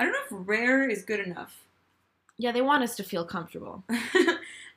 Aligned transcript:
I 0.00 0.04
don't 0.04 0.12
know 0.12 0.38
if 0.38 0.48
rare 0.48 0.88
is 0.88 1.02
good 1.02 1.20
enough. 1.20 1.54
Yeah, 2.38 2.52
they 2.52 2.62
want 2.62 2.82
us 2.82 2.96
to 2.96 3.04
feel 3.04 3.22
comfortable. 3.22 3.84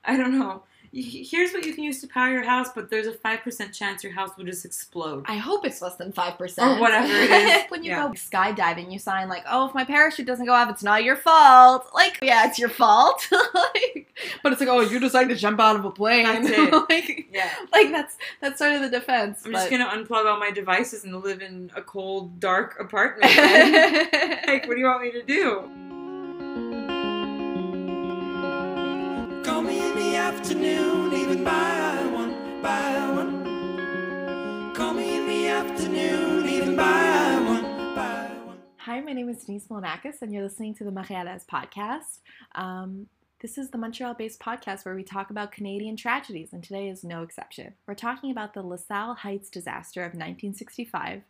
I 0.04 0.18
don't 0.18 0.38
know. 0.38 0.64
Here's 0.96 1.52
what 1.54 1.66
you 1.66 1.74
can 1.74 1.84
use 1.84 2.00
to 2.02 2.08
power 2.08 2.30
your 2.30 2.44
house, 2.44 2.68
but 2.76 2.92
there's 2.92 3.08
a 3.08 3.14
5% 3.14 3.74
chance 3.74 4.04
your 4.04 4.14
house 4.14 4.30
will 4.38 4.46
just 4.46 4.64
explode. 4.64 5.26
I 5.28 5.38
hope 5.38 5.66
it's 5.66 5.82
less 5.82 5.96
than 5.96 6.12
5%. 6.12 6.38
Or 6.78 6.80
whatever 6.80 7.12
it 7.12 7.32
is. 7.32 7.64
when 7.72 7.84
you 7.84 7.90
Yeah. 7.90 8.04
go 8.10 8.14
skydiving, 8.14 8.92
you 8.94 9.00
sign 9.00 9.28
like, 9.28 9.44
oh, 9.50 9.68
if 9.68 9.74
my 9.74 9.86
parachute 9.86 10.28
doesn't 10.28 10.46
go 10.46 10.54
off, 10.54 10.70
it's 10.70 10.84
not 10.84 11.04
your 11.04 11.16
fault. 11.16 11.88
Like, 11.96 12.20
yeah, 12.22 12.46
it's 12.48 12.60
your 12.60 12.70
fault. 12.70 13.28
like, 13.56 14.14
but 14.44 14.52
it's 14.52 14.62
like, 14.62 14.70
oh, 14.70 14.82
you 14.82 15.00
decided 15.00 15.30
to 15.30 15.36
jump 15.36 15.60
out 15.60 15.76
of 15.76 15.84
a 15.84 15.90
plane. 15.90 16.26
That's 16.26 16.50
it. 16.52 16.72
like, 16.90 17.28
Yeah. 17.34 17.50
like, 17.72 17.90
that's 17.90 18.16
that's 18.40 18.60
sort 18.60 18.74
of 18.74 18.82
the 18.82 18.90
defense. 18.90 19.42
I'm 19.46 19.52
but- 19.52 19.58
just 19.68 19.72
gonna 19.72 19.88
unplug 19.88 20.28
all 20.32 20.38
my 20.40 20.52
devices 20.52 21.06
and 21.06 21.24
live 21.24 21.42
in 21.42 21.72
a 21.76 21.82
cold, 21.82 22.40
dark 22.40 22.80
apartment. 22.80 23.34
like, 23.34 24.68
what 24.68 24.76
do 24.76 24.80
you 24.80 24.86
want 24.86 25.02
me 25.02 25.12
to 25.14 25.24
do? 25.24 25.72
Afternoon, 30.34 31.14
even 31.14 31.44
by 31.44 32.10
one, 32.12 32.60
by 32.60 33.12
one. 33.12 34.74
Call 34.74 34.96
me 34.96 35.16
in 35.18 35.28
the 35.28 35.48
afternoon, 35.48 36.50
even 36.50 36.76
by 36.76 37.40
one, 37.46 37.96
by 37.96 38.32
one. 38.44 38.58
Hi, 38.78 39.00
my 39.02 39.14
name 39.14 39.30
is 39.30 39.44
Denise 39.44 39.68
Molonakis, 39.68 40.24
and 40.24 40.34
you're 40.34 40.42
listening 40.42 40.74
to 40.76 40.84
the 40.86 40.90
Montrealais 40.90 41.46
podcast. 41.46 42.22
Um, 42.56 43.06
this 43.42 43.60
is 43.60 43.70
the 43.70 43.78
Montreal 43.78 44.16
based 44.16 44.40
podcast 44.40 44.86
where 44.86 44.96
we 44.96 45.04
talk 45.04 45.30
about 45.30 45.52
Canadian 45.52 45.96
tragedies, 45.96 46.52
and 46.52 46.64
today 46.64 46.90
is 46.90 47.04
no 47.04 47.22
exception. 47.22 47.76
We're 47.86 47.94
talking 47.94 48.32
about 48.32 48.56
the 48.56 48.64
LaSalle 48.64 49.14
Heights 49.14 49.52
disaster 49.52 50.02
of 50.02 50.14
1965, 50.14 51.22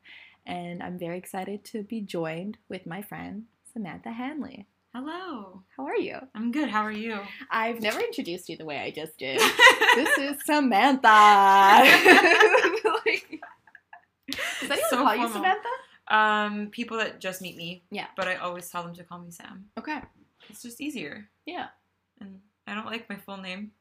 and 0.45 0.81
I'm 0.81 0.97
very 0.97 1.17
excited 1.17 1.65
to 1.65 1.83
be 1.83 1.99
joined 1.99 2.57
with 2.69 2.87
my 2.87 3.01
friend 3.01 3.43
Samantha 3.73 4.11
Hanley. 4.11 4.65
Hello. 4.93 5.63
How 5.75 5.85
are 5.87 5.95
you? 5.97 6.17
I'm 6.35 6.51
good. 6.51 6.69
How 6.69 6.83
are 6.83 6.91
you? 6.91 7.19
I've 7.49 7.81
never 7.81 7.99
introduced 7.99 8.47
you 8.47 8.57
the 8.57 8.65
way 8.65 8.79
I 8.79 8.91
just 8.91 9.17
did. 9.17 9.39
this 9.95 10.17
is 10.19 10.37
Samantha. 10.45 11.07
Like- 13.05 13.41
Does 14.61 14.69
anyone 14.69 14.89
So 14.89 14.97
call 14.97 15.15
you. 15.15 15.29
Samantha? 15.29 15.69
um, 16.09 16.67
people 16.69 16.97
that 16.97 17.19
just 17.19 17.41
meet 17.41 17.57
me. 17.57 17.83
Yeah. 17.89 18.05
But 18.15 18.27
I 18.27 18.35
always 18.35 18.69
tell 18.69 18.83
them 18.83 18.93
to 18.95 19.03
call 19.03 19.19
me 19.19 19.31
Sam. 19.31 19.65
Okay. 19.79 19.99
It's 20.49 20.61
just 20.61 20.79
easier. 20.79 21.27
Yeah. 21.45 21.67
And 22.21 22.39
I 22.67 22.75
don't 22.75 22.85
like 22.85 23.09
my 23.09 23.15
full 23.17 23.37
name. 23.37 23.71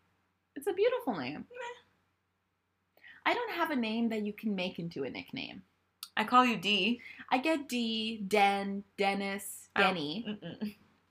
It's 0.56 0.66
a 0.66 0.72
beautiful 0.72 1.14
name. 1.16 1.44
I 3.24 3.34
don't 3.34 3.52
have 3.52 3.70
a 3.70 3.76
name 3.76 4.08
that 4.08 4.22
you 4.22 4.32
can 4.32 4.54
make 4.54 4.78
into 4.78 5.04
a 5.04 5.10
nickname. 5.10 5.62
I 6.16 6.24
call 6.24 6.44
you 6.44 6.56
D. 6.56 7.00
I 7.30 7.38
get 7.38 7.68
D, 7.68 8.22
Den, 8.26 8.82
Dennis, 8.98 9.68
Denny. 9.76 10.26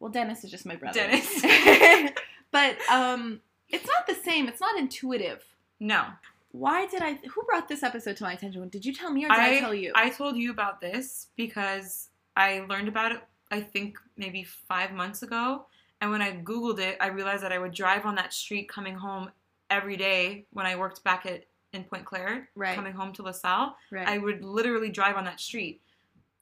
Well, 0.02 0.12
Dennis 0.12 0.44
is 0.44 0.50
just 0.50 0.66
my 0.66 0.76
brother. 0.76 1.00
Dennis. 1.00 1.42
but 2.52 2.76
um, 2.90 3.40
it's 3.70 3.86
not 3.86 4.08
the 4.08 4.16
same. 4.16 4.48
It's 4.48 4.60
not 4.60 4.78
intuitive. 4.78 5.44
No. 5.80 6.06
Why 6.54 6.88
did 6.88 7.04
I? 7.04 7.14
Who 7.14 7.44
brought 7.44 7.70
this 7.70 7.84
episode 7.84 8.18
to 8.18 8.24
my 8.24 8.34
attention? 8.34 8.68
Did 8.70 8.84
you 8.84 8.94
tell 8.94 9.12
me 9.12 9.26
or 9.26 9.30
did 9.30 9.38
I, 9.38 9.60
tell 9.60 9.76
you? 9.76 9.94
I 9.96 10.10
told 10.10 10.38
you 10.38 10.50
about 10.50 10.82
this 10.82 11.28
because 11.38 12.10
I 12.36 12.66
learned 12.68 12.88
about 12.88 13.12
it, 13.12 13.22
I 13.52 13.62
think 13.62 14.00
maybe 14.18 14.44
five 14.44 14.92
months 14.92 15.22
ago. 15.22 15.68
And 16.02 16.10
when 16.10 16.24
I 16.24 16.32
Googled 16.32 16.80
it, 16.80 16.98
I 17.00 17.08
realized 17.08 17.44
that 17.44 17.52
I 17.52 17.60
would 17.60 17.74
drive 17.74 18.06
on 18.06 18.16
that 18.16 18.34
street 18.34 18.68
coming 18.68 18.96
home 18.96 19.30
every 19.70 19.98
day 19.98 20.46
when 20.52 20.66
I 20.66 20.76
worked 20.76 21.04
back 21.04 21.28
at 21.28 21.46
in 21.74 21.86
Pointe-Claire, 21.86 22.50
Right. 22.56 22.76
coming 22.76 22.92
home 22.92 23.14
to 23.14 23.24
LaSalle. 23.24 23.78
right. 23.92 24.06
I 24.06 24.18
would 24.18 24.44
literally 24.44 24.90
drive 24.90 25.16
on 25.16 25.24
that 25.26 25.40
street. 25.40 25.80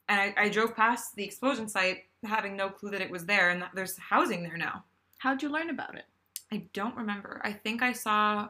And 0.09 0.19
I, 0.19 0.33
I 0.45 0.49
drove 0.49 0.75
past 0.75 1.15
the 1.15 1.23
explosion 1.23 1.69
site 1.69 2.05
having 2.23 2.57
no 2.57 2.69
clue 2.69 2.89
that 2.91 3.01
it 3.01 3.11
was 3.11 3.25
there 3.25 3.51
and 3.51 3.61
that 3.61 3.71
there's 3.75 3.97
housing 3.97 4.43
there 4.43 4.57
now. 4.57 4.83
How'd 5.19 5.41
you 5.43 5.49
learn 5.49 5.69
about 5.69 5.95
it? 5.95 6.05
I 6.51 6.63
don't 6.73 6.95
remember. 6.95 7.39
I 7.43 7.53
think 7.53 7.83
I 7.83 7.93
saw 7.93 8.49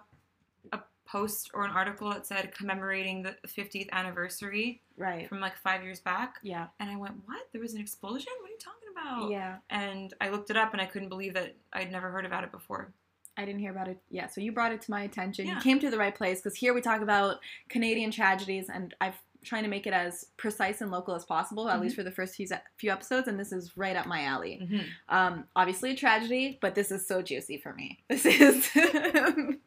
a 0.71 0.79
post 1.05 1.51
or 1.53 1.65
an 1.65 1.71
article 1.71 2.09
that 2.11 2.25
said 2.25 2.53
commemorating 2.55 3.21
the 3.23 3.35
50th 3.47 3.89
anniversary 3.91 4.81
Right. 4.97 5.27
from 5.29 5.39
like 5.39 5.57
five 5.57 5.83
years 5.83 5.99
back. 5.99 6.35
Yeah. 6.43 6.67
And 6.79 6.89
I 6.89 6.95
went, 6.95 7.15
What? 7.25 7.47
There 7.51 7.61
was 7.61 7.73
an 7.73 7.81
explosion? 7.81 8.31
What 8.39 8.47
are 8.49 8.51
you 8.51 8.57
talking 8.57 8.89
about? 8.91 9.31
Yeah. 9.31 9.57
And 9.69 10.13
I 10.21 10.29
looked 10.29 10.49
it 10.49 10.57
up 10.57 10.71
and 10.73 10.81
I 10.81 10.85
couldn't 10.85 11.09
believe 11.09 11.33
that 11.33 11.55
I'd 11.73 11.91
never 11.91 12.09
heard 12.09 12.25
about 12.25 12.43
it 12.43 12.51
before. 12.51 12.91
I 13.37 13.45
didn't 13.45 13.59
hear 13.61 13.71
about 13.71 13.87
it. 13.87 13.97
Yeah, 14.09 14.27
so 14.27 14.41
you 14.41 14.51
brought 14.51 14.73
it 14.73 14.81
to 14.81 14.91
my 14.91 15.03
attention. 15.03 15.47
Yeah. 15.47 15.55
You 15.55 15.61
came 15.61 15.79
to 15.79 15.89
the 15.89 15.97
right 15.97 16.13
place 16.13 16.41
because 16.41 16.57
here 16.57 16.73
we 16.73 16.81
talk 16.81 17.01
about 17.01 17.37
Canadian 17.69 18.11
tragedies, 18.11 18.67
and 18.69 18.93
I've 18.99 19.15
trying 19.43 19.63
to 19.63 19.69
make 19.69 19.87
it 19.87 19.93
as 19.93 20.25
precise 20.37 20.81
and 20.81 20.91
local 20.91 21.15
as 21.15 21.23
possible, 21.25 21.69
at 21.69 21.77
Mhm. 21.79 21.81
least 21.83 21.95
for 21.95 22.03
the 22.03 22.11
first 22.11 22.35
few 22.35 22.47
few 22.77 22.91
episodes. 22.91 23.27
And 23.27 23.39
this 23.39 23.51
is 23.51 23.77
right 23.77 23.95
up 23.95 24.05
my 24.05 24.23
alley. 24.23 24.59
Mm-hmm. 24.61 24.87
Um, 25.15 25.45
obviously 25.55 25.91
a 25.91 25.95
tragedy, 25.95 26.57
but 26.61 26.75
this 26.75 26.91
is 26.91 27.07
so 27.07 27.21
juicy 27.21 27.57
for 27.57 27.73
me. 27.73 28.03
This 28.09 28.25
is 28.25 28.69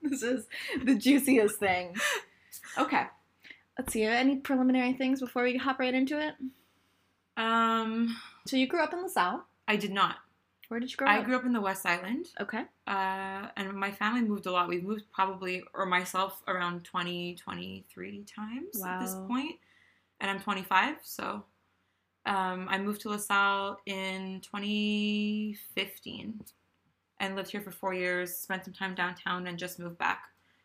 this 0.03 0.23
is 0.23 0.47
the 0.85 0.95
juiciest 0.95 1.59
thing. 1.59 1.97
Okay, 2.77 3.05
let's 3.79 3.93
see. 3.93 4.03
Any 4.05 4.37
preliminary 4.37 4.93
things 4.93 5.21
before 5.21 5.43
we 5.45 5.57
hop 5.57 5.79
right 5.79 5.95
into 5.95 6.21
it? 6.21 6.35
Um, 7.37 8.17
So 8.47 8.57
you 8.57 8.67
grew 8.67 8.81
up 8.83 8.93
in 8.93 9.03
LaSalle. 9.03 9.47
I 9.67 9.77
did 9.77 9.93
not. 9.93 10.17
Where 10.73 10.81
did 10.81 10.91
you 10.91 10.97
grow 10.97 11.07
I 11.07 11.19
up? 11.19 11.27
grew 11.27 11.37
up 11.37 11.45
in 11.45 11.53
the 11.53 11.61
West 11.61 11.85
Island. 11.85 12.29
Okay. 12.41 12.65
Uh, 12.87 13.49
and 13.59 13.75
my 13.75 13.91
family 13.91 14.23
moved 14.23 14.47
a 14.47 14.51
lot. 14.51 14.71
We've 14.71 14.83
moved 14.83 15.05
probably, 15.13 15.63
or 15.75 15.85
myself, 15.85 16.41
around 16.49 16.83
20, 16.83 17.35
23 17.35 18.25
times 18.25 18.83
at 18.83 18.99
this 18.99 19.13
Wow. 19.13 19.27
point. 19.29 19.57
And 20.21 20.31
I'm 20.31 20.41
25, 20.41 20.97
so 21.03 21.45
um, 22.25 22.69
I 22.71 22.79
moved 22.79 23.03
to 23.03 23.11
LaSalle 23.11 23.81
in 23.85 24.41
2015 24.41 26.41
and 27.21 27.37
lived 27.37 27.51
here 27.51 27.61
for 27.61 27.71
four 27.71 27.93
years, 27.93 28.35
spent 28.35 28.65
some 28.65 28.73
time 28.73 28.95
downtown, 28.95 29.49
and 29.49 29.59
just 29.59 29.79
moved 29.79 29.99
back. 29.99 30.23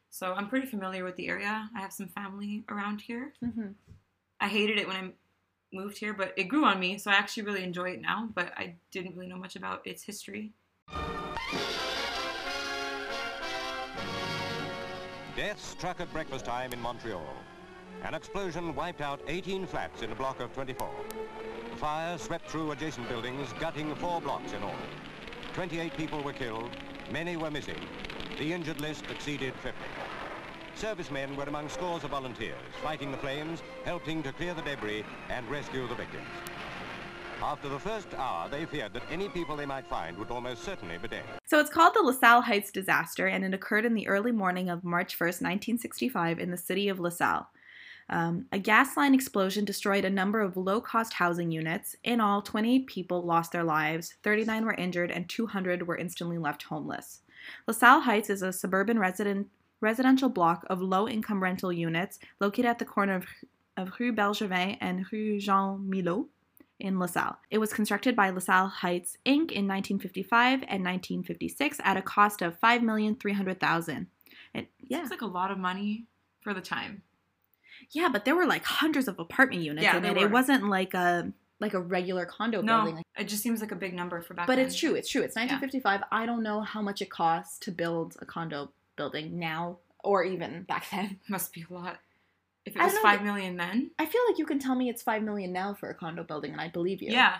So 0.09 0.31
I'm 0.31 0.47
pretty 0.47 0.67
familiar 0.67 1.03
with 1.03 1.17
the 1.17 1.27
area. 1.27 1.69
I 1.75 1.81
have 1.81 1.91
some 1.91 2.07
family 2.07 2.63
around 2.69 3.01
here. 3.01 3.33
Mm-hmm. 3.43 3.71
I 4.39 4.47
hated 4.47 4.77
it 4.77 4.87
when 4.87 4.95
I 4.95 5.11
moved 5.73 5.97
here, 5.97 6.13
but 6.13 6.33
it 6.37 6.45
grew 6.45 6.65
on 6.65 6.79
me, 6.79 6.97
so 6.97 7.11
I 7.11 7.15
actually 7.15 7.43
really 7.43 7.63
enjoy 7.63 7.91
it 7.91 8.01
now. 8.01 8.29
But 8.33 8.53
I 8.57 8.75
didn't 8.91 9.15
really 9.15 9.27
know 9.27 9.37
much 9.37 9.55
about 9.55 9.85
its 9.85 10.03
history. 10.03 10.53
Death 15.35 15.63
struck 15.63 15.99
at 16.01 16.11
breakfast 16.11 16.45
time 16.45 16.73
in 16.73 16.81
Montreal. 16.81 17.23
An 18.03 18.13
explosion 18.13 18.75
wiped 18.75 19.01
out 19.01 19.21
18 19.27 19.65
flats 19.67 20.01
in 20.01 20.11
a 20.11 20.15
block 20.15 20.39
of 20.39 20.53
24. 20.53 20.89
The 21.71 21.77
fire 21.77 22.17
swept 22.17 22.49
through 22.49 22.71
adjacent 22.71 23.07
buildings, 23.09 23.53
gutting 23.59 23.93
four 23.95 24.21
blocks 24.21 24.53
in 24.53 24.63
all. 24.63 24.75
28 25.53 25.95
people 25.95 26.23
were 26.23 26.33
killed, 26.33 26.69
many 27.11 27.37
were 27.37 27.51
missing. 27.51 27.79
The 28.37 28.53
injured 28.53 28.81
list 28.81 29.05
exceeded 29.09 29.53
50. 29.55 29.77
Servicemen 30.77 31.35
were 31.35 31.45
among 31.45 31.69
scores 31.69 32.03
of 32.03 32.11
volunteers, 32.11 32.53
fighting 32.83 33.09
the 33.09 33.17
flames, 33.17 33.63
helping 33.83 34.21
to 34.21 34.31
clear 34.31 34.53
the 34.53 34.61
debris 34.61 35.03
and 35.27 35.49
rescue 35.49 35.87
the 35.87 35.95
victims. 35.95 36.27
After 37.41 37.67
the 37.67 37.79
first 37.79 38.13
hour, 38.15 38.47
they 38.47 38.65
feared 38.65 38.93
that 38.93 39.01
any 39.09 39.27
people 39.27 39.55
they 39.55 39.65
might 39.65 39.87
find 39.87 40.15
would 40.19 40.29
almost 40.29 40.63
certainly 40.63 40.99
be 40.99 41.07
dead. 41.07 41.23
So 41.45 41.59
it's 41.59 41.71
called 41.71 41.95
the 41.95 42.03
LaSalle 42.03 42.43
Heights 42.43 42.69
disaster, 42.69 43.25
and 43.25 43.43
it 43.43 43.55
occurred 43.55 43.85
in 43.85 43.95
the 43.95 44.07
early 44.07 44.31
morning 44.31 44.69
of 44.69 44.83
March 44.83 45.17
1st, 45.17 45.41
1965, 45.41 46.37
in 46.37 46.51
the 46.51 46.57
city 46.57 46.89
of 46.89 46.99
LaSalle. 46.99 47.47
Um, 48.09 48.45
a 48.51 48.59
gas 48.59 48.95
line 48.95 49.15
explosion 49.15 49.65
destroyed 49.65 50.05
a 50.05 50.11
number 50.11 50.41
of 50.41 50.57
low 50.57 50.79
cost 50.79 51.13
housing 51.13 51.51
units. 51.51 51.95
In 52.03 52.21
all, 52.21 52.43
28 52.43 52.85
people 52.85 53.23
lost 53.23 53.51
their 53.51 53.63
lives, 53.63 54.13
39 54.21 54.63
were 54.63 54.75
injured, 54.75 55.09
and 55.09 55.27
200 55.27 55.87
were 55.87 55.97
instantly 55.97 56.37
left 56.37 56.63
homeless. 56.63 57.21
LaSalle 57.65 58.01
Heights 58.01 58.29
is 58.29 58.41
a 58.43 58.53
suburban 58.53 58.99
resident, 58.99 59.47
residential 59.81 60.29
block 60.29 60.65
of 60.69 60.81
low 60.81 61.07
income 61.07 61.41
rental 61.43 61.71
units 61.71 62.19
located 62.39 62.65
at 62.65 62.79
the 62.79 62.85
corner 62.85 63.15
of, 63.15 63.25
of 63.77 63.91
Rue 63.99 64.13
Bergevin 64.13 64.77
and 64.81 65.05
Rue 65.11 65.39
Jean 65.39 65.87
Milot 65.89 66.27
in 66.79 66.99
LaSalle. 66.99 67.37
It 67.49 67.57
was 67.57 67.73
constructed 67.73 68.15
by 68.15 68.29
LaSalle 68.29 68.67
Heights 68.67 69.17
Inc. 69.25 69.51
in 69.51 69.67
1955 69.67 70.61
and 70.67 70.83
1956 70.83 71.79
at 71.83 71.97
a 71.97 72.01
cost 72.01 72.41
of 72.41 72.59
$5,300,000. 72.61 74.07
It, 74.53 74.69
yeah. 74.79 74.97
Seems 74.99 75.09
like 75.11 75.21
a 75.21 75.25
lot 75.25 75.51
of 75.51 75.57
money 75.57 76.05
for 76.41 76.53
the 76.53 76.61
time. 76.61 77.01
yeah, 77.91 78.09
but 78.09 78.25
there 78.25 78.35
were 78.35 78.45
like 78.45 78.63
hundreds 78.63 79.07
of 79.07 79.19
apartment 79.19 79.61
units 79.63 79.83
Yeah, 79.83 79.97
in 79.97 80.05
it. 80.05 80.15
were. 80.15 80.23
It 80.25 80.31
wasn't 80.31 80.67
like 80.69 80.93
a 80.93 81.31
like 81.59 81.73
a 81.73 81.79
regular 81.79 82.23
condo 82.25 82.61
No, 82.61 82.83
building. 82.83 83.03
it 83.17 83.27
just 83.27 83.41
seems 83.41 83.61
like 83.61 83.71
a 83.71 83.75
big 83.75 83.93
number 83.95 84.21
for 84.21 84.35
back 84.35 84.45
But 84.45 84.57
then. 84.57 84.67
it's 84.67 84.75
true. 84.75 84.93
It's 84.93 85.09
true. 85.09 85.23
It's 85.23 85.35
1955. 85.35 86.01
I 86.11 86.27
don't 86.27 86.43
know 86.43 86.61
how 86.61 86.83
much 86.83 87.01
it 87.01 87.09
costs 87.09 87.57
to 87.59 87.71
build 87.71 88.15
a 88.21 88.25
condo 88.27 88.71
building 88.97 89.39
now 89.39 89.77
or 90.03 90.23
even 90.23 90.63
back 90.63 90.85
then. 90.91 91.19
Must 91.29 91.53
be 91.53 91.65
a 91.69 91.73
lot. 91.73 91.97
If 92.65 92.75
it 92.75 92.81
I 92.81 92.85
was 92.85 92.97
five 92.97 93.21
million 93.23 93.55
then, 93.55 93.91
I 93.97 94.05
feel 94.05 94.21
like 94.27 94.37
you 94.37 94.45
can 94.45 94.59
tell 94.59 94.75
me 94.75 94.89
it's 94.89 95.01
5 95.01 95.23
million 95.23 95.53
now 95.53 95.73
for 95.73 95.89
a 95.89 95.93
condo 95.93 96.23
building 96.23 96.51
and 96.51 96.59
I 96.59 96.67
believe 96.67 97.01
you. 97.01 97.11
yeah. 97.13 97.35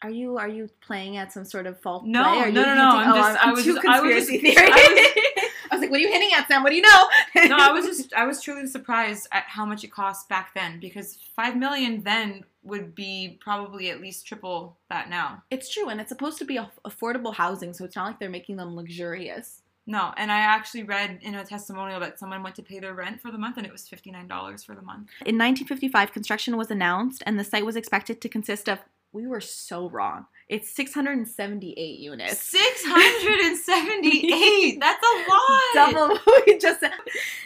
Are 0.00 0.10
you 0.10 0.38
are 0.38 0.46
you 0.48 0.70
playing 0.80 1.16
at 1.16 1.32
some 1.32 1.44
sort 1.44 1.66
of 1.66 1.80
fault 1.80 2.04
No, 2.06 2.22
play? 2.22 2.30
Are 2.42 2.52
no, 2.52 2.60
you 2.60 2.66
no, 2.66 2.74
no, 2.76 2.88
I'm 2.90 3.12
oh, 3.12 3.16
just- 3.16 3.38
I'm, 3.42 3.48
I 3.48 3.52
was 3.52 3.64
too 3.64 3.74
just- 3.74 3.86
I 3.88 4.00
was 4.00 4.12
conspiracy 4.28 4.40
just- 4.46 4.58
theory. 4.58 4.70
I 4.72 5.50
I 5.70 5.74
was 5.74 5.80
like, 5.80 5.80
like, 5.80 5.90
what 5.90 5.98
are 5.98 6.02
you 6.02 6.12
hinting 6.12 6.30
at, 6.36 6.46
Sam? 6.46 6.62
What 6.62 6.70
do 6.70 6.76
you 6.76 6.82
know? 6.82 7.08
no, 7.48 7.56
I 7.56 7.72
was 7.72 7.84
just 7.84 8.14
I 8.14 8.24
was 8.26 8.40
truly 8.40 8.66
surprised 8.68 9.26
at 9.32 9.42
how 9.48 9.66
much 9.66 9.82
it 9.82 9.90
cost 9.90 10.28
back 10.28 10.54
then 10.54 10.78
because 10.78 11.18
five 11.34 11.56
million 11.56 12.04
then 12.04 12.44
would 12.62 12.94
be 12.94 13.38
probably 13.40 13.90
at 13.90 14.00
least 14.00 14.24
triple 14.26 14.76
that 14.88 15.10
now. 15.10 15.42
It's 15.50 15.68
true, 15.68 15.88
and 15.88 16.00
it's 16.00 16.08
supposed 16.10 16.38
to 16.38 16.44
be 16.44 16.58
affordable 16.86 17.34
housing, 17.34 17.72
so 17.74 17.84
it's 17.84 17.96
not 17.96 18.06
like 18.06 18.18
they're 18.20 18.30
making 18.30 18.56
them 18.56 18.76
luxurious. 18.76 19.62
No, 19.88 20.12
and 20.18 20.30
I 20.30 20.40
actually 20.40 20.82
read 20.82 21.18
in 21.22 21.34
a 21.34 21.46
testimonial 21.46 21.98
that 22.00 22.18
someone 22.18 22.42
went 22.42 22.54
to 22.56 22.62
pay 22.62 22.78
their 22.78 22.92
rent 22.92 23.22
for 23.22 23.30
the 23.30 23.38
month 23.38 23.56
and 23.56 23.64
it 23.66 23.72
was 23.72 23.88
fifty 23.88 24.10
nine 24.10 24.28
dollars 24.28 24.62
for 24.62 24.74
the 24.74 24.82
month. 24.82 25.08
In 25.20 25.38
1955, 25.38 26.12
construction 26.12 26.58
was 26.58 26.70
announced, 26.70 27.22
and 27.24 27.38
the 27.38 27.44
site 27.44 27.64
was 27.64 27.74
expected 27.74 28.20
to 28.20 28.28
consist 28.28 28.68
of. 28.68 28.80
We 29.18 29.26
were 29.26 29.40
so 29.40 29.90
wrong. 29.90 30.26
It's 30.48 30.70
678 30.70 31.98
units. 31.98 32.40
Six 32.40 32.82
hundred 32.86 33.40
and 33.46 33.58
seventy 33.58 34.32
eight. 34.32 34.78
That's 34.80 35.04
a 35.04 35.30
lot. 35.30 35.60
Double 35.92 36.08
what 36.24 36.46
we 36.46 36.56
just 36.56 36.80
said. 36.80 36.92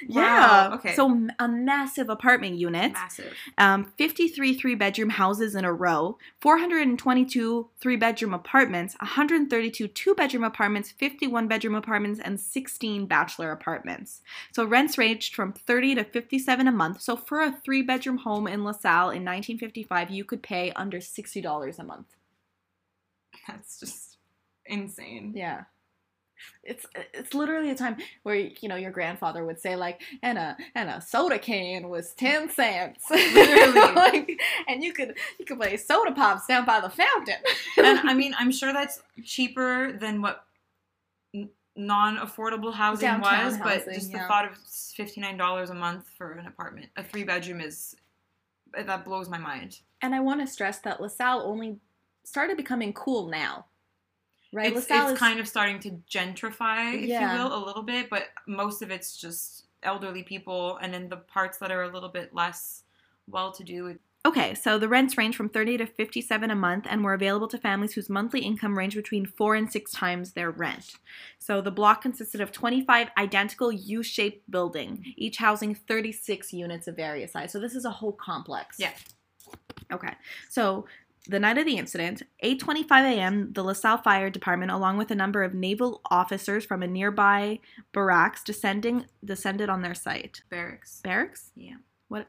Wow, 0.09 0.69
Yeah. 0.69 0.75
okay. 0.75 0.95
So 0.95 1.27
a 1.41 1.49
massive 1.49 2.09
apartment 2.11 2.59
unit. 2.59 2.93
Massive. 2.93 3.33
um, 3.59 3.91
53 3.97 4.55
three 4.55 4.75
bedroom 4.77 5.11
houses 5.11 5.55
in 5.57 5.65
a 5.65 5.73
row, 5.73 6.17
422 6.41 7.69
three 7.81 7.97
bedroom 7.97 8.35
apartments, 8.35 8.95
132 9.01 9.89
two 9.89 10.15
bedroom 10.15 10.45
apartments, 10.45 10.91
51 10.93 11.49
bedroom 11.49 11.75
apartments, 11.75 12.21
and 12.23 12.39
16 12.39 13.07
bachelor 13.07 13.51
apartments. 13.51 14.21
So 14.53 14.65
rents 14.65 14.97
ranged 14.99 15.35
from 15.35 15.53
30 15.53 15.97
to 15.97 16.05
57 16.05 16.69
a 16.69 16.73
month. 16.73 17.01
So 17.01 17.17
for 17.17 17.41
a 17.41 17.51
three 17.65 17.83
bedroom 17.83 18.19
home 18.19 18.47
in 18.47 18.63
LaSalle 18.63 19.11
in 19.11 19.25
1955, 19.25 20.11
you 20.11 20.25
could 20.25 20.43
pay 20.43 20.71
under 20.77 20.99
$60 20.99 21.43
a 21.71 21.85
month. 21.85 22.09
That's 23.49 23.81
just 23.81 24.19
insane. 24.67 25.33
Yeah. 25.35 25.65
It's 26.65 26.87
it's 27.15 27.35
literally 27.35 27.71
a 27.71 27.75
time 27.77 27.99
where 28.25 28.35
you 28.35 28.69
know 28.69 28.75
your 28.75 28.91
grandfather 28.91 29.45
would 29.45 29.61
say 29.61 29.77
like 29.77 30.03
and 30.25 30.37
a 30.39 30.57
and 30.75 30.91
a 30.91 31.01
soda 31.01 31.39
can 31.39 31.89
was 31.89 32.15
ten 32.15 32.51
cents 32.51 33.05
Literally. 33.09 33.95
like, 33.95 34.41
and 34.67 34.83
you 34.83 34.93
could 34.93 35.17
you 35.39 35.45
could 35.45 35.59
play 35.59 35.77
soda 35.77 36.11
pops 36.11 36.47
down 36.49 36.65
by 36.65 36.81
the 36.81 36.91
fountain 36.91 37.37
and 37.79 38.01
I 38.01 38.15
mean, 38.15 38.35
I'm 38.39 38.51
sure 38.51 38.73
that's 38.73 39.03
cheaper 39.25 39.93
than 39.93 40.21
what 40.21 40.45
non-affordable 41.77 42.75
housing 42.75 43.09
Downtown 43.09 43.45
was, 43.47 43.59
but 43.59 43.79
housing, 43.79 43.95
just 43.95 44.13
the 44.13 44.19
yeah. 44.19 44.29
thought 44.29 44.51
of 44.51 44.59
fifty-nine 44.59 45.37
dollars 45.37 45.71
a 45.71 45.75
month 45.75 46.09
for 46.17 46.33
an 46.33 46.47
apartment, 46.47 46.89
a 46.97 47.03
three-bedroom, 47.03 47.61
is 47.61 47.97
that 48.77 49.05
blows 49.05 49.29
my 49.29 49.39
mind. 49.39 49.81
And 50.03 50.15
I 50.15 50.21
want 50.21 50.41
to 50.41 50.47
stress 50.47 50.81
that 50.81 51.01
LaSalle 51.01 51.43
only 51.43 51.79
started 52.25 52.57
becoming 52.57 52.93
cool 52.93 53.29
now 53.29 53.67
right 54.53 54.67
It's, 54.67 54.89
LaSalle 54.91 55.05
it's 55.05 55.13
is 55.15 55.19
kind 55.19 55.41
of 55.41 55.49
starting 55.49 55.79
to 55.81 55.91
gentrify, 56.11 56.95
if 56.95 57.09
Yeah. 57.09 57.37
you 57.37 57.43
will, 57.43 57.57
a 57.57 57.63
little 57.65 57.83
bit, 57.83 58.11
but 58.11 58.29
most 58.47 58.83
of 58.83 58.91
it's 58.91 59.17
just 59.17 59.67
elderly 59.83 60.23
people, 60.23 60.77
and 60.77 60.95
in 60.95 61.09
the 61.09 61.17
parts 61.17 61.59
that 61.59 61.73
are 61.73 61.83
a 61.85 61.89
little 61.93 62.11
bit 62.11 62.35
less 62.35 62.85
well-to-do, 63.29 63.99
Okay, 64.25 64.55
so 64.55 64.79
the 64.79 64.89
rents 64.89 65.19
range 65.19 65.35
from 65.35 65.49
30 65.49 65.79
to 65.79 65.87
57 65.87 66.49
a 66.49 66.55
month 66.55 66.87
and 66.89 67.03
were 67.03 67.13
available 67.13 67.49
to 67.49 67.59
families 67.59 67.93
whose 67.95 68.09
monthly 68.09 68.39
income 68.41 68.79
ranged 68.79 68.95
between 68.95 69.27
4 69.27 69.57
and 69.57 69.73
6 69.73 69.91
times 69.91 70.33
their 70.33 70.53
rent. 70.53 70.93
So 71.41 71.61
the 71.61 71.73
block 71.73 72.03
consisted 72.03 72.41
of 72.41 72.53
25 72.53 73.09
identical 73.19 73.73
U-shaped 73.73 74.49
building, 74.49 75.13
each 75.17 75.39
housing 75.39 75.75
36 75.75 76.53
units 76.53 76.87
of 76.87 76.95
various 76.95 77.33
size. 77.33 77.51
So 77.51 77.59
this 77.59 77.75
is 77.75 77.85
a 77.85 77.91
whole 77.91 78.13
complex. 78.13 78.77
Yeah. 78.79 78.93
Okay. 79.93 80.15
So 80.49 80.87
the 81.29 81.39
night 81.39 81.59
of 81.59 81.65
the 81.67 81.77
incident, 81.77 82.23
8:25 82.43 82.91
a.m., 83.05 83.53
the 83.53 83.63
LaSalle 83.63 83.99
Fire 83.99 84.31
Department 84.31 84.71
along 84.73 84.97
with 84.99 85.11
a 85.11 85.15
number 85.15 85.43
of 85.45 85.55
naval 85.55 86.01
officers 86.11 86.65
from 86.65 86.83
a 86.83 86.87
nearby 86.87 87.61
barracks 87.93 88.43
descending 88.43 89.07
descended 89.25 89.69
on 89.69 89.83
their 89.83 89.95
site. 89.95 90.43
barracks. 90.51 91.01
Barracks? 91.03 91.51
Yeah. 91.55 91.77
What 92.09 92.27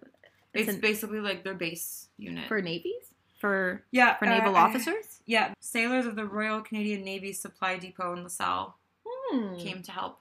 It's 0.53 0.69
an- 0.69 0.79
basically 0.79 1.19
like 1.21 1.43
their 1.43 1.55
base 1.55 2.09
unit. 2.17 2.47
for 2.47 2.61
navies? 2.61 3.13
For 3.39 3.83
yeah, 3.91 4.15
for 4.17 4.25
naval 4.25 4.55
uh, 4.55 4.59
I- 4.59 4.61
officers? 4.63 5.21
Yeah, 5.25 5.53
sailors 5.59 6.05
of 6.05 6.15
the 6.15 6.25
Royal 6.25 6.61
Canadian 6.61 7.03
Navy 7.03 7.33
Supply 7.33 7.77
Depot 7.77 8.13
in 8.13 8.23
LaSalle 8.23 8.77
Hmm. 9.05 9.55
came 9.57 9.81
to 9.83 9.91
help. 9.91 10.19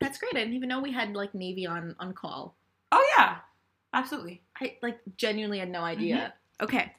That's 0.00 0.18
great. 0.18 0.34
I 0.34 0.40
didn't 0.40 0.54
even 0.54 0.68
know 0.68 0.80
we 0.80 0.92
had 0.92 1.14
like 1.14 1.34
Navy 1.34 1.66
on 1.66 1.94
on 2.00 2.12
call. 2.14 2.56
Oh 2.92 3.04
yeah, 3.18 3.38
absolutely. 3.92 4.42
I 4.60 4.76
like 4.82 4.98
genuinely 5.16 5.58
had 5.58 5.70
no 5.70 5.82
idea. 5.82 6.34
Okay, 6.60 6.92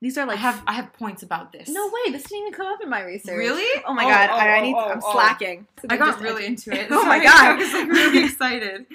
these 0.00 0.16
are 0.18 0.26
like 0.26 0.38
I 0.38 0.40
have 0.40 0.62
I 0.66 0.72
have 0.74 0.92
points 0.92 1.22
about 1.22 1.52
this. 1.52 1.68
no 1.68 1.86
way. 1.86 2.12
This 2.12 2.24
didn't 2.24 2.40
even 2.48 2.52
come 2.52 2.66
up 2.66 2.80
in 2.82 2.88
my 2.90 3.02
research. 3.02 3.36
Really? 3.36 3.82
Oh 3.86 3.94
my 3.94 4.04
Oh, 4.04 4.08
god! 4.08 4.30
oh, 4.30 4.34
I, 4.34 4.46
I 4.48 4.58
oh, 4.58 4.62
need. 4.62 4.74
oh, 4.74 4.88
I'm 4.90 5.00
oh. 5.02 5.12
slacking. 5.12 5.66
So 5.80 5.86
I 5.90 5.96
got 5.96 6.12
just- 6.12 6.20
really 6.22 6.46
into 6.46 6.72
it. 6.72 6.86
Oh 6.90 7.04
my 7.04 7.22
Sorry, 7.22 7.24
God. 7.24 7.44
I 7.46 7.54
was 7.56 7.72
like 7.72 7.88
really 7.88 8.24
excited. 8.24 8.86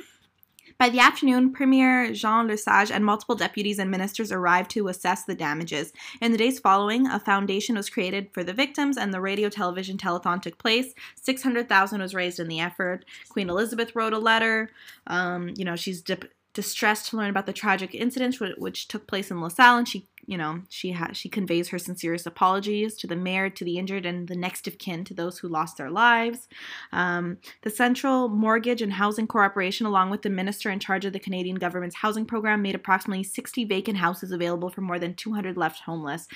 By 0.77 0.89
the 0.89 0.99
afternoon, 0.99 1.53
Premier 1.53 2.11
Jean 2.11 2.49
Lesage 2.49 2.91
and 2.91 3.05
multiple 3.05 3.35
deputies 3.35 3.79
and 3.79 3.89
ministers 3.89 4.29
arrived 4.29 4.69
to 4.71 4.89
assess 4.89 5.23
the 5.23 5.33
damages. 5.33 5.93
In 6.19 6.33
the 6.33 6.37
days 6.37 6.59
following, 6.59 7.07
a 7.07 7.17
foundation 7.17 7.75
was 7.77 7.89
created 7.89 8.27
for 8.33 8.43
the 8.43 8.51
victims, 8.51 8.97
and 8.97 9.13
the 9.13 9.21
radio 9.21 9.47
television 9.47 9.97
telethon 9.97 10.41
took 10.41 10.57
place. 10.57 10.93
Six 11.15 11.41
hundred 11.43 11.69
thousand 11.69 12.01
was 12.01 12.13
raised 12.13 12.41
in 12.41 12.49
the 12.49 12.59
effort. 12.59 13.05
Queen 13.29 13.49
Elizabeth 13.49 13.95
wrote 13.95 14.11
a 14.11 14.19
letter. 14.19 14.69
Um, 15.07 15.53
you 15.55 15.63
know, 15.63 15.77
she's 15.77 16.01
dip- 16.01 16.29
distressed 16.55 17.09
to 17.09 17.17
learn 17.17 17.29
about 17.29 17.45
the 17.45 17.53
tragic 17.53 17.93
incident 17.93 18.39
which, 18.39 18.55
which 18.57 18.87
took 18.87 19.05
place 19.05 19.29
in 19.29 19.39
LaSalle, 19.41 19.77
and 19.77 19.87
she, 19.87 20.07
you 20.25 20.37
know, 20.37 20.61
she 20.69 20.93
ha- 20.93 21.11
she 21.13 21.29
conveys 21.29 21.67
her 21.69 21.77
sincerest 21.77 22.25
apologies 22.25 22.95
to 22.97 23.05
the 23.05 23.15
mayor, 23.15 23.49
to 23.51 23.63
the 23.63 23.77
injured, 23.77 24.05
and 24.07 24.27
the 24.27 24.35
next 24.35 24.67
of 24.67 24.79
kin 24.79 25.03
to 25.03 25.13
those 25.13 25.37
who 25.37 25.47
lost 25.47 25.77
their 25.77 25.91
lives. 25.91 26.47
Um, 26.91 27.37
the 27.61 27.69
Central 27.69 28.27
Mortgage 28.29 28.81
and 28.81 28.93
Housing 28.93 29.27
Corporation, 29.27 29.85
along 29.85 30.09
with 30.09 30.23
the 30.23 30.29
minister 30.31 30.71
in 30.71 30.79
charge 30.79 31.05
of 31.05 31.13
the 31.13 31.19
Canadian 31.19 31.57
government's 31.57 31.97
housing 31.97 32.25
program, 32.25 32.63
made 32.63 32.73
approximately 32.73 33.23
60 33.23 33.65
vacant 33.65 33.97
houses 33.97 34.31
available 34.31 34.69
for 34.69 34.81
more 34.81 34.97
than 34.97 35.13
200 35.13 35.57
left 35.57 35.81
homeless. 35.81 36.27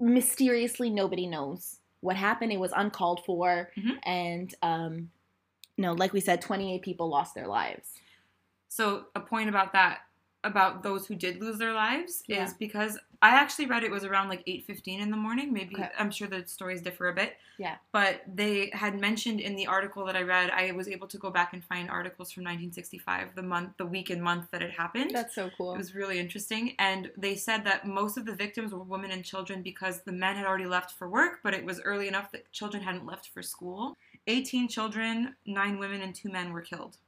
Mysteriously, 0.00 0.90
nobody 0.90 1.26
knows 1.26 1.78
what 2.00 2.16
happened. 2.16 2.52
It 2.52 2.60
was 2.60 2.72
uncalled 2.76 3.24
for, 3.24 3.70
Mhm. 3.76 3.98
and 4.04 4.54
um, 4.62 5.10
you 5.76 5.82
know, 5.82 5.92
like 5.92 6.12
we 6.12 6.20
said, 6.20 6.40
28 6.42 6.82
people 6.82 7.08
lost 7.08 7.34
their 7.34 7.46
lives. 7.46 7.92
So 8.68 9.06
a 9.14 9.20
point 9.20 9.48
about 9.48 9.72
that 9.72 10.00
about 10.44 10.84
those 10.84 11.04
who 11.06 11.16
did 11.16 11.40
lose 11.40 11.58
their 11.58 11.72
lives 11.72 12.22
Yeah. 12.28 12.44
is 12.44 12.54
because 12.54 12.96
I 13.20 13.30
actually 13.30 13.66
read 13.66 13.82
it 13.82 13.90
was 13.90 14.04
around 14.04 14.28
like 14.28 14.44
8:15 14.46 15.00
in 15.00 15.10
the 15.10 15.16
morning. 15.16 15.52
Maybe 15.52 15.74
Okay. 15.74 15.90
I'm 15.98 16.12
sure 16.12 16.28
the 16.28 16.46
stories 16.46 16.80
differ 16.80 17.08
a 17.08 17.12
bit. 17.12 17.36
Yeah. 17.58 17.78
But 17.90 18.22
they 18.32 18.70
had 18.72 19.00
mentioned 19.00 19.40
in 19.40 19.56
the 19.56 19.66
article 19.66 20.04
that 20.06 20.14
I 20.14 20.22
read, 20.22 20.50
I 20.50 20.70
was 20.70 20.86
able 20.86 21.08
to 21.08 21.18
go 21.18 21.30
back 21.30 21.52
and 21.54 21.64
find 21.64 21.90
articles 21.90 22.30
from 22.30 22.44
1965, 22.44 23.34
the 23.34 23.42
month, 23.42 23.76
the 23.78 23.86
week 23.86 24.10
and 24.10 24.22
month 24.22 24.52
that 24.52 24.62
it 24.62 24.70
happened. 24.70 25.10
That's 25.12 25.34
so 25.34 25.50
cool. 25.56 25.74
It 25.74 25.78
was 25.78 25.96
really 25.96 26.20
interesting. 26.20 26.76
And 26.78 27.10
they 27.16 27.34
said 27.34 27.64
that 27.64 27.84
most 27.84 28.16
of 28.16 28.24
the 28.24 28.34
victims 28.36 28.72
were 28.72 28.84
women 28.84 29.10
and 29.10 29.24
children 29.24 29.62
because 29.62 30.02
the 30.02 30.12
men 30.12 30.36
had 30.36 30.46
already 30.46 30.66
left 30.66 30.92
for 30.92 31.08
work, 31.08 31.40
but 31.42 31.52
it 31.52 31.64
was 31.64 31.80
early 31.80 32.06
enough 32.06 32.30
that 32.30 32.52
children 32.52 32.84
hadn't 32.84 33.04
left 33.04 33.26
for 33.30 33.42
school. 33.42 33.96
18 34.28 34.68
children, 34.68 35.34
9 35.46 35.78
women, 35.80 36.00
and 36.00 36.14
2 36.14 36.28
men 36.28 36.52
were 36.52 36.62
killed. 36.62 36.98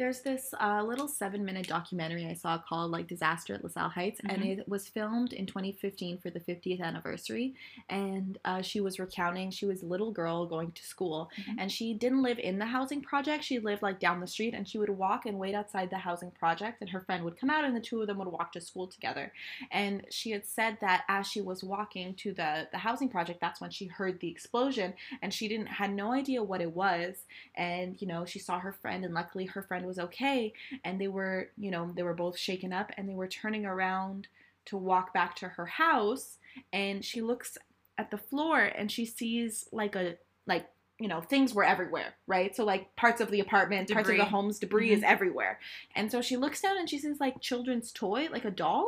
There's 0.00 0.22
this 0.22 0.54
uh, 0.58 0.82
little 0.82 1.08
seven 1.08 1.44
minute 1.44 1.68
documentary 1.68 2.24
I 2.24 2.32
saw 2.32 2.56
called 2.56 2.90
like 2.90 3.06
Disaster 3.06 3.52
at 3.52 3.62
LaSalle 3.62 3.90
Heights, 3.90 4.18
and 4.20 4.40
Mhm. 4.42 4.60
it 4.60 4.66
was 4.66 4.88
filmed 4.88 5.34
in 5.34 5.44
2015 5.44 6.16
for 6.16 6.30
the 6.30 6.40
50th 6.40 6.80
anniversary. 6.80 7.54
And 7.90 8.38
uh, 8.46 8.62
she 8.62 8.80
was 8.80 8.98
recounting 8.98 9.50
she 9.50 9.66
was 9.66 9.82
a 9.82 9.86
little 9.86 10.10
girl 10.10 10.46
going 10.46 10.72
to 10.72 10.82
school, 10.82 11.30
Mhm. 11.36 11.56
and 11.58 11.70
she 11.70 11.92
didn't 11.92 12.22
live 12.22 12.38
in 12.38 12.58
the 12.58 12.64
housing 12.64 13.02
project. 13.02 13.44
She 13.44 13.58
lived 13.58 13.82
like 13.82 14.00
down 14.00 14.20
the 14.20 14.26
street, 14.26 14.54
and 14.54 14.66
she 14.66 14.78
would 14.78 14.88
walk 14.88 15.26
and 15.26 15.38
wait 15.38 15.54
outside 15.54 15.90
the 15.90 15.98
housing 15.98 16.30
project, 16.30 16.80
and 16.80 16.88
her 16.88 17.00
friend 17.00 17.22
would 17.22 17.36
come 17.36 17.50
out, 17.50 17.66
and 17.66 17.76
the 17.76 17.80
two 17.80 18.00
of 18.00 18.06
them 18.06 18.16
would 18.20 18.28
walk 18.28 18.52
to 18.52 18.60
school 18.62 18.86
together. 18.86 19.34
And 19.70 20.06
she 20.08 20.30
had 20.30 20.46
said 20.46 20.78
that 20.80 21.04
as 21.08 21.26
she 21.26 21.42
was 21.42 21.62
walking 21.62 22.14
to 22.14 22.32
the 22.32 22.68
the 22.72 22.78
housing 22.78 23.10
project, 23.10 23.38
that's 23.38 23.60
when 23.60 23.70
she 23.70 23.84
heard 23.84 24.18
the 24.20 24.30
explosion, 24.30 24.94
and 25.20 25.34
she 25.34 25.46
didn't 25.46 25.66
had 25.66 25.92
no 25.92 26.14
idea 26.14 26.42
what 26.42 26.62
it 26.62 26.74
was 26.74 27.26
and 27.54 28.00
you 28.00 28.08
know 28.08 28.24
she 28.24 28.38
saw 28.38 28.58
her 28.58 28.72
friend 28.72 29.04
and 29.04 29.12
luckily 29.12 29.44
her 29.44 29.60
friend 29.62 29.89
was 29.90 29.98
okay 29.98 30.52
and 30.84 31.00
they 31.00 31.08
were 31.08 31.48
you 31.56 31.70
know 31.70 31.92
they 31.94 32.02
were 32.02 32.14
both 32.14 32.38
shaken 32.38 32.72
up 32.72 32.90
and 32.96 33.08
they 33.08 33.14
were 33.14 33.28
turning 33.28 33.66
around 33.66 34.28
to 34.64 34.76
walk 34.76 35.12
back 35.12 35.34
to 35.34 35.48
her 35.48 35.66
house 35.66 36.38
and 36.72 37.04
she 37.04 37.20
looks 37.20 37.58
at 37.98 38.10
the 38.10 38.18
floor 38.18 38.60
and 38.60 38.90
she 38.90 39.04
sees 39.04 39.66
like 39.72 39.94
a 39.96 40.14
like 40.46 40.68
you 40.98 41.08
know 41.08 41.20
things 41.20 41.54
were 41.54 41.64
everywhere 41.64 42.14
right 42.26 42.54
so 42.54 42.64
like 42.64 42.94
parts 42.96 43.20
of 43.20 43.30
the 43.30 43.40
apartment 43.40 43.90
parts 43.90 44.08
of 44.08 44.12
the 44.12 44.18
Debris. 44.18 44.30
home's 44.30 44.58
debris 44.58 44.92
is 44.92 45.00
mm-hmm. 45.00 45.12
everywhere 45.12 45.58
and 45.96 46.10
so 46.10 46.22
she 46.22 46.36
looks 46.36 46.60
down 46.60 46.78
and 46.78 46.88
she 46.88 46.98
sees 46.98 47.20
like 47.20 47.40
children's 47.40 47.90
toy 47.90 48.28
like 48.30 48.44
a 48.44 48.50
doll 48.50 48.86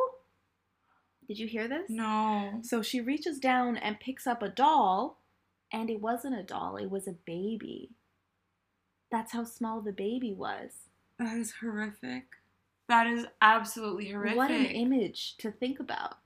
did 1.28 1.38
you 1.38 1.46
hear 1.46 1.68
this 1.68 1.88
No. 1.88 2.60
so 2.62 2.82
she 2.82 3.00
reaches 3.00 3.38
down 3.38 3.76
and 3.76 4.00
picks 4.00 4.26
up 4.26 4.42
a 4.42 4.48
doll, 4.48 5.18
and 5.72 5.88
it 5.88 6.00
wasn't 6.00 6.38
a 6.38 6.42
doll, 6.42 6.76
it 6.76 6.90
was 6.90 7.06
a 7.06 7.12
baby. 7.12 7.90
That's 9.10 9.32
how 9.32 9.44
small 9.44 9.80
the 9.80 9.92
baby 9.92 10.32
was. 10.32 10.72
That 11.22 11.36
is 11.38 11.52
horrific. 11.60 12.24
That 12.88 13.06
is 13.06 13.26
absolutely 13.40 14.10
horrific. 14.10 14.36
What 14.36 14.50
an 14.50 14.66
image 14.66 15.36
to 15.38 15.50
think 15.52 15.78
about. 15.80 16.18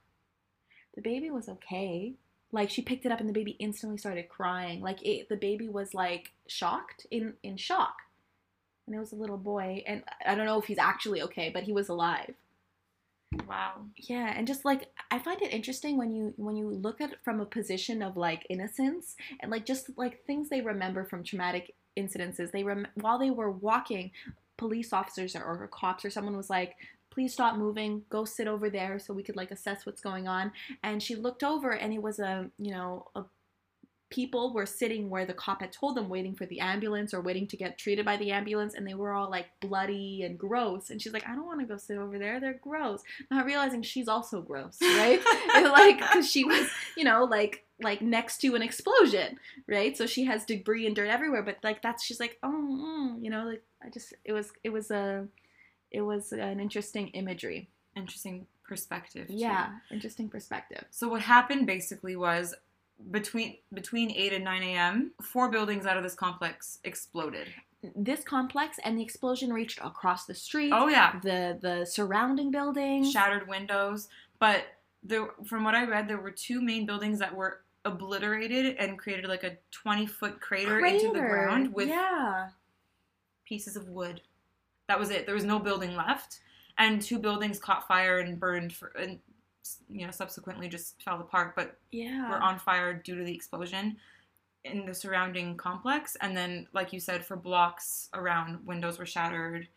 The 0.94 1.02
baby 1.02 1.30
was 1.30 1.48
okay. 1.48 2.14
Like 2.50 2.70
she 2.70 2.80
picked 2.82 3.04
it 3.04 3.12
up 3.12 3.20
and 3.20 3.28
the 3.28 3.32
baby 3.34 3.56
instantly 3.58 3.98
started 3.98 4.28
crying. 4.28 4.80
Like 4.80 5.04
it, 5.04 5.28
the 5.28 5.36
baby 5.36 5.68
was 5.68 5.92
like 5.92 6.32
shocked 6.46 7.06
in 7.10 7.34
in 7.42 7.56
shock. 7.56 7.96
and 8.86 8.94
it 8.96 8.98
was 8.98 9.12
a 9.12 9.16
little 9.16 9.36
boy, 9.36 9.82
and 9.86 10.02
I 10.24 10.34
don't 10.34 10.46
know 10.46 10.58
if 10.58 10.66
he's 10.66 10.78
actually 10.78 11.20
okay, 11.22 11.50
but 11.52 11.64
he 11.64 11.72
was 11.72 11.88
alive. 11.88 12.34
Wow. 13.46 13.86
Yeah, 13.96 14.32
and 14.34 14.46
just 14.46 14.64
like 14.64 14.90
I 15.10 15.18
find 15.18 15.42
it 15.42 15.52
interesting 15.52 15.98
when 15.98 16.14
you 16.14 16.32
when 16.36 16.56
you 16.56 16.70
look 16.70 17.00
at 17.00 17.12
it 17.12 17.18
from 17.22 17.40
a 17.40 17.44
position 17.46 18.00
of 18.00 18.16
like 18.16 18.46
innocence 18.48 19.16
and 19.40 19.50
like 19.50 19.66
just 19.66 19.90
like 19.98 20.24
things 20.24 20.48
they 20.48 20.60
remember 20.62 21.04
from 21.04 21.22
traumatic 21.24 21.74
incidences. 21.98 22.50
They 22.52 22.62
rem- 22.64 22.86
while 22.94 23.18
they 23.18 23.30
were 23.30 23.50
walking, 23.50 24.12
police 24.56 24.92
officers 24.92 25.36
or, 25.36 25.42
or 25.42 25.68
cops 25.72 26.04
or 26.04 26.10
someone 26.10 26.36
was 26.36 26.50
like, 26.50 26.76
"Please 27.10 27.32
stop 27.32 27.56
moving. 27.56 28.02
Go 28.10 28.24
sit 28.24 28.46
over 28.46 28.70
there 28.70 28.98
so 28.98 29.14
we 29.14 29.22
could 29.22 29.36
like 29.36 29.50
assess 29.50 29.86
what's 29.86 30.00
going 30.00 30.28
on." 30.28 30.52
And 30.82 31.02
she 31.02 31.16
looked 31.16 31.42
over 31.44 31.72
and 31.72 31.92
it 31.92 32.02
was 32.02 32.18
a, 32.18 32.50
you 32.58 32.72
know, 32.72 33.06
a 33.14 33.24
people 34.08 34.52
were 34.54 34.66
sitting 34.66 35.10
where 35.10 35.26
the 35.26 35.34
cop 35.34 35.60
had 35.60 35.72
told 35.72 35.96
them 35.96 36.08
waiting 36.08 36.34
for 36.34 36.46
the 36.46 36.60
ambulance 36.60 37.12
or 37.12 37.20
waiting 37.20 37.46
to 37.46 37.56
get 37.56 37.76
treated 37.76 38.04
by 38.04 38.16
the 38.16 38.30
ambulance 38.30 38.74
and 38.74 38.86
they 38.86 38.94
were 38.94 39.12
all 39.12 39.28
like 39.28 39.46
bloody 39.60 40.22
and 40.22 40.38
gross. 40.38 40.90
And 40.90 41.02
she's 41.02 41.12
like 41.12 41.26
i 41.26 41.34
don't 41.34 41.46
want 41.46 41.60
to 41.60 41.66
go 41.66 41.76
sit 41.76 41.98
over 41.98 42.18
there. 42.18 42.40
They're 42.40 42.60
gross. 42.62 43.02
Not 43.30 43.46
realizing 43.46 43.82
she's 43.82 44.08
also 44.08 44.40
gross 44.40 44.78
right? 44.80 45.20
And, 45.54 45.66
like 45.70 45.98
because 45.98 46.30
she 46.30 46.44
was 46.44 46.68
you 46.96 47.04
know 47.04 47.24
like 47.24 47.64
like 47.82 48.00
next 48.00 48.38
to 48.38 48.54
an 48.54 48.62
explosion 48.62 49.38
right? 49.66 49.96
So 49.96 50.06
she 50.06 50.24
has 50.24 50.44
debris 50.44 50.86
and 50.86 50.94
dirt 50.94 51.08
everywhere 51.08 51.42
but 51.42 51.58
like 51.64 51.82
that's 51.82 52.04
she's 52.04 52.20
like 52.20 52.38
oh 52.42 53.16
mm, 53.18 53.24
you 53.24 53.30
know 53.30 53.44
like 53.44 53.62
i 53.86 53.90
just 53.90 54.12
it 54.24 54.32
was 54.32 54.52
it 54.64 54.70
was 54.70 54.90
a 54.90 55.26
it 55.90 56.00
was 56.02 56.32
an 56.32 56.60
interesting 56.60 57.08
imagery 57.08 57.68
Interesting 57.96 58.46
perspective. 58.68 59.28
too. 59.28 59.34
yeah 59.34 59.68
interesting 59.90 60.28
perspective 60.28 60.84
So 60.90 61.08
what 61.08 61.22
happened 61.22 61.66
basically 61.66 62.16
was 62.16 62.54
between 63.10 63.56
between 63.72 64.10
8 64.10 64.32
and 64.34 64.44
9 64.44 64.62
a.m., 64.62 65.10
four 65.22 65.50
buildings 65.50 65.86
out 65.86 65.96
of 65.96 66.02
this 66.02 66.14
complex 66.14 66.78
exploded. 66.84 67.48
this 67.94 68.22
complex 68.24 68.78
and 68.84 68.98
the 68.98 69.02
explosion 69.02 69.52
reached 69.52 69.78
across 69.82 70.24
the 70.26 70.34
street 70.34 70.72
Oh 70.74 70.88
yeah, 70.88 71.18
the 71.22 71.58
the 71.60 71.84
surrounding 71.86 72.50
buildings 72.50 73.10
shattered 73.12 73.46
windows. 73.48 74.08
But 74.38 74.64
there, 75.02 75.28
from 75.44 75.62
what 75.64 75.74
I 75.74 75.84
read, 75.84 76.08
there 76.08 76.18
were 76.20 76.30
two 76.32 76.60
main 76.60 76.84
buildings 76.86 77.18
that 77.20 77.34
were 77.34 77.60
obliterated 77.84 78.76
and 78.78 78.98
created 78.98 79.26
like 79.26 79.44
a 79.44 79.56
20 79.70 80.06
foot 80.06 80.40
crater, 80.40 80.84
into 80.84 81.12
the 81.12 81.20
ground 81.20 81.72
with 81.72 81.88
yeah 81.88 82.48
pieces 83.46 83.76
of 83.76 83.88
wood. 83.88 84.20
That 84.88 84.98
was 84.98 85.10
it. 85.10 85.26
There 85.26 85.34
was 85.34 85.44
no 85.44 85.58
building 85.58 85.96
left, 85.96 86.40
and 86.78 87.00
two 87.00 87.18
buildings 87.18 87.58
caught 87.58 87.88
fire 87.88 88.18
and 88.18 88.38
burned 88.38 88.72
for, 88.72 88.88
and 88.98 89.18
you 89.88 90.04
know 90.04 90.12
subsequently 90.12 90.68
just 90.68 91.02
fell 91.02 91.20
apart. 91.20 91.54
But 91.56 91.78
yeah 91.90 92.30
were 92.30 92.40
on 92.40 92.58
fire 92.58 92.92
due 92.94 93.16
to 93.16 93.24
the 93.24 93.34
explosion 93.34 93.96
in 94.66 94.84
the 94.84 94.94
surrounding 94.94 95.56
complex. 95.56 96.16
And 96.20 96.36
then, 96.36 96.66
like 96.72 96.92
you 96.92 97.00
said, 97.00 97.24
for 97.24 97.36
blocks 97.36 98.08
around, 98.14 98.66
windows 98.66 98.98
were 98.98 99.06
shattered. 99.06 99.68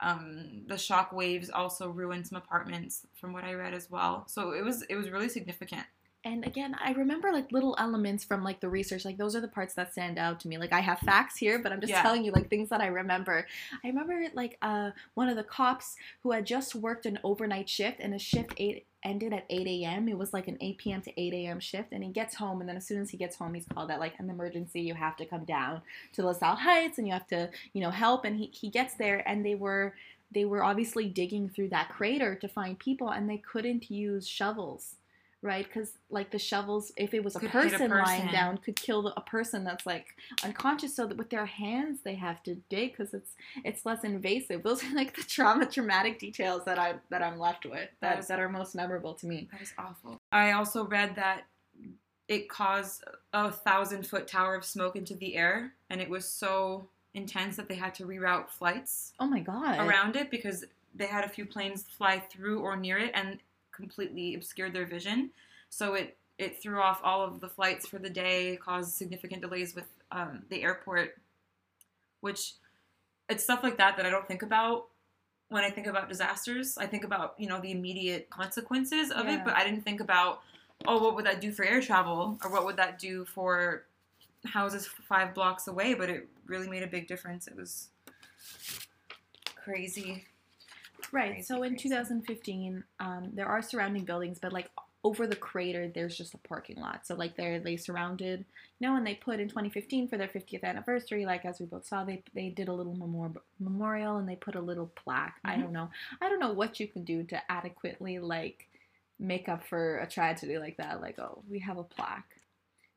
Um, 0.00 0.62
the 0.66 0.78
shock 0.78 1.12
waves 1.12 1.50
also 1.50 1.90
ruined 1.90 2.26
some 2.26 2.38
apartments, 2.38 3.06
from 3.20 3.32
what 3.32 3.44
I 3.44 3.54
read 3.54 3.74
as 3.74 3.90
well. 3.90 4.24
So 4.28 4.52
it 4.52 4.64
was 4.64 4.82
it 4.82 4.96
was 4.96 5.10
really 5.10 5.28
significant. 5.28 5.86
And 6.24 6.44
again 6.44 6.74
i 6.84 6.92
remember 6.92 7.30
like 7.32 7.50
little 7.52 7.76
elements 7.78 8.24
from 8.24 8.42
like 8.42 8.60
the 8.60 8.68
research 8.68 9.04
like 9.04 9.16
those 9.16 9.36
are 9.36 9.40
the 9.40 9.48
parts 9.48 9.74
that 9.74 9.92
stand 9.92 10.18
out 10.18 10.40
to 10.40 10.48
me. 10.48 10.58
Like 10.58 10.72
i 10.72 10.80
have 10.80 10.98
facts 10.98 11.36
here 11.36 11.58
but 11.60 11.72
i'm 11.72 11.80
just 11.80 11.92
Yeah. 11.92 12.02
telling 12.02 12.24
you 12.24 12.32
like 12.32 12.50
things 12.50 12.68
that 12.70 12.80
i 12.80 12.86
remember. 12.86 13.46
I 13.84 13.88
remember 13.88 14.24
like 14.34 14.58
uh 14.60 14.90
one 15.14 15.28
of 15.28 15.36
the 15.36 15.44
cops 15.44 15.96
who 16.22 16.32
had 16.32 16.44
just 16.44 16.74
worked 16.74 17.06
an 17.06 17.18
overnight 17.22 17.68
shift 17.68 18.00
and 18.00 18.14
a 18.14 18.18
shift 18.18 18.52
eight 18.56 18.86
ended 19.04 19.32
at 19.32 19.46
8 19.48 19.66
a.m 19.68 20.08
it 20.08 20.18
was 20.18 20.32
like 20.32 20.48
an 20.48 20.58
8 20.60 20.78
p.m 20.78 21.02
to 21.02 21.20
8 21.20 21.32
a.m 21.34 21.60
shift 21.60 21.92
and 21.92 22.02
he 22.02 22.10
gets 22.10 22.34
home 22.34 22.60
and 22.60 22.68
then 22.68 22.76
as 22.76 22.86
soon 22.86 23.00
as 23.00 23.10
he 23.10 23.16
gets 23.16 23.36
home 23.36 23.54
he's 23.54 23.66
called 23.66 23.90
at 23.92 24.00
like 24.00 24.14
an 24.18 24.28
emergency. 24.28 24.80
You 24.80 24.94
have 24.94 25.16
to 25.18 25.24
come 25.24 25.44
down 25.44 25.82
to 26.14 26.24
LaSalle 26.26 26.56
Heights 26.56 26.98
and 26.98 27.06
you 27.06 27.12
have 27.12 27.28
to 27.28 27.48
you 27.72 27.80
know 27.80 27.90
help. 27.90 28.24
And 28.24 28.36
he, 28.36 28.46
he 28.52 28.70
gets 28.70 28.94
there 28.94 29.26
and 29.28 29.46
they 29.46 29.54
were 29.54 29.94
they 30.32 30.44
were 30.44 30.62
obviously 30.64 31.06
digging 31.08 31.48
through 31.48 31.68
that 31.70 31.88
crater 31.90 32.34
to 32.34 32.48
find 32.48 32.78
people 32.78 33.08
and 33.08 33.30
they 33.30 33.38
couldn't 33.38 33.90
use 33.90 34.28
shovels 34.28 34.96
right? 35.42 35.64
Because 35.64 35.92
like 36.10 36.30
the 36.30 36.38
shovels 36.38 36.92
if 36.96 37.14
it 37.14 37.22
was 37.22 37.36
a 37.36 37.40
hit 37.40 37.50
a 37.50 37.52
person, 37.52 37.90
lying 37.90 38.28
down 38.32 38.58
could 38.58 38.76
kill 38.76 39.02
the, 39.02 39.12
a 39.16 39.20
person 39.20 39.64
that's 39.64 39.86
like 39.86 40.06
unconscious 40.44 40.94
so 40.94 41.06
that 41.06 41.16
with 41.16 41.30
their 41.30 41.46
hands 41.46 42.00
they 42.04 42.14
have 42.14 42.42
to 42.42 42.56
dig 42.68 42.92
because 42.96 43.14
it's 43.14 43.32
it's 43.64 43.86
less 43.86 44.04
invasive. 44.04 44.62
Those 44.62 44.82
are 44.84 44.94
like 44.94 45.14
the 45.16 45.22
trauma 45.22 45.66
traumatic 45.66 46.18
details 46.18 46.64
that 46.64 46.78
i 46.78 46.94
that 47.10 47.22
i'm 47.22 47.38
left 47.38 47.64
with 47.64 47.88
that, 48.00 48.00
That 48.00 48.18
is- 48.20 48.28
that 48.28 48.40
are 48.40 48.48
most 48.48 48.74
memorable 48.74 49.14
to 49.14 49.26
me. 49.26 49.48
That 49.52 49.62
is 49.62 49.72
awful. 49.78 50.20
I 50.32 50.52
also 50.52 50.86
read 50.86 51.14
that 51.16 51.44
it 52.26 52.48
caused 52.48 53.04
a 53.32 53.50
thousand 53.50 54.06
foot 54.06 54.28
tower 54.28 54.54
of 54.54 54.64
smoke 54.64 54.96
into 54.96 55.14
the 55.14 55.34
air, 55.36 55.72
and 55.88 56.00
it 56.00 56.10
was 56.10 56.28
so 56.28 56.88
intense 57.14 57.56
that 57.56 57.68
they 57.68 57.74
had 57.74 57.94
to 57.94 58.04
reroute 58.04 58.48
flights 58.50 59.12
oh 59.18 59.26
my 59.26 59.40
god. 59.40 59.78
around 59.80 60.14
it 60.14 60.30
because 60.30 60.64
they 60.94 61.06
had 61.06 61.24
a 61.24 61.28
few 61.28 61.46
planes 61.46 61.84
fly 61.96 62.18
through 62.18 62.60
or 62.60 62.76
near 62.76 62.98
it 62.98 63.10
and 63.14 63.38
completely 63.78 64.34
obscured 64.34 64.74
their 64.74 64.84
vision. 64.86 65.30
So 65.70 65.94
it 65.94 66.16
it 66.36 66.60
threw 66.62 66.80
off 66.80 67.00
all 67.02 67.22
of 67.24 67.40
the 67.40 67.48
flights 67.48 67.86
for 67.86 67.98
the 67.98 68.10
day, 68.10 68.58
caused 68.62 68.92
significant 68.92 69.40
delays 69.42 69.74
with 69.74 69.86
um, 70.12 70.42
the 70.50 70.62
airport, 70.62 71.16
which 72.20 72.54
it's 73.28 73.42
stuff 73.44 73.62
like 73.62 73.78
that 73.78 73.96
that 73.96 74.06
I 74.06 74.10
don't 74.10 74.26
think 74.28 74.42
about 74.42 74.86
when 75.48 75.64
I 75.64 75.70
think 75.70 75.86
about 75.86 76.08
disasters. 76.08 76.76
I 76.78 76.86
think 76.86 77.04
about 77.04 77.34
you 77.38 77.48
know 77.48 77.60
the 77.60 77.70
immediate 77.72 78.28
consequences 78.30 79.10
of 79.10 79.26
Yeah. 79.26 79.36
it, 79.36 79.44
but 79.44 79.54
I 79.56 79.64
didn't 79.64 79.82
think 79.82 80.00
about 80.00 80.40
oh 80.86 81.02
what 81.02 81.14
would 81.16 81.26
that 81.26 81.40
do 81.40 81.50
for 81.52 81.64
air 81.64 81.80
travel 81.80 82.38
or 82.44 82.50
what 82.50 82.64
would 82.64 82.76
that 82.76 82.98
do 82.98 83.24
for 83.24 83.84
houses 84.46 84.86
five 85.08 85.34
blocks 85.34 85.66
away. 85.68 85.94
But 85.94 86.08
it 86.10 86.28
really 86.46 86.68
made 86.68 86.82
a 86.82 86.86
big 86.96 87.06
difference. 87.08 87.46
It 87.48 87.56
was 87.56 87.88
crazy. 89.56 90.24
Right. 91.12 91.44
So 91.44 91.62
in 91.62 91.72
crazy. 91.72 91.88
2015, 91.88 92.84
um, 93.00 93.30
there 93.32 93.46
are 93.46 93.62
surrounding 93.62 94.04
buildings, 94.04 94.38
but 94.38 94.52
like 94.52 94.70
over 95.04 95.26
the 95.26 95.36
crater, 95.36 95.88
there's 95.88 96.16
just 96.16 96.34
a 96.34 96.38
parking 96.38 96.76
lot. 96.76 97.06
So 97.06 97.14
like 97.14 97.36
they're 97.36 97.60
they 97.60 97.76
surrounded, 97.76 98.44
you 98.78 98.88
know, 98.88 98.96
and 98.96 99.06
they 99.06 99.14
put 99.14 99.40
in 99.40 99.48
2015 99.48 100.08
for 100.08 100.18
their 100.18 100.28
50th 100.28 100.64
anniversary. 100.64 101.24
Like 101.24 101.44
as 101.44 101.60
we 101.60 101.66
both 101.66 101.86
saw, 101.86 102.04
they 102.04 102.22
they 102.34 102.48
did 102.50 102.68
a 102.68 102.72
little 102.72 102.94
memor- 102.94 103.40
memorial 103.60 104.16
and 104.16 104.28
they 104.28 104.36
put 104.36 104.54
a 104.56 104.60
little 104.60 104.90
plaque. 104.96 105.40
I 105.44 105.56
Mhm. 105.56 105.60
don't 105.62 105.72
know. 105.72 105.90
I 106.20 106.28
don't 106.28 106.40
know 106.40 106.52
what 106.52 106.80
you 106.80 106.88
can 106.88 107.04
do 107.04 107.22
to 107.24 107.50
adequately 107.50 108.18
like 108.18 108.68
make 109.18 109.48
up 109.48 109.64
for 109.64 109.98
a 109.98 110.06
tragedy 110.06 110.58
like 110.58 110.76
that. 110.78 111.00
Like 111.00 111.18
oh, 111.18 111.42
we 111.48 111.60
have 111.60 111.78
a 111.78 111.84
plaque. 111.84 112.36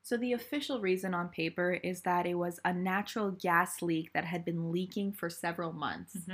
So 0.02 0.16
the 0.16 0.32
official 0.32 0.80
reason 0.80 1.14
on 1.14 1.28
paper 1.28 1.72
is 1.74 2.02
that 2.02 2.26
it 2.26 2.34
was 2.34 2.58
a 2.64 2.72
natural 2.74 3.30
gas 3.30 3.80
leak 3.82 4.12
that 4.14 4.24
had 4.24 4.44
been 4.44 4.72
leaking 4.72 5.12
for 5.12 5.30
several 5.30 5.72
months 5.72 6.28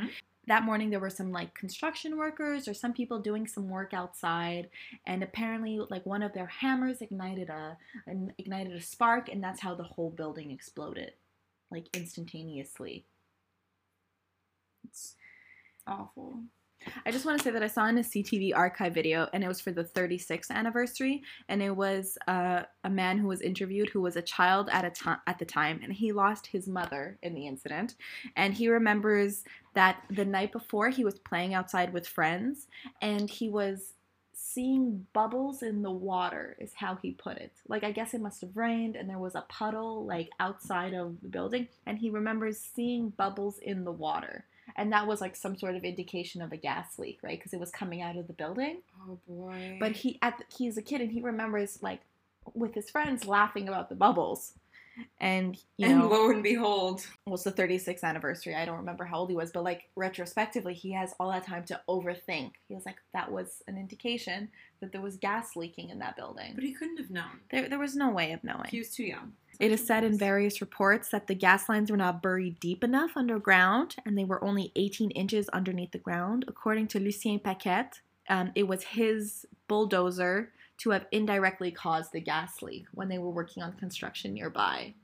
that 0.49 0.64
morning 0.64 0.90
there 0.90 1.00
were 1.00 1.11
some 1.11 1.31
like 1.33 1.55
construction 1.55 2.17
workers 2.17 2.67
or 2.69 2.75
some 2.75 2.93
people 2.93 3.21
doing 3.21 3.47
some 3.47 3.69
work 3.69 3.95
outside 3.95 4.69
and 5.07 5.23
apparently 5.23 5.78
like 5.90 6.05
one 6.07 6.23
of 6.23 6.33
their 6.33 6.47
hammers 6.47 7.00
ignited 7.02 7.49
a 7.50 7.76
an, 8.07 8.33
ignited 8.38 8.75
a 8.75 8.81
spark 8.81 9.28
and 9.28 9.43
that's 9.43 9.61
how 9.61 9.75
the 9.75 9.83
whole 9.85 10.11
building 10.11 10.50
exploded 10.50 11.12
like 11.71 11.87
instantaneously 11.95 13.05
It's 14.85 15.14
awful. 15.87 16.43
I 17.04 17.11
just 17.11 17.25
want 17.25 17.38
to 17.38 17.45
say 17.45 17.50
that 17.50 17.62
I 17.62 17.68
saw 17.68 17.87
in 17.87 17.99
a 17.99 18.02
CTV 18.02 18.57
archive 18.57 18.95
video, 18.95 19.28
and 19.33 19.45
it 19.45 19.49
was 19.49 19.61
for 19.61 19.71
the 19.71 19.85
36th 19.85 20.50
anniversary, 20.50 21.23
and 21.49 21.62
it 21.62 21.75
was 21.75 22.18
uh, 22.26 22.62
a 22.85 22.90
man 22.90 23.18
who 23.18 23.28
was 23.28 23.40
interviewed 23.40 23.88
who 23.88 24.00
was 24.00 24.16
a 24.16 24.23
child 24.23 24.68
at 24.73 24.85
a 24.85 24.90
time 24.90 25.18
at 25.26 25.38
the 25.38 25.45
time, 25.45 25.80
and 25.83 25.92
he 25.92 26.12
lost 26.12 26.47
his 26.47 26.68
mother 26.68 27.18
in 27.23 27.35
the 27.35 27.47
incident, 27.47 27.95
and 28.37 28.54
he 28.54 28.68
remembers 28.68 29.45
that 29.75 30.02
the 30.11 30.25
night 30.25 30.52
before 30.52 30.88
he 30.88 31.04
was 31.04 31.18
playing 31.18 31.54
outside 31.54 31.92
with 31.92 32.07
friends, 32.07 32.66
and 33.00 33.28
he 33.30 33.49
was 33.49 33.95
seeing 34.40 35.07
bubbles 35.12 35.62
in 35.62 35.83
the 35.83 35.90
water 35.90 36.57
is 36.61 36.73
how 36.75 36.97
he 37.02 37.11
put 37.11 37.37
it. 37.37 37.52
Like 37.66 37.85
i 37.85 37.92
guess 37.92 38.14
it 38.14 38.21
must 38.21 38.40
have 38.40 38.57
rained 38.57 38.97
and 38.97 39.11
there 39.11 39.18
was 39.18 39.35
a 39.35 39.45
puddle 39.49 40.07
like 40.07 40.30
outside 40.40 40.95
of 40.95 41.21
the 41.21 41.28
building 41.28 41.68
and 41.87 41.99
he 41.99 42.09
remembers 42.09 42.59
seeing 42.59 43.11
bubbles 43.11 43.59
in 43.59 43.85
the 43.85 43.92
water 43.92 44.45
and 44.77 44.93
that 44.93 45.07
was 45.07 45.21
like 45.21 45.37
some 45.37 45.57
sort 45.57 45.75
of 45.77 45.85
indication 45.85 46.43
of 46.43 46.53
a 46.53 46.57
gas 46.57 46.99
leak, 46.99 47.19
right? 47.23 47.39
Because 47.39 47.53
it 47.53 47.61
was 47.61 47.71
coming 47.71 48.03
out 48.03 48.17
of 48.17 48.27
the 48.27 48.33
building. 48.33 48.83
Oh 49.09 49.19
boy. 49.27 49.77
But 49.81 49.93
he, 49.93 50.19
at 50.23 50.39
the, 50.39 50.45
he's 50.57 50.77
a 50.77 50.83
kid, 50.83 51.01
and 51.01 51.11
he 51.11 51.21
remembers 51.21 51.79
like 51.83 52.01
with 52.55 52.75
his 52.75 52.91
friends 52.91 53.27
laughing 53.27 53.69
about 53.69 53.89
the 53.89 53.95
bubbles, 53.95 54.55
and 55.21 55.57
you 55.77 55.89
and 55.89 55.99
know, 55.99 56.09
lo 56.09 56.31
and 56.31 56.43
behold, 56.43 57.07
well, 57.25 57.35
it's 57.35 57.45
the 57.45 57.53
36th 57.53 58.03
anniversary. 58.03 58.55
I 58.55 58.65
don't 58.65 58.79
remember 58.79 59.05
how 59.05 59.19
old 59.19 59.31
he 59.31 59.37
was, 59.37 59.53
but 59.53 59.65
like 59.65 59.89
retrospectively, 59.97 60.75
he 60.75 60.93
has 60.93 61.15
all 61.21 61.31
that 61.31 61.47
time 61.47 61.65
to 61.67 61.81
overthink. 61.89 62.53
He 62.69 62.75
was 62.75 62.85
like, 62.85 62.97
that 63.13 63.31
was 63.31 63.63
an 63.69 63.77
indication 63.77 64.49
that 64.81 64.93
there 64.93 65.01
was 65.01 65.17
gas 65.17 65.57
leaking 65.57 65.91
in 65.91 65.99
that 66.01 66.17
building. 66.17 66.53
but 66.55 66.65
he 66.65 66.73
couldn't 66.73 66.99
have 66.99 67.11
known. 67.11 67.41
There, 67.51 67.69
there 67.69 67.79
was 67.79 67.97
no 67.97 68.11
way 68.11 68.33
of 68.33 68.43
knowing. 68.45 68.69
He 68.71 68.79
was 68.79 68.91
too 68.91 69.05
young. 69.05 69.33
It 69.59 69.73
is 69.73 69.85
said 69.85 70.05
in 70.05 70.17
various 70.17 70.61
reports 70.61 71.09
that 71.09 71.27
the 71.27 71.35
gas 71.35 71.69
lines 71.69 71.91
were 71.91 71.97
not 71.97 72.23
buried 72.23 72.61
deep 72.61 72.85
enough 72.85 73.17
underground 73.17 73.97
and 74.07 74.17
they 74.17 74.25
were 74.25 74.43
only 74.45 74.73
18 74.77 75.11
inches 75.11 75.49
underneath 75.49 75.91
the 75.91 75.99
ground. 75.99 76.45
According 76.47 76.87
to 76.88 77.00
Lucien 77.00 77.41
Paquette, 77.41 78.00
um, 78.29 78.53
it 78.55 78.69
was 78.69 78.85
his 78.85 79.47
bulldozer 79.67 80.53
to 80.79 80.91
have 80.91 81.07
indirectly 81.11 81.73
caused 81.73 82.12
the 82.12 82.21
gas 82.21 82.62
leak 82.62 82.87
when 82.93 83.09
they 83.09 83.19
were 83.19 83.31
working 83.31 83.62
on 83.62 83.73
construction 83.73 84.33
nearby. 84.33 84.95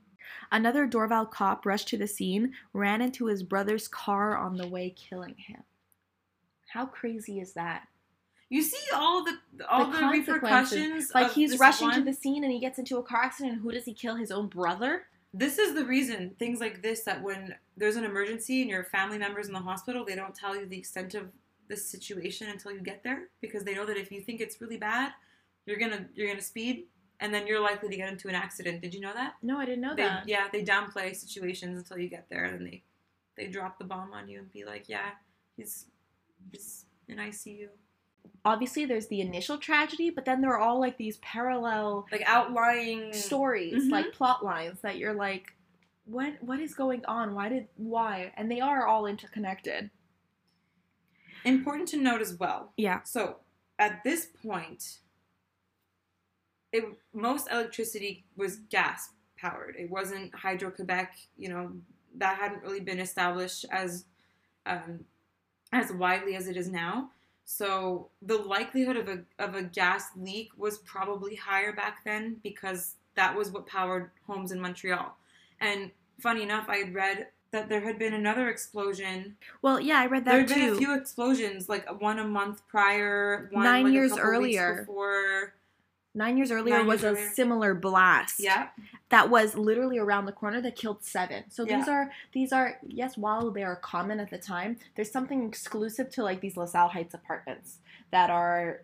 Another 0.51 0.87
Dorval 0.87 1.29
cop 1.29 1.65
rushed 1.65 1.89
to 1.89 1.97
the 1.97 2.07
scene, 2.07 2.53
ran 2.71 3.01
into 3.01 3.25
his 3.25 3.43
brother's 3.43 3.87
car 3.87 4.37
on 4.37 4.55
the 4.55 4.67
way, 4.67 4.89
killing 4.89 5.35
him. 5.37 5.63
How 6.67 6.85
crazy 6.85 7.39
is 7.39 7.53
that? 7.53 7.87
You 8.49 8.61
see 8.61 8.77
all 8.93 9.23
the 9.23 9.37
all 9.69 9.87
the, 9.87 9.97
consequences. 9.97 10.27
repercussions. 10.27 11.11
Like 11.15 11.31
he's 11.33 11.57
rushing 11.59 11.91
to 11.91 12.01
the 12.01 12.13
scene 12.13 12.43
and 12.43 12.53
he 12.53 12.59
gets 12.59 12.77
into 12.77 12.97
a 12.97 13.03
car 13.03 13.23
accident. 13.23 13.53
And 13.53 13.61
who 13.61 13.71
does 13.71 13.85
he 13.85 13.93
kill? 13.93 14.15
His 14.15 14.31
own 14.31 14.47
brother? 14.47 15.03
This 15.33 15.57
is 15.57 15.73
the 15.75 15.83
reason 15.83 16.35
things 16.39 16.59
like 16.59 16.81
this 16.81 17.01
that 17.03 17.21
when 17.21 17.55
there's 17.75 17.95
an 17.97 18.05
emergency 18.05 18.61
and 18.61 18.69
your 18.69 18.83
family 18.83 19.17
members 19.17 19.47
in 19.47 19.53
the 19.53 19.59
hospital, 19.59 20.05
they 20.05 20.15
don't 20.15 20.33
tell 20.35 20.55
you 20.55 20.65
the 20.65 20.77
extent 20.77 21.15
of 21.15 21.29
the 21.67 21.75
situation 21.75 22.47
until 22.49 22.71
you 22.71 22.79
get 22.79 23.03
there 23.03 23.23
because 23.41 23.63
they 23.63 23.73
know 23.73 23.85
that 23.85 23.97
if 23.97 24.11
you 24.11 24.21
think 24.21 24.39
it's 24.39 24.61
really 24.61 24.77
bad, 24.77 25.11
you're 25.65 25.77
gonna 25.79 26.05
you're 26.13 26.27
gonna 26.27 26.41
speed 26.41 26.85
and 27.19 27.33
then 27.33 27.47
you're 27.47 27.59
likely 27.59 27.89
to 27.89 27.95
get 27.97 28.09
into 28.11 28.27
an 28.27 28.35
accident. 28.35 28.81
Did 28.81 28.93
you 28.93 29.01
know 29.01 29.13
that? 29.13 29.33
No, 29.41 29.57
I 29.57 29.65
didn't 29.65 29.81
know 29.81 29.95
They, 29.95 30.03
that. 30.03 30.27
yeah, 30.27 30.47
they 30.51 30.63
downplay 30.63 31.15
situations 31.15 31.77
until 31.77 31.97
you 31.97 32.09
get 32.09 32.27
there, 32.29 32.45
and 32.45 32.55
then 32.59 32.63
they 32.65 32.83
they 33.35 33.47
drop 33.47 33.77
the 33.79 33.85
bomb 33.85 34.13
on 34.13 34.29
you 34.29 34.39
and 34.39 34.51
be 34.51 34.63
like, 34.65 34.87
yeah, 34.87 35.09
he's 35.57 35.85
he's 36.51 36.85
in 37.07 37.17
ICU. 37.17 37.67
Obviously, 38.43 38.85
there's 38.85 39.07
the 39.07 39.21
initial 39.21 39.57
tragedy, 39.57 40.09
but 40.09 40.25
then 40.25 40.41
there 40.41 40.51
are 40.51 40.59
all 40.59 40.79
like 40.79 40.97
these 40.97 41.17
parallel 41.17 42.05
Like 42.11 42.23
outlying 42.25 43.13
stories, 43.13 43.73
Mhm. 43.85 43.91
like 43.91 44.11
plot 44.13 44.43
lines 44.43 44.81
that 44.81 44.97
you're 44.97 45.13
like, 45.13 45.53
what 46.05 46.41
what 46.41 46.59
is 46.59 46.75
going 46.75 47.03
on? 47.05 47.33
Why 47.33 47.49
did 47.49 47.67
why? 47.77 48.31
And 48.37 48.51
they 48.51 48.59
are 48.61 48.85
all 48.85 49.05
interconnected. 49.07 49.89
Important 51.43 51.87
to 51.89 51.97
note 51.97 52.21
as 52.21 52.35
well. 52.35 52.73
Yeah. 52.77 53.03
So 53.03 53.37
at 53.79 54.03
this 54.03 54.25
point, 54.25 54.99
it 56.71 56.83
most 57.13 57.47
electricity 57.51 58.25
was 58.35 58.57
gas 58.57 59.09
powered. 59.37 59.75
It 59.77 59.89
wasn't 59.89 60.33
Hydro 60.35 60.71
Quebec. 60.71 61.15
You 61.37 61.49
know 61.49 61.71
that 62.17 62.37
hadn't 62.37 62.61
really 62.63 62.79
been 62.79 62.99
established 62.99 63.65
as 63.71 64.05
um, 64.65 65.05
as 65.71 65.91
widely 65.91 66.35
as 66.35 66.47
it 66.47 66.57
is 66.57 66.69
now. 66.69 67.11
So 67.45 68.09
the 68.21 68.37
likelihood 68.37 68.97
of 68.97 69.07
a 69.07 69.19
of 69.39 69.55
a 69.55 69.63
gas 69.63 70.09
leak 70.17 70.49
was 70.57 70.79
probably 70.79 71.35
higher 71.35 71.73
back 71.73 72.03
then 72.03 72.37
because 72.43 72.95
that 73.15 73.35
was 73.35 73.51
what 73.51 73.67
powered 73.67 74.11
homes 74.27 74.51
in 74.51 74.59
Montreal. 74.59 75.15
And 75.61 75.91
funny 76.19 76.43
enough, 76.43 76.65
I 76.67 76.77
had 76.77 76.93
read 76.93 77.27
that 77.51 77.69
there 77.69 77.81
had 77.81 77.97
been 77.97 78.13
another 78.13 78.49
explosion 78.49 79.37
Well, 79.61 79.79
yeah, 79.79 79.99
I 79.99 80.07
read 80.07 80.25
that 80.25 80.31
there 80.31 80.39
had 80.41 80.49
been 80.49 80.73
a 80.73 80.77
few 80.77 80.95
explosions, 80.95 81.69
like 81.69 82.01
one 82.01 82.19
a 82.19 82.27
month 82.27 82.61
prior, 82.67 83.47
one 83.51 83.63
Nine 83.63 83.83
like, 83.85 83.91
a 83.91 83.93
years 83.93 84.17
earlier. 84.17 84.81
before. 84.81 85.54
Nine 86.15 86.37
years 86.37 86.49
earlier 86.49 86.77
Nine 86.77 86.87
was 86.87 87.01
years 87.03 87.13
a 87.17 87.19
earlier. 87.19 87.29
similar 87.31 87.73
blast. 87.75 88.39
Yeah, 88.39 88.69
that 89.09 89.29
was 89.29 89.55
literally 89.55 89.97
around 89.99 90.25
the 90.25 90.31
corner 90.31 90.61
that 90.61 90.75
killed 90.77 91.03
seven. 91.03 91.43
So 91.49 91.63
these 91.65 91.87
Yeah. 91.87 91.93
are 91.93 92.11
these 92.31 92.53
are 92.53 92.79
yes, 92.87 93.17
while 93.17 93.51
they 93.51 93.63
are 93.63 93.75
common 93.75 94.19
at 94.21 94.29
the 94.29 94.37
time, 94.37 94.77
there's 94.95 95.11
something 95.11 95.45
exclusive 95.47 96.09
to 96.11 96.23
like 96.23 96.39
these 96.39 96.55
LaSalle 96.55 96.89
Heights 96.89 97.13
apartments 97.13 97.79
that 98.11 98.29
are 98.29 98.81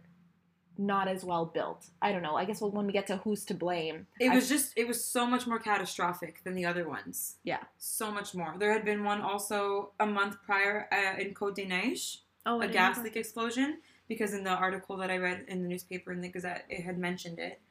not 0.78 1.08
as 1.08 1.24
well 1.24 1.46
built. 1.46 1.88
I 2.02 2.12
don't 2.12 2.22
know. 2.24 2.36
I 2.36 2.46
guess 2.46 2.60
when 2.62 2.86
we 2.88 2.92
get 2.94 3.06
to 3.08 3.18
who's 3.18 3.46
to 3.46 3.54
blame, 3.54 4.08
it 4.20 4.30
I- 4.32 4.36
was 4.36 4.50
just 4.50 4.74
it 4.76 4.88
was 4.88 5.04
so 5.04 5.26
much 5.26 5.48
more 5.48 5.60
catastrophic 5.60 6.44
than 6.44 6.54
the 6.56 6.66
other 6.66 6.88
ones. 6.88 7.38
Yeah. 7.44 7.64
so 7.78 8.12
much 8.12 8.34
more. 8.36 8.56
There 8.58 8.74
had 8.74 8.84
been 8.84 9.04
one 9.04 9.22
also 9.22 9.92
a 10.00 10.06
month 10.06 10.36
prior 10.46 10.88
uh, 10.92 11.20
in 11.22 11.34
Côte 11.34 11.56
des 11.56 11.66
Neiges, 11.66 12.18
oh 12.46 12.62
a 12.62 12.68
gas 12.68 12.98
leak 13.04 13.16
explosion, 13.16 13.78
because 14.12 14.34
in 14.34 14.44
the 14.44 14.50
article 14.50 14.98
that 14.98 15.10
I 15.10 15.16
read 15.16 15.46
in 15.48 15.62
the 15.62 15.70
newspaper 15.70 16.12
in 16.12 16.20
the 16.20 16.28
Gazette, 16.28 16.66
it 16.68 16.84
had 16.84 16.98
mentioned 16.98 17.40
it. 17.40 17.62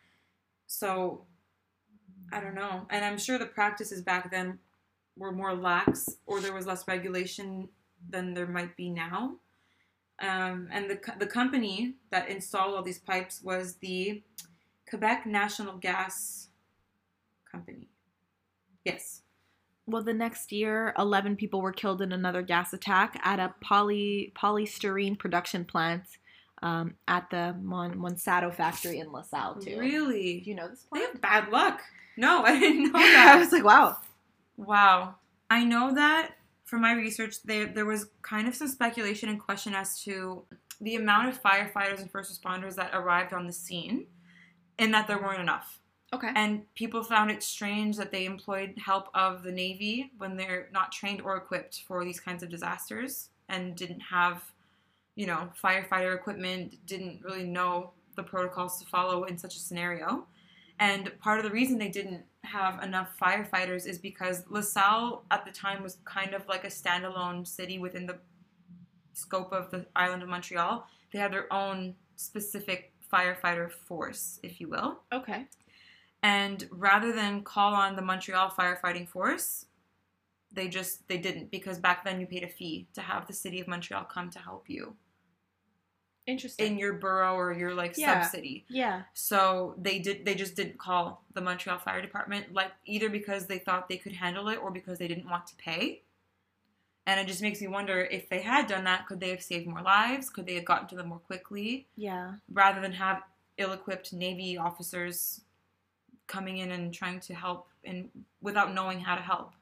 So, 0.67 1.27
I 2.33 2.41
don't 2.41 2.55
know, 2.55 2.87
and 2.89 3.05
I'm 3.05 3.19
sure 3.19 3.37
the 3.37 3.45
practices 3.45 4.01
back 4.01 4.31
then 4.31 4.59
were 5.19 5.33
more 5.33 5.55
lax, 5.55 6.09
or 6.25 6.41
there 6.41 6.55
was 6.55 6.65
less 6.65 6.89
regulation 6.89 7.69
than 8.09 8.33
there 8.33 8.47
might 8.47 8.75
be 8.75 8.89
now. 8.89 9.35
Um, 10.19 10.69
and 10.73 10.89
the 10.89 10.99
the 11.19 11.27
company 11.27 11.97
that 12.11 12.31
installed 12.31 12.75
all 12.75 12.83
these 12.83 12.99
pipes 12.99 13.43
was 13.43 13.75
the 13.75 14.23
Quebec 14.89 15.27
National 15.27 15.77
Gas 15.77 16.49
Company. 17.53 17.91
Yes. 18.83 19.21
Well, 19.87 20.03
the 20.03 20.15
next 20.15 20.53
year, 20.53 20.95
11 20.97 21.37
people 21.37 21.61
were 21.61 21.73
killed 21.73 22.01
in 22.01 22.13
another 22.13 22.41
gas 22.41 22.73
attack 22.73 23.21
at 23.23 23.39
a 23.39 23.55
poly 23.61 24.33
polystyrene 24.35 25.19
production 25.19 25.67
plant 25.67 26.05
um, 26.63 26.95
at 27.09 27.31
the 27.31 27.57
Mon- 27.61 27.97
Monsanto 27.99 28.55
factory 28.55 28.99
in 28.99 29.13
LaSalle, 29.13 29.57
too. 29.57 29.79
Really? 29.79 30.41
Do 30.41 30.51
you 30.51 30.57
know 30.57 30.69
this 30.69 30.87
They 30.93 31.01
have 31.01 31.21
bad 31.21 31.49
luck. 31.51 31.81
No, 32.17 32.43
I 32.45 32.59
didn't 32.59 32.93
know 32.93 32.93
that. 32.99 33.35
I 33.35 33.39
was 33.39 33.53
like, 33.53 33.65
wow. 33.65 33.97
wow. 34.57 35.17
I 35.49 35.65
know 35.65 35.95
that 35.95 36.33
from 36.65 36.83
my 36.83 36.93
research, 36.93 37.43
there 37.43 37.67
there 37.67 37.87
was 37.87 38.07
kind 38.23 38.47
of 38.47 38.55
some 38.55 38.69
speculation 38.69 39.29
and 39.29 39.41
question 39.41 39.75
as 39.75 40.01
to 40.05 40.45
the 40.81 40.95
amount 40.95 41.29
of 41.29 41.43
firefighters 41.43 42.01
and 42.01 42.11
first 42.11 42.33
responders 42.33 42.77
that 42.77 42.91
arrived 42.95 43.33
on 43.33 43.47
the 43.47 43.53
scene, 43.53 44.07
and 44.79 44.95
that 44.95 45.07
there 45.09 45.21
weren't 45.21 45.41
enough. 45.41 45.81
Okay. 46.13 46.31
And 46.35 46.63
people 46.75 47.03
found 47.05 47.31
it 47.31 47.43
strange 47.43 47.97
that 47.97 48.11
they 48.11 48.25
employed 48.25 48.75
help 48.85 49.09
of 49.15 49.43
the 49.43 49.53
Navy 49.53 50.11
when 50.19 50.37
they're 50.37 50.69
not 50.73 50.91
trained 50.91 51.21
or 51.23 51.37
equipped 51.37 51.83
for 51.87 52.05
these 52.05 52.19
kinds 52.19 52.43
of 52.43 52.49
disasters 52.49 53.29
and 53.49 53.77
didn't 53.77 54.01
have, 54.01 54.43
you 55.21 55.27
know, 55.27 55.51
firefighter 55.63 56.15
equipment, 56.15 56.77
didn't 56.87 57.21
really 57.23 57.45
know 57.45 57.91
the 58.17 58.23
protocols 58.23 58.81
to 58.81 58.87
follow 58.87 59.25
in 59.25 59.37
such 59.37 59.55
a 59.55 59.59
scenario. 59.59 60.27
And 60.79 61.13
part 61.21 61.39
of 61.39 61.45
the 61.45 61.51
reason 61.51 61.77
they 61.77 61.91
didn't 61.91 62.23
have 62.45 62.83
enough 62.83 63.11
firefighters 63.21 63.87
is 63.87 63.99
because 63.99 64.45
LaSalle 64.49 65.27
at 65.31 65.45
the 65.45 65.51
time 65.51 65.83
was 65.83 65.99
kind 66.07 66.33
of 66.33 66.49
like 66.49 66.65
a 66.65 66.69
standalone 66.69 67.47
city 67.47 67.79
within 67.79 68.07
the 68.07 68.17
scope 69.13 69.53
of 69.53 69.71
the 69.71 69.85
island 69.95 70.23
of 70.23 70.31
Montreal. 70.31 70.87
They 71.13 71.19
had 71.19 71.35
their 71.35 71.53
own 71.53 71.97
specific 72.17 72.95
firefighter 73.13 73.71
force, 73.71 74.41
if 74.43 74.59
you 74.59 74.69
will. 74.69 75.01
Okay. 75.13 75.45
And 76.23 76.67
rather 76.71 77.13
than 77.13 77.43
call 77.43 77.75
on 77.75 77.95
the 77.95 78.01
Montreal 78.01 78.55
firefighting 78.59 79.07
force, 79.07 79.67
they 80.51 80.69
just 80.69 81.07
they 81.09 81.19
didn't 81.19 81.51
because 81.51 81.79
back 81.79 82.05
then 82.05 82.21
you 82.21 82.27
paid 82.27 82.43
a 82.43 82.49
fee 82.49 82.89
to 82.95 83.03
have 83.03 83.27
the 83.27 83.33
city 83.35 83.61
of 83.61 83.69
Montreal 83.69 84.05
come 84.05 84.31
to 84.31 84.39
help 84.39 84.69
you 84.69 84.97
Interesting. 86.31 86.67
in 86.73 86.79
your 86.79 86.95
borough 86.95 87.35
or 87.35 87.53
your 87.53 87.75
like 87.75 87.97
Yeah. 87.97 88.23
sub 88.23 88.31
city. 88.33 88.65
yeah. 88.69 89.03
So 89.15 89.75
they 89.79 89.99
did 89.99 90.25
they 90.25 90.35
just 90.35 90.55
didn't 90.57 90.79
call 90.79 91.25
the 91.35 91.41
Montreal 91.41 91.79
Fire 91.79 92.01
Department 92.03 92.53
like 92.53 92.73
either 92.87 93.09
because 93.09 93.47
they 93.47 93.59
thought 93.59 93.89
they 93.89 93.97
could 93.99 94.13
handle 94.13 94.49
it 94.49 94.57
or 94.57 94.71
because 94.71 94.99
they 94.99 95.09
didn't 95.09 95.29
want 95.29 95.47
to 95.49 95.57
pay. 95.57 96.03
And 97.07 97.19
it 97.19 97.27
just 97.27 97.43
makes 97.43 97.61
me 97.61 97.67
wonder 97.67 98.03
if 98.03 98.29
they 98.29 98.41
had 98.43 98.67
done 98.67 98.85
that, 98.85 99.07
could 99.09 99.21
they 99.21 99.31
have 99.31 99.43
saved 99.43 99.67
more 99.67 99.83
lives? 99.83 100.31
Could 100.31 100.47
they 100.47 100.55
have 100.55 100.65
gotten 100.67 100.87
to 100.89 100.97
them 100.97 101.09
more 101.09 101.19
quickly? 101.19 101.89
Yeah. 101.97 102.35
rather 102.53 102.81
than 102.81 102.93
have 102.93 103.23
ill-equipped 103.57 104.13
navy 104.13 104.57
officers 104.57 105.41
coming 106.27 106.59
in 106.59 106.71
and 106.71 106.95
trying 106.95 107.19
to 107.21 107.35
help 107.35 107.69
and 107.85 108.09
without 108.41 108.73
knowing 108.75 109.01
how 109.01 109.17
to 109.17 109.23
help. 109.23 109.53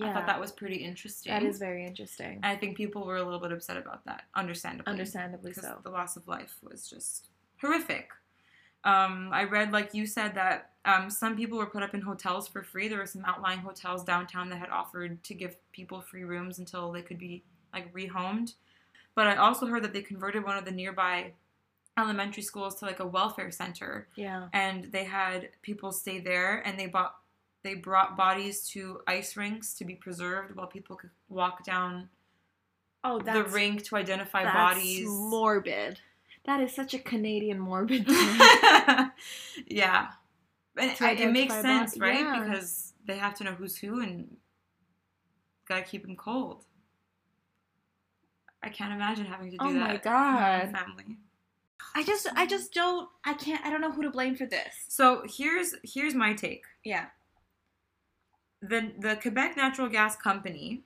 Yeah. 0.00 0.10
I 0.10 0.12
thought 0.14 0.26
that 0.26 0.40
was 0.40 0.52
pretty 0.52 0.76
interesting. 0.76 1.32
that 1.32 1.42
is 1.42 1.58
very 1.58 1.86
interesting. 1.86 2.40
And 2.42 2.46
I 2.46 2.56
think 2.56 2.76
people 2.76 3.04
were 3.04 3.16
a 3.16 3.24
little 3.24 3.40
bit 3.40 3.52
upset 3.52 3.76
about 3.76 4.04
that, 4.04 4.22
understandably. 4.34 4.90
Understandably 4.90 5.50
because 5.50 5.64
so. 5.64 5.78
the 5.82 5.90
loss 5.90 6.16
of 6.16 6.26
life 6.28 6.56
was 6.62 6.88
just 6.88 7.28
horrific. 7.60 8.10
Um, 8.84 9.30
I 9.32 9.44
read, 9.44 9.72
like 9.72 9.94
you 9.94 10.06
said, 10.06 10.34
that 10.36 10.70
um, 10.84 11.10
some 11.10 11.36
people 11.36 11.58
were 11.58 11.66
put 11.66 11.82
up 11.82 11.94
in 11.94 12.00
hotels 12.00 12.46
for 12.46 12.62
free. 12.62 12.86
There 12.88 12.98
were 12.98 13.06
some 13.06 13.24
outlying 13.24 13.58
hotels 13.58 14.04
downtown 14.04 14.48
that 14.50 14.58
had 14.58 14.68
offered 14.70 15.24
to 15.24 15.34
give 15.34 15.56
people 15.72 16.00
free 16.00 16.22
rooms 16.24 16.58
until 16.60 16.92
they 16.92 17.02
could 17.02 17.18
be 17.18 17.42
like 17.72 17.92
rehomed. 17.92 18.54
But 19.16 19.26
I 19.26 19.36
also 19.36 19.66
heard 19.66 19.82
that 19.82 19.92
they 19.92 20.02
converted 20.02 20.44
one 20.44 20.56
of 20.56 20.64
the 20.64 20.70
nearby 20.70 21.32
elementary 21.98 22.42
schools 22.42 22.76
to 22.76 22.84
like 22.84 23.00
a 23.00 23.06
welfare 23.06 23.50
center, 23.50 24.06
Yeah. 24.14 24.48
and 24.52 24.92
they 24.92 25.04
had 25.04 25.48
people 25.62 25.90
stay 25.92 26.20
there, 26.20 26.60
and 26.66 26.78
they 26.78 26.86
bought 26.86 27.16
they 27.66 27.74
brought 27.74 28.16
bodies 28.16 28.66
to 28.68 29.00
ice 29.08 29.36
rinks 29.36 29.74
to 29.74 29.84
be 29.84 29.94
preserved 29.94 30.54
while 30.54 30.66
people 30.68 30.94
could 30.96 31.10
walk 31.28 31.64
down 31.64 32.08
Oh, 33.04 33.18
the 33.20 33.44
rink 33.44 33.82
to 33.84 33.96
identify 33.96 34.42
that's 34.44 34.54
bodies. 34.56 35.06
morbid. 35.08 36.00
That 36.44 36.60
is 36.60 36.72
such 36.74 36.94
a 36.94 36.98
Canadian 36.98 37.58
morbid 37.58 38.06
thing. 38.08 39.10
yeah. 39.66 40.08
And 40.76 40.90
it 41.20 41.32
makes 41.32 41.54
sense, 41.54 41.96
body- 41.96 42.10
right? 42.12 42.20
yeah. 42.20 42.44
Because 42.44 42.92
they 43.06 43.16
have 43.18 43.34
to 43.36 43.44
know 43.44 43.52
who's 43.52 43.76
who 43.76 44.00
and 44.00 44.36
gotta 45.68 45.82
keep 45.82 46.02
them 46.02 46.16
cold. 46.16 46.64
I 48.62 48.68
can't 48.68 48.92
imagine 48.92 49.26
having 49.26 49.50
to 49.50 49.56
do 49.56 49.64
Oh 49.64 49.72
that. 49.72 49.78
my 49.78 49.92
with 49.92 50.04
my 50.04 50.10
God. 50.10 50.72
Family. 50.72 51.16
I 51.94 52.02
just 52.02 52.26
I 52.34 52.46
just 52.46 52.72
don't 52.74 53.08
I 53.24 53.34
can't 53.34 53.64
I 53.64 53.70
don't 53.70 53.80
know 53.80 53.92
who 53.92 54.02
to 54.02 54.10
blame 54.10 54.34
for 54.36 54.46
this. 54.46 54.74
So 54.88 55.22
here's 55.28 55.74
here's 55.84 56.14
my 56.14 56.34
take. 56.34 56.64
Yeah. 56.84 57.06
The 58.68 58.92
the 58.98 59.16
Quebec 59.16 59.56
Natural 59.56 59.88
Gas 59.88 60.16
Company, 60.16 60.82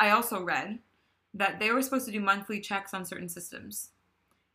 I 0.00 0.10
also 0.10 0.42
read 0.42 0.78
that 1.34 1.58
they 1.60 1.70
were 1.70 1.82
supposed 1.82 2.06
to 2.06 2.12
do 2.12 2.20
monthly 2.20 2.60
checks 2.60 2.92
on 2.94 3.04
certain 3.04 3.28
systems. 3.28 3.90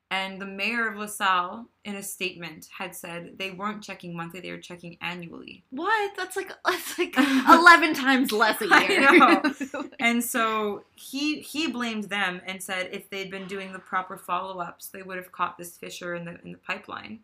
And 0.09 0.39
the 0.41 0.45
mayor 0.45 0.87
of 0.87 0.97
LaSalle, 0.97 1.65
in 1.83 1.95
a 1.95 2.01
statement, 2.01 2.69
had 2.77 2.95
said 2.95 3.33
they 3.37 3.51
weren't 3.51 3.83
checking 3.83 4.15
monthly; 4.15 4.39
they 4.39 4.51
were 4.51 4.57
checking 4.57 4.97
annually. 5.01 5.65
What? 5.69 6.15
That's 6.15 6.37
like 6.37 6.49
that's 6.65 6.97
like 6.97 7.17
eleven 7.49 7.93
times 7.93 8.31
less 8.31 8.61
a 8.61 8.67
I 8.71 8.87
year. 8.87 9.19
know. 9.19 9.41
And 9.99 10.23
so 10.23 10.83
he 10.95 11.41
he 11.41 11.67
blamed 11.67 12.05
them 12.05 12.39
and 12.45 12.63
said 12.63 12.89
if 12.93 13.09
they'd 13.09 13.29
been 13.31 13.47
doing 13.47 13.73
the 13.73 13.79
proper 13.79 14.15
follow 14.17 14.61
ups, 14.61 14.87
they 14.87 15.01
would 15.01 15.17
have 15.17 15.33
caught 15.33 15.57
this 15.57 15.75
fissure 15.75 16.15
in 16.15 16.23
the 16.23 16.39
in 16.41 16.53
the 16.53 16.57
pipeline, 16.59 17.19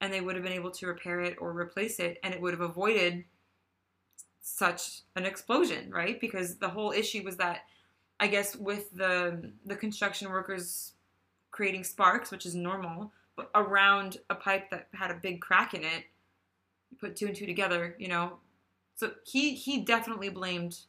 and 0.00 0.10
they 0.10 0.22
would 0.22 0.34
have 0.34 0.44
been 0.44 0.54
able 0.54 0.70
to 0.70 0.86
repair 0.86 1.20
it 1.20 1.36
or 1.38 1.52
replace 1.52 2.00
it, 2.00 2.18
and 2.22 2.32
it 2.32 2.40
would 2.40 2.54
have 2.54 2.62
avoided 2.62 3.24
such 4.42 5.02
an 5.16 5.24
explosion, 5.24 5.90
right? 5.90 6.20
Because 6.20 6.56
the 6.56 6.68
whole 6.68 6.92
issue 6.92 7.22
was 7.22 7.36
that, 7.36 7.60
I 8.20 8.26
guess, 8.26 8.56
with 8.56 8.90
the 8.94 9.50
the 9.64 9.76
construction 9.76 10.30
workers 10.30 10.92
creating 11.50 11.84
sparks, 11.84 12.30
which 12.30 12.44
is 12.44 12.54
normal, 12.54 13.12
but 13.36 13.50
around 13.54 14.18
a 14.28 14.34
pipe 14.34 14.70
that 14.70 14.88
had 14.94 15.10
a 15.10 15.14
big 15.14 15.40
crack 15.40 15.74
in 15.74 15.82
it, 15.82 16.04
you 16.90 16.96
put 16.98 17.16
two 17.16 17.26
and 17.26 17.36
two 17.36 17.46
together, 17.46 17.94
you 17.98 18.08
know. 18.08 18.38
So 18.96 19.12
he 19.24 19.54
he 19.54 19.80
definitely 19.80 20.28
blamed 20.28 20.80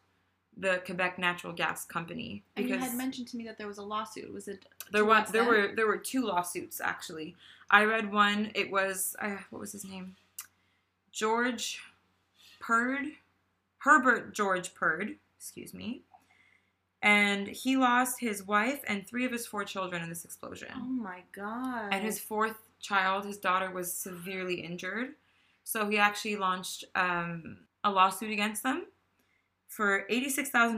the 0.58 0.82
Quebec 0.86 1.18
Natural 1.18 1.52
Gas 1.52 1.86
Company 1.86 2.44
And 2.56 2.70
you 2.70 2.78
had 2.78 2.94
mentioned 2.94 3.28
to 3.30 3.38
me 3.38 3.46
that 3.46 3.58
there 3.58 3.68
was 3.68 3.80
a 3.80 3.84
lawsuit. 3.84 4.32
Was 4.32 4.48
it? 4.48 4.66
there 4.92 5.06
was 5.06 5.30
there 5.32 5.46
were 5.46 5.74
there 5.76 5.88
were 5.88 5.98
two 5.98 6.26
lawsuits 6.26 6.82
actually. 6.82 7.36
I 7.70 7.86
read 7.86 8.12
one. 8.12 8.52
It 8.56 8.72
was 8.72 9.16
uh, 9.20 9.38
what 9.50 9.60
was 9.60 9.72
his 9.72 9.86
name? 9.86 10.16
George 11.12 11.80
Purd, 12.60 13.06
Herbert 13.84 14.34
George 14.34 14.74
Purd. 14.74 15.16
Excuse 15.38 15.74
me. 15.74 16.04
And 17.02 17.48
he 17.48 17.76
lost 17.76 18.20
his 18.22 18.48
wife 18.48 18.82
and 18.88 19.06
three 19.06 19.26
of 19.26 19.32
his 19.32 19.46
four 19.46 19.66
children 19.66 20.02
in 20.02 20.08
this 20.08 20.24
explosion. 20.24 20.70
Oh 20.74 20.80
my 20.80 21.24
god. 21.36 21.90
And 21.92 22.04
his 22.04 22.18
fourth 22.18 22.56
child, 22.80 23.26
his 23.26 23.38
daughter, 23.38 23.72
was 23.72 23.92
severely 23.94 24.62
injured. 24.62 25.16
So 25.66 25.90
he 25.90 25.98
actually 25.98 26.38
launched 26.38 26.86
um, 26.96 27.58
a 27.84 27.92
lawsuit 27.92 28.32
against 28.32 28.64
them 28.64 28.86
for 29.68 30.06
$86,000 30.10 30.76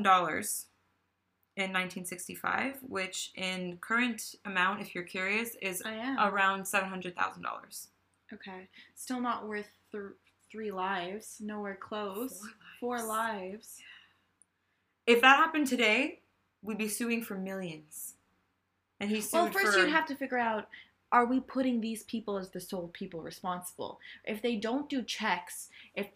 in 1.58 1.72
1965, 1.72 2.80
which 2.82 3.32
in 3.36 3.78
current 3.82 4.36
amount, 4.46 4.82
if 4.82 4.96
you're 4.96 5.04
curious, 5.04 5.56
is 5.62 5.84
around 5.84 6.64
$700,000. 6.64 7.88
Okay. 8.34 8.68
Still 8.96 9.22
not 9.22 9.48
worth 9.48 9.70
th- 9.92 10.04
three 10.52 10.72
lives. 10.72 11.38
Nowhere 11.40 11.76
close. 11.76 12.42
Four 12.80 13.00
Four 13.00 13.08
lives. 13.08 13.78
If 15.08 15.22
that 15.22 15.38
happened 15.38 15.68
today, 15.68 16.20
we'd 16.62 16.78
be 16.78 16.88
suing 16.88 17.22
for 17.22 17.36
millions. 17.36 18.14
And 19.00 19.10
he 19.10 19.22
sued 19.22 19.34
Well, 19.34 19.52
first 19.52 19.74
for, 19.74 19.80
you'd 19.80 19.92
have 19.92 20.08
to 20.08 20.16
figure 20.16 20.40
out 20.40 20.68
are 21.12 21.26
we 21.26 21.40
putting 21.40 21.80
these 21.80 22.04
people 22.04 22.38
as 22.38 22.50
the 22.50 22.60
sole 22.60 22.90
people 22.90 23.22
responsible? 23.22 24.00
If 24.26 24.42
they 24.42 24.56
don't 24.56 24.90
do 24.90 25.04
checks, 25.04 25.70
if 25.96 26.08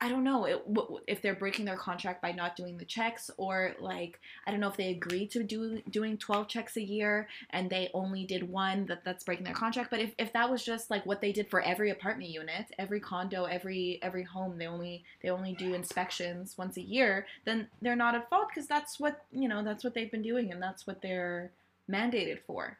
I 0.00 0.08
don't 0.08 0.24
know 0.24 0.44
it, 0.44 0.62
w- 0.72 1.00
if 1.06 1.22
they're 1.22 1.34
breaking 1.34 1.64
their 1.64 1.76
contract 1.76 2.20
by 2.20 2.32
not 2.32 2.56
doing 2.56 2.76
the 2.76 2.84
checks, 2.84 3.30
or 3.38 3.74
like 3.80 4.20
I 4.46 4.50
don't 4.50 4.60
know 4.60 4.68
if 4.68 4.76
they 4.76 4.90
agreed 4.90 5.30
to 5.32 5.42
do 5.42 5.80
doing 5.90 6.18
twelve 6.18 6.48
checks 6.48 6.76
a 6.76 6.82
year 6.82 7.28
and 7.50 7.70
they 7.70 7.90
only 7.94 8.24
did 8.26 8.48
one, 8.50 8.86
that 8.86 9.04
that's 9.04 9.24
breaking 9.24 9.44
their 9.44 9.54
contract. 9.54 9.90
But 9.90 10.00
if, 10.00 10.14
if 10.18 10.32
that 10.34 10.50
was 10.50 10.64
just 10.64 10.90
like 10.90 11.06
what 11.06 11.20
they 11.20 11.32
did 11.32 11.48
for 11.48 11.60
every 11.62 11.90
apartment 11.90 12.30
unit, 12.30 12.66
every 12.78 13.00
condo, 13.00 13.44
every 13.44 13.98
every 14.02 14.24
home, 14.24 14.58
they 14.58 14.66
only 14.66 15.04
they 15.22 15.30
only 15.30 15.54
do 15.54 15.74
inspections 15.74 16.56
once 16.58 16.76
a 16.76 16.82
year, 16.82 17.26
then 17.44 17.68
they're 17.80 17.96
not 17.96 18.14
at 18.14 18.28
fault 18.28 18.48
because 18.48 18.66
that's 18.68 19.00
what 19.00 19.24
you 19.32 19.48
know 19.48 19.62
that's 19.64 19.84
what 19.84 19.94
they've 19.94 20.10
been 20.10 20.22
doing 20.22 20.52
and 20.52 20.60
that's 20.62 20.86
what 20.86 21.00
they're 21.02 21.52
mandated 21.90 22.40
for. 22.46 22.78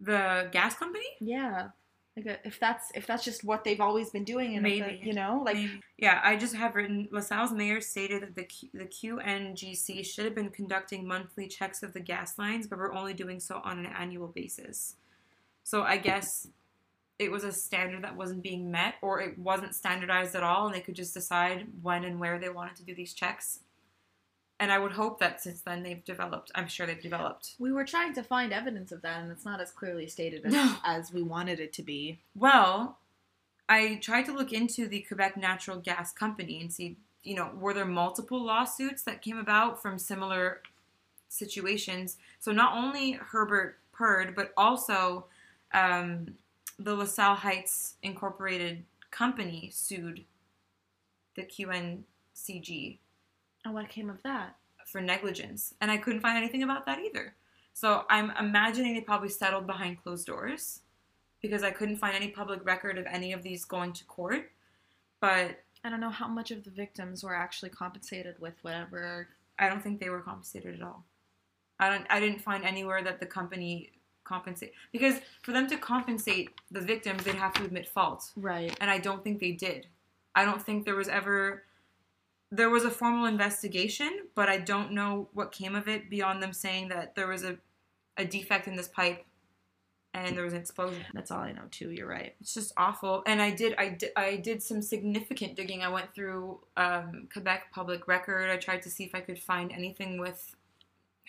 the 0.00 0.48
gas 0.52 0.74
company. 0.76 1.06
Yeah. 1.20 1.70
Like 2.16 2.26
uh, 2.26 2.36
if 2.44 2.58
that's 2.58 2.90
if 2.94 3.06
that's 3.06 3.24
just 3.24 3.44
what 3.44 3.62
they've 3.62 3.80
always 3.80 4.10
been 4.10 4.24
doing 4.24 4.54
and 4.54 4.62
Maybe. 4.62 4.80
the- 4.80 5.06
you 5.06 5.12
know 5.12 5.42
like 5.44 5.54
Maybe. 5.56 5.80
yeah, 5.96 6.20
I 6.24 6.36
just 6.36 6.54
have 6.56 6.74
written 6.74 7.08
LaSalle's 7.12 7.52
mayor 7.52 7.80
stated 7.80 8.22
that 8.22 8.34
the 8.34 8.44
Q, 8.44 8.68
the 8.74 8.84
QNGC 8.86 10.04
should 10.04 10.24
have 10.24 10.34
been 10.34 10.50
conducting 10.50 11.06
monthly 11.06 11.46
checks 11.46 11.82
of 11.82 11.92
the 11.92 12.00
gas 12.00 12.36
lines, 12.38 12.66
but 12.66 12.78
we're 12.78 12.92
only 12.94 13.14
doing 13.14 13.38
so 13.40 13.60
on 13.64 13.78
an 13.78 13.86
annual 13.86 14.28
basis. 14.28 14.96
So 15.62 15.82
I 15.82 15.98
guess 15.98 16.48
it 17.20 17.30
was 17.30 17.44
a 17.44 17.52
standard 17.52 18.02
that 18.02 18.16
wasn't 18.16 18.42
being 18.42 18.70
met, 18.70 18.94
or 19.02 19.20
it 19.20 19.38
wasn't 19.38 19.74
standardized 19.74 20.34
at 20.34 20.42
all, 20.42 20.66
and 20.66 20.74
they 20.74 20.80
could 20.80 20.96
just 20.96 21.14
decide 21.14 21.66
when 21.82 22.04
and 22.04 22.18
where 22.18 22.38
they 22.38 22.48
wanted 22.48 22.74
to 22.76 22.82
do 22.82 22.94
these 22.94 23.12
checks. 23.12 23.60
And 24.60 24.70
I 24.70 24.78
would 24.78 24.92
hope 24.92 25.18
that 25.20 25.40
since 25.40 25.62
then 25.62 25.82
they've 25.82 26.04
developed. 26.04 26.52
I'm 26.54 26.68
sure 26.68 26.86
they've 26.86 27.00
developed. 27.02 27.54
we 27.58 27.72
were 27.72 27.84
trying 27.84 28.12
to 28.14 28.22
find 28.22 28.52
evidence 28.52 28.92
of 28.92 29.00
that 29.02 29.22
and 29.22 29.32
it's 29.32 29.44
not 29.46 29.58
as 29.60 29.70
clearly 29.72 30.06
stated 30.06 30.44
as, 30.44 30.52
No. 30.52 30.76
as 30.84 31.12
we 31.12 31.22
wanted 31.22 31.58
it 31.60 31.72
to 31.72 31.82
be. 31.82 32.20
Well, 32.34 32.98
I 33.70 33.96
tried 34.02 34.26
to 34.26 34.32
look 34.32 34.52
into 34.52 34.86
the 34.86 35.00
Quebec 35.00 35.36
Natural 35.38 35.78
Gas 35.78 36.12
Company 36.12 36.60
and 36.60 36.70
see, 36.70 36.98
you 37.22 37.34
know, 37.34 37.50
were 37.58 37.72
there 37.72 37.86
multiple 37.86 38.44
lawsuits 38.44 39.02
that 39.04 39.22
came 39.22 39.38
about 39.38 39.80
from 39.80 39.98
similar 39.98 40.60
situations? 41.28 42.18
So 42.38 42.52
not 42.52 42.76
only 42.76 43.12
Herbert 43.12 43.78
Purd, 43.92 44.34
but 44.36 44.52
also 44.58 45.24
um, 45.72 46.34
the 46.78 46.94
LaSalle 46.94 47.36
Heights 47.36 47.94
Incorporated 48.02 48.84
Company 49.10 49.70
sued 49.72 50.24
the 51.36 51.42
QNCG 51.44 52.98
And 53.64 53.74
what 53.74 53.88
came 53.88 54.10
of 54.10 54.22
that? 54.22 54.56
for 54.86 55.00
negligence, 55.00 55.72
and 55.80 55.88
I 55.88 55.98
couldn't 55.98 56.20
find 56.20 56.36
anything 56.36 56.64
about 56.64 56.84
that 56.86 56.98
either. 56.98 57.34
So 57.74 58.04
I'm 58.10 58.32
imagining 58.40 58.94
they 58.94 59.00
probably 59.02 59.28
settled 59.28 59.64
behind 59.64 60.02
closed 60.02 60.26
doors 60.26 60.80
because 61.40 61.62
I 61.62 61.70
couldn't 61.70 61.98
find 61.98 62.16
any 62.16 62.26
public 62.28 62.64
record 62.64 62.98
of 62.98 63.06
any 63.06 63.32
of 63.32 63.44
these 63.44 63.64
going 63.64 63.92
to 63.92 64.04
court. 64.06 64.50
But 65.20 65.60
I 65.84 65.90
don't 65.90 66.00
know 66.00 66.10
how 66.10 66.26
much 66.26 66.50
of 66.50 66.64
the 66.64 66.70
victims 66.70 67.22
were 67.22 67.36
actually 67.36 67.68
compensated 67.70 68.34
with 68.40 68.54
whatever. 68.62 69.28
I 69.60 69.68
don't 69.68 69.80
think 69.80 70.00
they 70.00 70.10
were 70.10 70.22
compensated 70.22 70.74
at 70.74 70.82
all. 70.82 71.04
I 71.78 71.88
don't. 71.88 72.06
I 72.10 72.18
didn't 72.18 72.40
find 72.40 72.64
anywhere 72.64 73.00
that 73.04 73.20
the 73.20 73.26
company 73.26 73.92
compensate 74.24 74.72
because 74.90 75.20
for 75.42 75.52
them 75.52 75.68
to 75.68 75.76
compensate 75.76 76.50
the 76.72 76.80
victims, 76.80 77.22
they'd 77.22 77.36
have 77.36 77.52
to 77.54 77.64
admit 77.64 77.86
fault, 77.86 78.32
Right. 78.34 78.76
and 78.80 78.90
I 78.90 78.98
don't 78.98 79.22
think 79.22 79.38
they 79.38 79.52
did. 79.52 79.86
I 80.34 80.44
don't 80.44 80.60
think 80.60 80.84
there 80.84 80.96
was 80.96 81.06
ever. 81.08 81.62
There 82.52 82.70
was 82.70 82.84
a 82.84 82.90
formal 82.90 83.26
investigation, 83.26 84.10
but 84.34 84.48
I 84.48 84.58
don't 84.58 84.92
know 84.92 85.28
what 85.32 85.52
came 85.52 85.76
of 85.76 85.86
it 85.88 86.10
beyond 86.10 86.42
them 86.42 86.52
saying 86.52 86.88
that 86.88 87.14
there 87.14 87.28
was 87.28 87.44
a, 87.44 87.58
a 88.16 88.24
defect 88.24 88.66
in 88.66 88.74
this 88.76 88.88
pipe, 88.88 89.24
and 90.14 90.36
there 90.36 90.42
was 90.42 90.52
an 90.52 90.60
explosion. 90.60 91.04
That's 91.14 91.30
all 91.30 91.38
I 91.38 91.52
know 91.52 91.62
too. 91.70 91.92
You're 91.92 92.08
right. 92.08 92.34
It's 92.40 92.52
just 92.52 92.72
awful. 92.76 93.22
And 93.26 93.40
I 93.40 93.52
did, 93.52 93.76
I 93.78 93.90
did, 93.90 94.10
I 94.16 94.36
did 94.36 94.62
some 94.62 94.82
significant 94.82 95.54
digging. 95.54 95.82
I 95.82 95.88
went 95.88 96.12
through 96.12 96.58
um, 96.76 97.28
Quebec 97.32 97.66
Public 97.72 98.08
Record. 98.08 98.50
I 98.50 98.56
tried 98.56 98.82
to 98.82 98.90
see 98.90 99.04
if 99.04 99.14
I 99.14 99.20
could 99.20 99.38
find 99.38 99.70
anything 99.70 100.18
with 100.18 100.56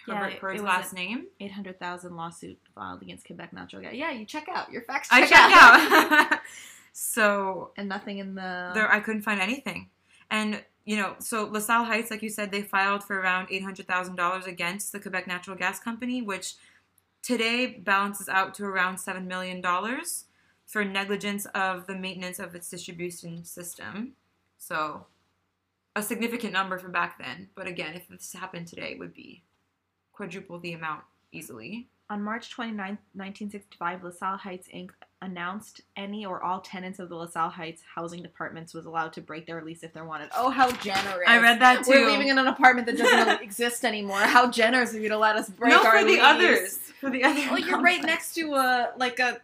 Herbert 0.08 0.34
it- 0.34 0.40
Purd's 0.40 0.64
last 0.64 0.94
name. 0.94 1.28
Eight 1.40 1.52
hundred 1.52 1.80
thousand 1.80 2.16
lawsuit 2.16 2.60
filed 2.74 3.04
against 3.04 3.26
Quebec 3.28 3.54
Natural 3.54 3.84
Gas. 3.84 3.94
Yeah, 3.94 4.12
you 4.12 4.26
check 4.26 4.48
out 4.50 4.72
your 4.72 4.82
facts. 4.82 5.10
I 5.12 5.22
check 5.28 5.30
checked 5.30 6.32
out. 6.34 6.40
so 6.94 7.72
and 7.78 7.88
nothing 7.88 8.18
in 8.18 8.34
the. 8.34 8.72
there, 8.74 8.92
I 8.92 9.00
couldn't 9.00 9.22
find 9.22 9.40
anything. 9.40 9.90
And 10.32 10.64
you 10.86 10.98
know, 10.98 11.16
so 11.20 11.46
LaSalle 11.46 11.86
Heights, 11.86 12.10
like 12.10 12.24
you 12.24 12.30
said, 12.30 12.52
they 12.52 12.64
filed 12.64 13.04
for 13.04 13.20
around 13.20 13.48
eight 13.52 13.64
hundred 13.64 13.88
thousand 13.88 14.16
dollars 14.16 14.46
against 14.46 14.92
the 14.92 15.00
Quebec 15.00 15.28
Natural 15.28 15.56
Gas 15.56 15.80
Company, 15.80 16.22
which 16.22 16.56
today 17.22 17.68
balances 17.68 18.28
out 18.28 18.54
to 18.56 18.66
around 18.66 18.98
seven 18.98 19.28
million 19.28 19.62
dollars 19.62 20.26
for 20.66 20.84
negligence 20.84 21.46
of 21.54 21.86
the 21.86 21.96
maintenance 21.96 22.40
of 22.40 22.56
its 22.56 22.70
distribution 22.70 23.44
system. 23.44 24.14
So, 24.58 25.06
a 25.96 26.02
significant 26.02 26.54
number 26.54 26.78
for 26.78 26.88
back 26.90 27.20
then. 27.20 27.50
But 27.56 27.68
again, 27.68 27.94
if 27.94 28.08
this 28.08 28.34
happened 28.34 28.68
today, 28.68 28.94
it 28.94 29.00
would 29.00 29.14
be 29.14 29.44
quadruple 30.14 30.60
the 30.60 30.74
amount 30.74 31.04
easily. 31.32 31.90
On 32.12 32.22
March 32.22 32.50
29, 32.50 32.76
1965, 33.14 34.04
LaSalle 34.04 34.36
Heights 34.36 34.68
Inc. 34.76 34.90
announced 35.22 35.80
any 35.96 36.26
or 36.26 36.44
all 36.44 36.60
tenants 36.60 37.00
of 37.00 37.08
the 37.08 37.16
LaSalle 37.16 37.48
Heights 37.48 37.82
housing 37.96 38.22
departments 38.22 38.74
was 38.74 38.86
allowed 38.86 39.14
to 39.14 39.22
break 39.22 39.48
their 39.48 39.64
lease 39.64 39.82
if 39.82 39.94
they 39.94 40.02
wanted. 40.02 40.30
Oh, 40.36 40.50
how 40.50 40.70
generous! 40.72 41.26
I 41.26 41.40
read 41.40 41.62
that 41.62 41.86
too. 41.86 41.92
We're 41.92 42.12
living 42.12 42.28
in 42.28 42.38
an 42.38 42.48
apartment 42.48 42.88
that 42.88 42.98
doesn't 42.98 43.42
exist 43.42 43.86
anymore. 43.86 44.20
How 44.20 44.52
generous 44.52 44.94
of 44.94 45.02
you 45.02 45.08
to 45.08 45.18
let 45.18 45.38
us 45.38 45.50
break 45.50 45.72
no, 45.72 45.86
our 45.86 46.00
for 46.00 46.04
the 46.04 46.12
lease. 46.12 46.22
others. 46.22 46.78
For 47.00 47.10
the 47.10 47.24
others. 47.24 47.46
Well, 47.50 47.60
you're 47.60 47.80
right 47.80 48.04
next 48.04 48.36
to 48.36 48.56
a 48.56 48.92
like 48.98 49.20
a 49.20 49.40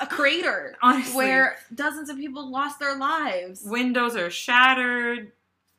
a 0.00 0.06
crater 0.06 0.76
Honestly, 0.82 1.14
where 1.14 1.56
dozens 1.74 2.08
of 2.08 2.16
people 2.16 2.50
lost 2.50 2.78
their 2.78 2.96
lives. 2.96 3.64
windows 3.66 4.16
are 4.16 4.30
shattered. 4.30 5.32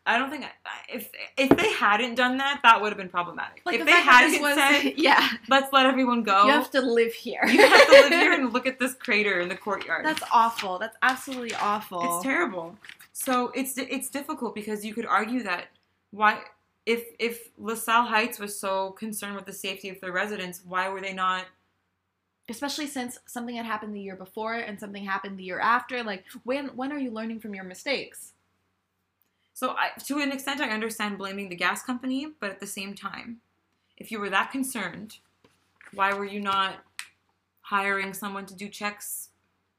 I 0.05 0.17
don't 0.17 0.29
think 0.29 0.45
if 0.91 1.09
if 1.37 1.55
they 1.55 1.71
hadn't 1.73 2.15
done 2.15 2.37
that, 2.37 2.61
that 2.63 2.81
would 2.81 2.89
have 2.89 2.97
been 2.97 3.09
problematic. 3.09 3.61
Like 3.65 3.75
if 3.75 3.81
the 3.81 3.85
they 3.85 3.91
hadn't 3.91 4.41
was- 4.41 4.55
said, 4.55 4.93
yeah, 4.97 5.29
"Let's 5.47 5.71
let 5.71 5.85
everyone 5.85 6.23
go," 6.23 6.45
you 6.45 6.51
have 6.51 6.71
to 6.71 6.81
live 6.81 7.13
here. 7.13 7.45
you 7.45 7.65
have 7.67 7.85
to 7.85 7.91
live 7.91 8.11
here 8.11 8.33
and 8.33 8.53
look 8.53 8.65
at 8.65 8.79
this 8.79 8.93
crater 8.93 9.39
in 9.39 9.49
the 9.49 9.55
courtyard. 9.55 10.05
That's 10.05 10.23
awful. 10.31 10.79
That's 10.79 10.97
absolutely 11.01 11.53
awful. 11.55 12.01
it's 12.03 12.23
terrible. 12.23 12.75
So 13.13 13.51
it's 13.53 13.77
it's 13.77 14.09
difficult 14.09 14.55
because 14.55 14.83
you 14.83 14.93
could 14.93 15.05
argue 15.05 15.43
that 15.43 15.67
why 16.11 16.39
if 16.85 17.03
if 17.19 17.49
LaSalle 17.57 18.05
Heights 18.05 18.39
was 18.39 18.59
so 18.59 18.91
concerned 18.91 19.35
with 19.35 19.45
the 19.45 19.53
safety 19.53 19.89
of 19.89 19.99
their 20.01 20.11
residents, 20.11 20.61
why 20.65 20.89
were 20.89 21.01
they 21.01 21.13
not 21.13 21.45
especially 22.49 22.87
since 22.87 23.19
something 23.27 23.55
had 23.55 23.65
happened 23.65 23.93
the 23.95 24.01
year 24.01 24.15
before 24.15 24.55
and 24.55 24.79
something 24.79 25.05
happened 25.05 25.37
the 25.37 25.43
year 25.43 25.59
after. 25.59 26.03
Like, 26.03 26.25
when 26.43 26.69
when 26.69 26.91
are 26.91 26.97
you 26.97 27.11
learning 27.11 27.39
from 27.39 27.53
your 27.53 27.63
mistakes? 27.63 28.33
So, 29.53 29.71
I, 29.71 29.89
to 30.05 30.19
an 30.19 30.31
extent, 30.31 30.61
I 30.61 30.69
understand 30.69 31.17
blaming 31.17 31.49
the 31.49 31.55
gas 31.55 31.83
company, 31.83 32.27
but 32.39 32.49
at 32.49 32.59
the 32.59 32.67
same 32.67 32.95
time, 32.95 33.41
if 33.97 34.11
you 34.11 34.19
were 34.19 34.29
that 34.29 34.51
concerned, 34.51 35.17
why 35.93 36.13
were 36.13 36.25
you 36.25 36.39
not 36.39 36.75
hiring 37.61 38.13
someone 38.13 38.45
to 38.47 38.55
do 38.55 38.69
checks 38.69 39.29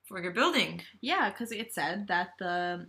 for 0.04 0.22
your 0.22 0.32
building? 0.32 0.82
Yeah, 1.00 1.30
because 1.30 1.52
it 1.52 1.72
said 1.72 2.08
that 2.08 2.34
the 2.38 2.86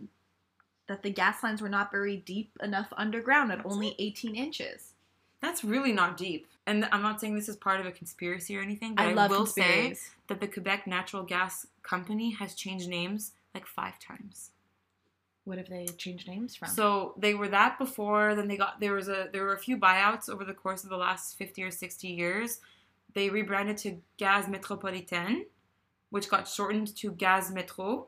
that 0.88 1.02
the 1.02 1.10
gas 1.10 1.42
lines 1.42 1.62
were 1.62 1.68
not 1.68 1.92
buried 1.92 2.24
deep 2.24 2.50
enough 2.62 2.92
underground 2.96 3.52
at 3.52 3.64
only 3.64 3.94
18 3.98 4.34
inches. 4.34 4.92
That's 5.40 5.64
really 5.64 5.92
not 5.92 6.16
deep. 6.16 6.46
And 6.66 6.86
I'm 6.92 7.02
not 7.02 7.20
saying 7.20 7.34
this 7.34 7.48
is 7.48 7.56
part 7.56 7.80
of 7.80 7.86
a 7.86 7.92
conspiracy 7.92 8.56
or 8.56 8.60
anything, 8.60 8.94
but 8.94 9.06
I 9.06 9.12
I, 9.12 9.26
will 9.26 9.46
say 9.46 9.96
that 10.28 10.40
the 10.40 10.46
Quebec 10.46 10.86
Natural 10.86 11.22
Gas 11.22 11.66
Company 11.82 12.30
has 12.32 12.54
changed 12.54 12.88
names 12.88 13.32
like 13.54 13.66
five 13.66 13.98
times. 13.98 14.50
What 15.44 15.58
have 15.58 15.68
they 15.68 15.86
changed 15.98 16.28
names 16.28 16.54
from? 16.54 16.68
So 16.68 17.14
they 17.18 17.34
were 17.34 17.48
that 17.48 17.78
before. 17.78 18.34
Then 18.34 18.46
they 18.48 18.56
got 18.56 18.78
there 18.80 18.92
was 18.94 19.08
a 19.08 19.28
there 19.32 19.42
were 19.44 19.54
a 19.54 19.58
few 19.58 19.76
buyouts 19.76 20.28
over 20.28 20.44
the 20.44 20.54
course 20.54 20.84
of 20.84 20.90
the 20.90 20.96
last 20.96 21.36
fifty 21.36 21.62
or 21.62 21.70
sixty 21.70 22.08
years. 22.08 22.60
They 23.14 23.28
rebranded 23.28 23.76
to 23.78 24.00
Gaz 24.18 24.46
Métropolitaine, 24.46 25.46
which 26.10 26.28
got 26.30 26.46
shortened 26.48 26.94
to 26.96 27.10
Gaz 27.12 27.50
Metro, 27.50 28.06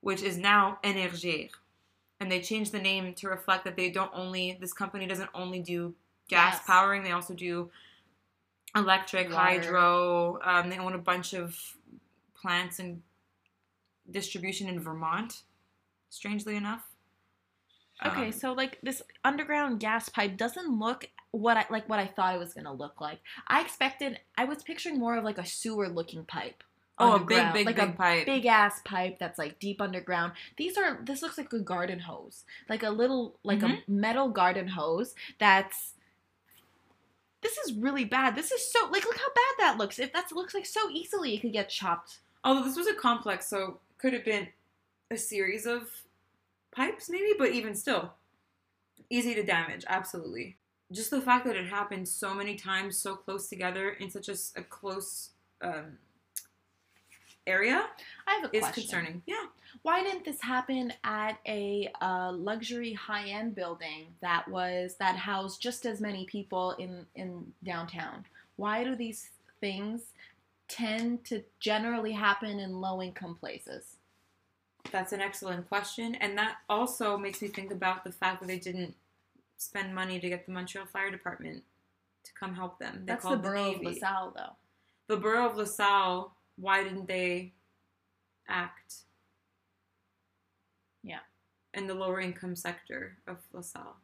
which 0.00 0.22
is 0.22 0.38
now 0.38 0.78
Énergir. 0.82 1.50
And 2.18 2.32
they 2.32 2.40
changed 2.40 2.72
the 2.72 2.78
name 2.80 3.12
to 3.14 3.28
reflect 3.28 3.64
that 3.64 3.76
they 3.76 3.90
don't 3.90 4.10
only 4.14 4.56
this 4.58 4.72
company 4.72 5.06
doesn't 5.06 5.30
only 5.34 5.60
do 5.60 5.94
gas 6.28 6.54
Yes. 6.54 6.66
powering, 6.66 7.02
they 7.04 7.12
also 7.12 7.34
do 7.34 7.70
electric, 8.74 9.26
Water. 9.28 9.36
hydro. 9.36 10.38
Um, 10.42 10.70
they 10.70 10.78
own 10.78 10.94
a 10.94 10.98
bunch 10.98 11.34
of 11.34 11.58
plants 12.34 12.78
and 12.78 13.02
distribution 14.10 14.68
in 14.68 14.80
Vermont. 14.80 15.42
Strangely 16.16 16.56
enough. 16.56 16.88
Okay, 18.04 18.26
Um, 18.26 18.32
so 18.32 18.54
like 18.54 18.78
this 18.82 19.02
underground 19.22 19.80
gas 19.80 20.08
pipe 20.08 20.38
doesn't 20.38 20.78
look 20.78 21.10
what 21.30 21.58
I 21.58 21.66
like 21.68 21.86
what 21.90 21.98
I 21.98 22.06
thought 22.06 22.34
it 22.34 22.38
was 22.38 22.54
gonna 22.54 22.72
look 22.72 23.02
like. 23.02 23.20
I 23.46 23.60
expected 23.60 24.18
I 24.38 24.46
was 24.46 24.62
picturing 24.62 24.98
more 24.98 25.18
of 25.18 25.24
like 25.24 25.36
a 25.36 25.44
sewer 25.44 25.90
looking 25.90 26.24
pipe. 26.24 26.64
Oh, 26.98 27.16
a 27.16 27.18
big, 27.18 27.52
big, 27.52 27.66
like 27.66 27.76
big 27.76 27.88
a 27.90 27.92
pipe. 27.92 28.24
big 28.24 28.46
ass 28.46 28.80
pipe 28.82 29.18
that's 29.18 29.38
like 29.38 29.58
deep 29.58 29.82
underground. 29.82 30.32
These 30.56 30.78
are 30.78 30.98
this 31.04 31.20
looks 31.20 31.36
like 31.36 31.52
a 31.52 31.58
garden 31.58 31.98
hose, 31.98 32.44
like 32.70 32.82
a 32.82 32.88
little 32.88 33.38
like 33.42 33.62
a 33.62 33.78
metal 33.86 34.30
garden 34.30 34.68
hose 34.68 35.14
that's. 35.38 35.92
This 37.42 37.58
is 37.58 37.74
really 37.74 38.06
bad. 38.06 38.34
This 38.34 38.50
is 38.52 38.72
so 38.72 38.88
like 38.90 39.04
look 39.04 39.18
how 39.18 39.28
bad 39.34 39.54
that 39.58 39.76
looks. 39.76 39.98
If 39.98 40.14
that 40.14 40.32
looks 40.32 40.54
like 40.54 40.64
so 40.64 40.88
easily 40.90 41.34
it 41.34 41.42
could 41.42 41.52
get 41.52 41.68
chopped. 41.68 42.20
Although 42.42 42.64
this 42.64 42.76
was 42.78 42.86
a 42.86 42.94
complex, 42.94 43.46
so 43.50 43.80
could 43.98 44.14
have 44.14 44.24
been 44.24 44.48
a 45.10 45.18
series 45.18 45.66
of 45.66 45.90
pipes, 46.76 47.08
maybe, 47.08 47.32
but 47.38 47.50
even 47.52 47.74
still, 47.74 48.12
easy 49.10 49.34
to 49.34 49.42
damage. 49.42 49.84
Absolutely. 49.88 50.56
Just 50.92 51.10
the 51.10 51.20
fact 51.20 51.46
that 51.46 51.56
it 51.56 51.66
happened 51.66 52.06
so 52.06 52.34
many 52.34 52.54
times, 52.54 52.96
so 52.96 53.16
close 53.16 53.48
together 53.48 53.90
in 53.90 54.10
such 54.10 54.28
a 54.28 54.62
close 54.62 55.30
um, 55.62 55.98
area 57.46 57.86
I 58.26 58.34
have 58.34 58.50
a 58.52 58.56
is 58.56 58.62
question. 58.62 58.82
concerning. 58.82 59.22
Yeah. 59.26 59.44
Why 59.82 60.02
didn't 60.02 60.24
this 60.24 60.40
happen 60.40 60.92
at 61.04 61.38
a 61.46 61.90
uh, 62.00 62.32
luxury 62.32 62.92
high-end 62.92 63.54
building 63.54 64.06
that 64.20 64.48
was 64.48 64.96
that 64.98 65.16
housed 65.16 65.60
just 65.60 65.86
as 65.86 66.00
many 66.00 66.24
people 66.26 66.72
in 66.72 67.06
in 67.14 67.52
downtown? 67.64 68.24
Why 68.56 68.84
do 68.84 68.94
these 68.94 69.30
things 69.60 70.02
tend 70.68 71.24
to 71.26 71.42
generally 71.60 72.12
happen 72.12 72.58
in 72.58 72.80
low-income 72.80 73.36
places? 73.36 73.95
That's 74.92 75.12
an 75.12 75.20
excellent 75.20 75.68
question. 75.68 76.14
And 76.16 76.36
that 76.38 76.56
also 76.68 77.16
makes 77.18 77.42
me 77.42 77.48
think 77.48 77.70
about 77.72 78.04
the 78.04 78.12
fact 78.12 78.40
that 78.40 78.46
they 78.46 78.58
didn't 78.58 78.94
spend 79.56 79.94
money 79.94 80.20
to 80.20 80.28
get 80.28 80.46
the 80.46 80.52
Montreal 80.52 80.86
Fire 80.86 81.10
Department 81.10 81.62
to 82.24 82.32
come 82.38 82.54
help 82.54 82.78
them. 82.78 83.02
They 83.04 83.12
That's 83.12 83.24
the 83.24 83.36
borough 83.36 83.72
of 83.72 83.82
Navy. 83.82 83.86
LaSalle, 83.94 84.32
though. 84.36 84.56
the 85.08 85.16
borough 85.16 85.46
of 85.46 85.56
LaSalle, 85.56 86.34
why 86.56 86.82
didn't 86.82 87.06
they 87.08 87.52
act? 88.48 88.96
Yeah. 91.02 91.20
In 91.74 91.86
the 91.86 91.94
lower 91.94 92.20
income 92.20 92.56
sector 92.56 93.18
of 93.26 93.38
LaSalle. 93.52 93.96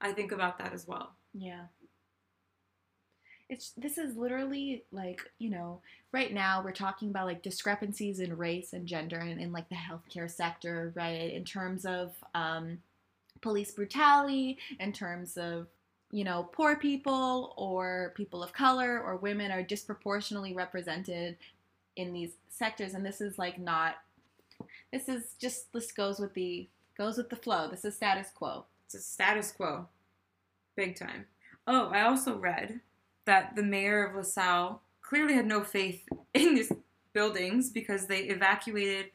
I 0.00 0.12
think 0.12 0.32
about 0.32 0.58
that 0.58 0.72
as 0.72 0.86
well. 0.86 1.12
Yeah. 1.34 1.66
It's 3.48 3.72
this 3.76 3.96
is 3.96 4.16
literally 4.16 4.84
like, 4.90 5.20
you 5.38 5.50
know, 5.50 5.80
right 6.12 6.32
now 6.32 6.62
we're 6.64 6.72
talking 6.72 7.10
about 7.10 7.26
like 7.26 7.42
discrepancies 7.42 8.20
in 8.20 8.36
race 8.36 8.72
and 8.72 8.86
gender 8.86 9.18
and 9.18 9.40
in 9.40 9.52
like 9.52 9.68
the 9.68 9.76
healthcare 9.76 10.30
sector, 10.30 10.92
right? 10.96 11.32
In 11.32 11.44
terms 11.44 11.84
of 11.84 12.12
um, 12.34 12.78
police 13.40 13.70
brutality, 13.70 14.58
in 14.80 14.92
terms 14.92 15.36
of, 15.36 15.68
you 16.10 16.24
know, 16.24 16.48
poor 16.52 16.76
people 16.76 17.54
or 17.56 18.12
people 18.16 18.42
of 18.42 18.52
color 18.52 19.00
or 19.00 19.16
women 19.16 19.52
are 19.52 19.62
disproportionately 19.62 20.54
represented 20.54 21.36
in 21.96 22.12
these 22.12 22.32
sectors 22.48 22.94
and 22.94 23.04
this 23.04 23.20
is 23.20 23.38
like 23.38 23.58
not 23.58 23.96
this 24.92 25.08
is 25.08 25.34
just 25.40 25.72
this 25.72 25.92
goes 25.92 26.18
with 26.18 26.34
the 26.34 26.68
goes 26.96 27.18
with 27.18 27.28
the 27.28 27.36
flow. 27.36 27.68
This 27.68 27.84
is 27.84 27.94
status 27.94 28.28
quo. 28.34 28.64
It's 28.86 28.94
a 28.94 29.00
status 29.00 29.52
quo. 29.52 29.86
Big 30.76 30.96
time. 30.96 31.26
Oh, 31.66 31.88
I 31.88 32.02
also 32.02 32.36
read 32.38 32.80
that 33.26 33.54
the 33.54 33.62
mayor 33.62 34.04
of 34.04 34.14
LaSalle 34.14 34.82
clearly 35.02 35.34
had 35.34 35.46
no 35.46 35.62
faith 35.62 36.02
in 36.34 36.54
these 36.54 36.72
buildings 37.12 37.70
because 37.70 38.06
they 38.06 38.20
evacuated 38.20 39.06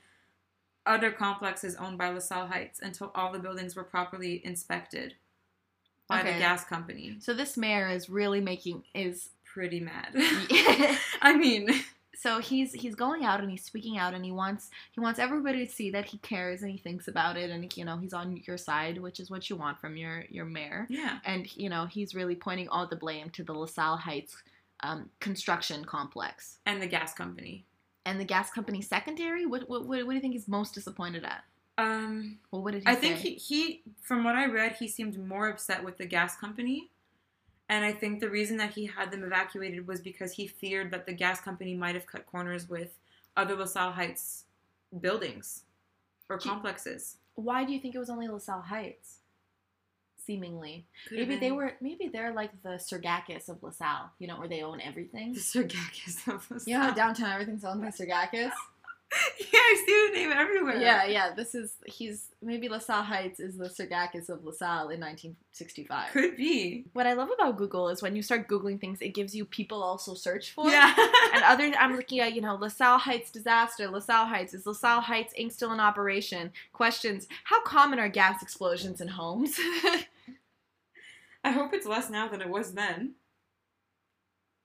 other 0.85 1.11
complexes 1.11 1.75
owned 1.75 1.97
by 1.97 2.09
LaSalle 2.09 2.47
Heights 2.47 2.79
until 2.81 3.11
all 3.13 3.31
the 3.31 3.39
buildings 3.39 3.75
were 3.75 3.83
properly 3.83 4.41
inspected 4.45 5.15
by 6.07 6.23
the 6.23 6.31
gas 6.39 6.65
company. 6.65 7.15
So 7.19 7.33
this 7.33 7.55
mayor 7.55 7.87
is 7.87 8.09
really 8.09 8.41
making 8.41 8.83
is 8.93 9.29
Pretty 9.53 9.81
mad. 9.81 10.11
I 11.21 11.35
mean, 11.37 11.67
so 12.21 12.29
he's 12.39 12.71
he's 12.73 12.95
going 13.05 13.23
out 13.29 13.39
and 13.41 13.49
he's 13.49 13.63
speaking 13.71 13.97
out 13.97 14.13
and 14.13 14.23
he 14.23 14.31
wants 14.31 14.69
he 14.91 14.99
wants 14.99 15.19
everybody 15.19 15.65
to 15.65 15.71
see 15.71 15.89
that 15.91 16.05
he 16.05 16.17
cares 16.19 16.61
and 16.61 16.71
he 16.71 16.77
thinks 16.77 17.07
about 17.07 17.35
it 17.37 17.49
and 17.49 17.75
you 17.77 17.85
know 17.85 17.97
he's 17.97 18.13
on 18.13 18.37
your 18.47 18.57
side, 18.57 18.95
which 19.05 19.19
is 19.19 19.29
what 19.31 19.49
you 19.49 19.55
want 19.55 19.79
from 19.81 19.93
your 19.97 20.25
your 20.29 20.45
mayor. 20.45 20.85
yeah. 20.89 21.19
And 21.25 21.41
you 21.55 21.69
know 21.69 21.85
he's 21.85 22.13
really 22.15 22.35
pointing 22.35 22.69
all 22.69 22.85
the 22.87 22.95
blame 23.05 23.29
to 23.31 23.43
the 23.43 23.53
LaSalle 23.53 23.97
Heights 23.97 24.35
um, 24.83 25.09
construction 25.19 25.85
complex 25.85 26.57
And 26.65 26.81
the 26.81 26.87
gas 26.87 27.13
company. 27.13 27.65
and 28.05 28.19
the 28.19 28.25
gas 28.35 28.49
company 28.51 28.81
secondary. 28.81 29.45
What 29.45 29.69
what, 29.69 29.81
what, 29.87 29.99
what 30.05 30.09
do 30.11 30.15
you 30.15 30.21
think 30.21 30.33
he's 30.33 30.47
most 30.47 30.73
disappointed 30.73 31.23
at? 31.23 31.43
Um, 31.77 32.37
Well, 32.51 32.61
what 32.63 32.73
did 32.73 32.83
he 32.83 32.87
I 32.87 32.95
say? 32.95 33.01
think 33.01 33.17
he, 33.17 33.31
he, 33.35 33.83
from 34.01 34.23
what 34.23 34.35
I 34.35 34.45
read, 34.45 34.73
he 34.81 34.87
seemed 34.87 35.15
more 35.33 35.47
upset 35.49 35.83
with 35.83 35.97
the 35.97 36.05
gas 36.05 36.35
company. 36.35 36.91
And 37.71 37.85
I 37.85 37.93
think 37.93 38.19
the 38.19 38.29
reason 38.29 38.57
that 38.57 38.71
he 38.73 38.85
had 38.85 39.11
them 39.11 39.23
evacuated 39.23 39.87
was 39.87 40.01
because 40.01 40.33
he 40.33 40.45
feared 40.45 40.91
that 40.91 41.05
the 41.05 41.13
gas 41.13 41.39
company 41.39 41.73
might 41.73 41.95
have 41.95 42.05
cut 42.05 42.25
corners 42.25 42.67
with 42.67 42.99
other 43.37 43.55
LaSalle 43.55 43.93
Heights 43.93 44.43
buildings 44.99 45.63
or 46.27 46.37
Do- 46.37 46.49
complexes. 46.49 47.15
Why 47.35 47.63
do 47.63 47.71
you 47.71 47.79
think 47.79 47.95
it 47.95 47.99
was 47.99 48.09
only 48.09 48.27
LaSalle 48.27 48.63
Heights? 48.63 49.19
Seemingly, 50.17 50.85
Could 51.07 51.17
maybe 51.19 51.37
they 51.37 51.51
were 51.51 51.73
maybe 51.79 52.09
they're 52.09 52.33
like 52.33 52.51
the 52.61 52.71
Sergakis 52.71 53.47
of 53.47 53.63
LaSalle, 53.63 54.11
you 54.19 54.27
know, 54.27 54.37
where 54.37 54.49
they 54.49 54.61
own 54.61 54.81
everything. 54.81 55.31
the 55.33 55.39
Sergakis 55.39 56.27
of 56.27 56.51
LaSalle. 56.51 56.71
You 56.73 56.77
know 56.77 56.93
downtown 56.93 57.31
everything's 57.31 57.63
owned 57.63 57.81
by 57.81 57.87
Sergakis? 57.99 58.51
yeah, 59.39 59.59
I 59.59 59.83
see 59.85 60.07
the 60.07 60.19
name 60.19 60.31
everywhere. 60.31 60.77
Yeah, 60.77 61.05
yeah. 61.05 61.33
This 61.35 61.53
is 61.53 61.73
he's 61.85 62.29
maybe 62.41 62.69
LaSalle 62.69 63.03
Heights 63.03 63.41
is 63.41 63.57
the 63.57 63.65
Sergakis 63.65 64.29
of 64.29 64.45
LaSalle 64.45 64.89
in 64.89 65.01
1965. 65.01 66.11
Could 66.11 66.37
be. 66.37 66.85
What 66.93 67.05
I 67.05 67.13
love 67.13 67.29
about 67.33 67.57
Google 67.57 67.89
is 67.89 68.01
when 68.01 68.15
you 68.15 68.21
start 68.21 68.47
googling 68.47 68.79
things, 68.79 69.01
it 69.01 69.09
gives 69.09 69.35
you 69.35 69.43
people 69.43 69.83
also 69.83 70.13
search 70.13 70.51
for. 70.51 70.69
Yeah. 70.69 70.93
And 71.33 71.43
other, 71.45 71.71
I'm 71.79 71.95
looking 71.95 72.19
at 72.19 72.33
you 72.33 72.41
know 72.41 72.55
LaSalle 72.55 72.99
Heights 72.99 73.31
disaster. 73.31 73.87
LaSalle 73.89 74.27
Heights 74.27 74.53
is 74.53 74.65
LaSalle 74.65 75.01
Heights 75.01 75.33
Inc. 75.39 75.51
still 75.51 75.73
in 75.73 75.79
operation? 75.79 76.51
Questions: 76.71 77.27
How 77.45 77.61
common 77.63 77.99
are 77.99 78.09
gas 78.09 78.41
explosions 78.41 79.01
in 79.01 79.09
homes? 79.09 79.57
I 81.43 81.51
hope 81.51 81.73
it's 81.73 81.87
less 81.87 82.09
now 82.09 82.27
than 82.27 82.41
it 82.41 82.49
was 82.49 82.73
then. 82.73 83.15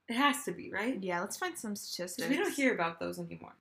It 0.08 0.14
has 0.14 0.44
to 0.44 0.52
be, 0.52 0.70
right? 0.70 1.02
yeah, 1.02 1.20
let's 1.20 1.36
find 1.36 1.58
some 1.58 1.74
statistics. 1.74 2.28
we 2.28 2.36
don't 2.36 2.52
hear 2.52 2.72
about 2.72 3.00
those 3.00 3.18
anymore. 3.18 3.54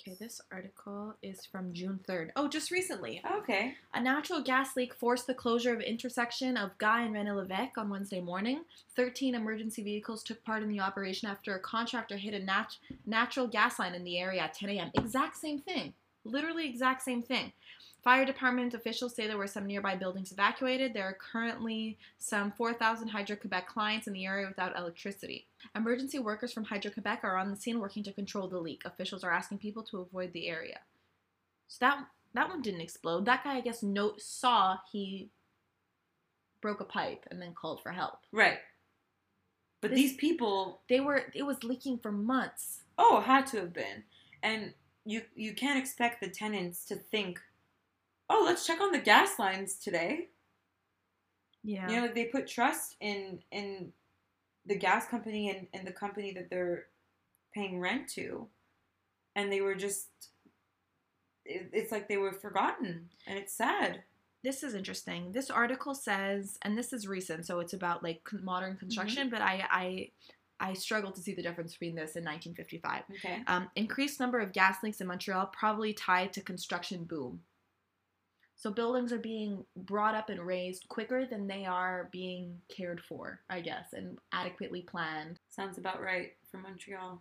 Okay, 0.00 0.16
this 0.18 0.40
article 0.50 1.14
is 1.22 1.46
from 1.46 1.72
June 1.72 2.00
3rd. 2.08 2.30
Oh, 2.34 2.48
just 2.48 2.70
recently. 2.72 3.22
Okay. 3.38 3.74
A 3.94 4.00
natural 4.00 4.42
gas 4.42 4.74
leak 4.74 4.94
forced 4.94 5.28
the 5.28 5.34
closure 5.34 5.72
of 5.72 5.80
intersection 5.80 6.56
of 6.56 6.76
Guy 6.78 7.02
and 7.02 7.14
René 7.14 7.36
Levesque 7.36 7.78
on 7.78 7.88
Wednesday 7.88 8.20
morning. 8.20 8.62
13 8.96 9.34
emergency 9.34 9.82
vehicles 9.82 10.24
took 10.24 10.42
part 10.44 10.62
in 10.62 10.68
the 10.68 10.80
operation 10.80 11.28
after 11.28 11.54
a 11.54 11.60
contractor 11.60 12.16
hit 12.16 12.34
a 12.34 12.40
nat- 12.40 12.78
natural 13.06 13.46
gas 13.46 13.78
line 13.78 13.94
in 13.94 14.02
the 14.02 14.18
area 14.18 14.40
at 14.40 14.54
10 14.54 14.70
a.m. 14.70 14.90
Exact 14.94 15.36
same 15.36 15.60
thing. 15.60 15.92
Literally 16.24 16.68
exact 16.68 17.02
same 17.02 17.22
thing. 17.22 17.52
Fire 18.02 18.24
department 18.24 18.74
officials 18.74 19.14
say 19.14 19.28
there 19.28 19.38
were 19.38 19.46
some 19.46 19.64
nearby 19.66 19.94
buildings 19.94 20.32
evacuated. 20.32 20.92
There 20.92 21.04
are 21.04 21.12
currently 21.32 21.98
some 22.18 22.50
4,000 22.50 23.06
Hydro 23.08 23.36
Quebec 23.36 23.68
clients 23.68 24.08
in 24.08 24.12
the 24.12 24.26
area 24.26 24.48
without 24.48 24.76
electricity. 24.76 25.46
Emergency 25.76 26.18
workers 26.18 26.52
from 26.52 26.64
Hydro 26.64 26.90
Quebec 26.90 27.20
are 27.22 27.36
on 27.36 27.50
the 27.50 27.56
scene 27.56 27.78
working 27.78 28.02
to 28.02 28.12
control 28.12 28.48
the 28.48 28.58
leak. 28.58 28.82
Officials 28.84 29.22
are 29.22 29.30
asking 29.32 29.58
people 29.58 29.84
to 29.84 30.00
avoid 30.00 30.32
the 30.32 30.48
area. 30.48 30.80
So 31.68 31.76
that 31.80 32.06
that 32.34 32.48
one 32.48 32.62
didn't 32.62 32.80
explode. 32.80 33.24
That 33.26 33.44
guy, 33.44 33.56
I 33.56 33.60
guess, 33.60 33.82
no, 33.82 34.14
saw 34.18 34.78
he 34.90 35.28
broke 36.60 36.80
a 36.80 36.84
pipe 36.84 37.26
and 37.30 37.40
then 37.40 37.54
called 37.54 37.82
for 37.82 37.92
help. 37.92 38.20
Right. 38.32 38.58
But 39.80 39.90
This- 39.90 40.00
these 40.00 40.16
people, 40.16 40.80
They 40.88 40.98
were 41.00 41.30
it 41.34 41.42
was 41.44 41.62
leaking 41.62 41.98
for 41.98 42.10
months. 42.10 42.82
oh, 42.98 43.20
had 43.20 43.46
to 43.48 43.58
have 43.58 43.72
been. 43.72 44.04
And 44.42 44.74
you 45.04 45.22
you 45.36 45.54
can't 45.54 45.78
expect 45.78 46.20
the 46.20 46.28
tenants 46.28 46.84
to 46.86 46.96
think, 46.96 47.40
oh, 48.32 48.42
let's 48.44 48.66
check 48.66 48.80
on 48.80 48.92
the 48.92 48.98
gas 48.98 49.38
lines 49.38 49.74
today. 49.74 50.28
Yeah. 51.62 51.88
You 51.88 51.96
know, 51.96 52.02
like 52.02 52.14
they 52.14 52.24
put 52.24 52.46
trust 52.48 52.96
in 53.00 53.40
in 53.50 53.92
the 54.66 54.76
gas 54.76 55.06
company 55.06 55.50
and, 55.50 55.66
and 55.72 55.86
the 55.86 55.92
company 55.92 56.32
that 56.32 56.48
they're 56.50 56.86
paying 57.54 57.78
rent 57.80 58.08
to, 58.10 58.48
and 59.36 59.52
they 59.52 59.60
were 59.60 59.74
just. 59.74 60.08
It, 61.44 61.70
it's 61.72 61.90
like 61.90 62.08
they 62.08 62.16
were 62.18 62.32
forgotten, 62.32 63.10
and 63.26 63.38
it's 63.38 63.52
sad. 63.52 64.04
this 64.44 64.62
is 64.62 64.74
interesting. 64.74 65.32
This 65.32 65.50
article 65.50 65.94
says, 65.94 66.58
and 66.62 66.76
this 66.76 66.92
is 66.92 67.06
recent, 67.06 67.46
so 67.46 67.60
it's 67.60 67.72
about 67.72 68.02
like 68.02 68.22
modern 68.42 68.76
construction. 68.76 69.28
But 69.30 69.42
I, 69.42 69.64
I, 69.70 70.10
I 70.60 70.72
struggle 70.74 71.12
to 71.12 71.20
see 71.20 71.34
the 71.34 71.42
difference 71.42 71.72
between 71.72 71.94
this 71.94 72.16
and 72.16 72.24
1955. 72.24 73.02
Okay. 73.16 73.42
Um, 73.46 73.68
increased 73.76 74.20
number 74.20 74.38
of 74.40 74.52
gas 74.52 74.82
leaks 74.82 75.00
in 75.00 75.06
Montreal 75.06 75.46
probably 75.46 75.92
tied 75.92 76.32
to 76.34 76.40
construction 76.40 77.04
boom. 77.04 77.40
So 78.62 78.70
buildings 78.70 79.12
are 79.12 79.18
being 79.18 79.64
brought 79.74 80.14
up 80.14 80.28
and 80.28 80.46
raised 80.46 80.88
quicker 80.88 81.26
than 81.26 81.48
they 81.48 81.64
are 81.64 82.08
being 82.12 82.60
cared 82.68 83.00
for, 83.00 83.40
I 83.50 83.60
guess, 83.60 83.92
and 83.92 84.18
adequately 84.30 84.82
planned. 84.82 85.40
Sounds 85.50 85.78
about 85.78 86.00
right 86.00 86.34
for 86.48 86.58
Montreal. 86.58 87.20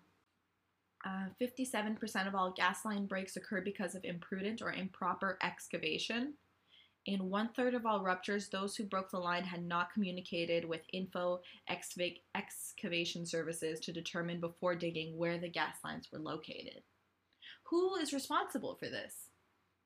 Uh, 1.04 1.30
57% 1.41 2.27
of 2.27 2.36
all 2.36 2.51
gas 2.51 2.86
line 2.86 3.08
breaks 3.08 3.38
occur 3.38 3.60
because 3.60 3.95
of 3.95 4.06
imprudent 4.06 4.62
or 4.62 4.71
improper 4.71 5.39
excavation. 5.41 6.36
In 7.08 7.32
one 7.32 7.49
third 7.56 7.73
of 7.73 7.88
all 7.88 8.04
ruptures, 8.04 8.49
those 8.49 8.75
who 8.75 8.84
broke 8.84 9.10
the 9.10 9.17
line 9.17 9.43
had 9.43 9.65
not 9.65 9.91
communicated 9.91 10.63
with 10.63 10.82
info 10.93 11.41
excava- 11.71 12.21
excavation 12.36 13.25
services 13.25 13.80
to 13.80 13.91
determine 13.91 14.39
before 14.39 14.75
digging 14.75 15.17
where 15.17 15.39
the 15.39 15.49
gas 15.49 15.77
lines 15.84 16.08
were 16.12 16.19
located. 16.19 16.84
Who 17.71 17.95
is 17.95 18.13
responsible 18.13 18.75
for 18.75 18.89
this? 18.89 19.31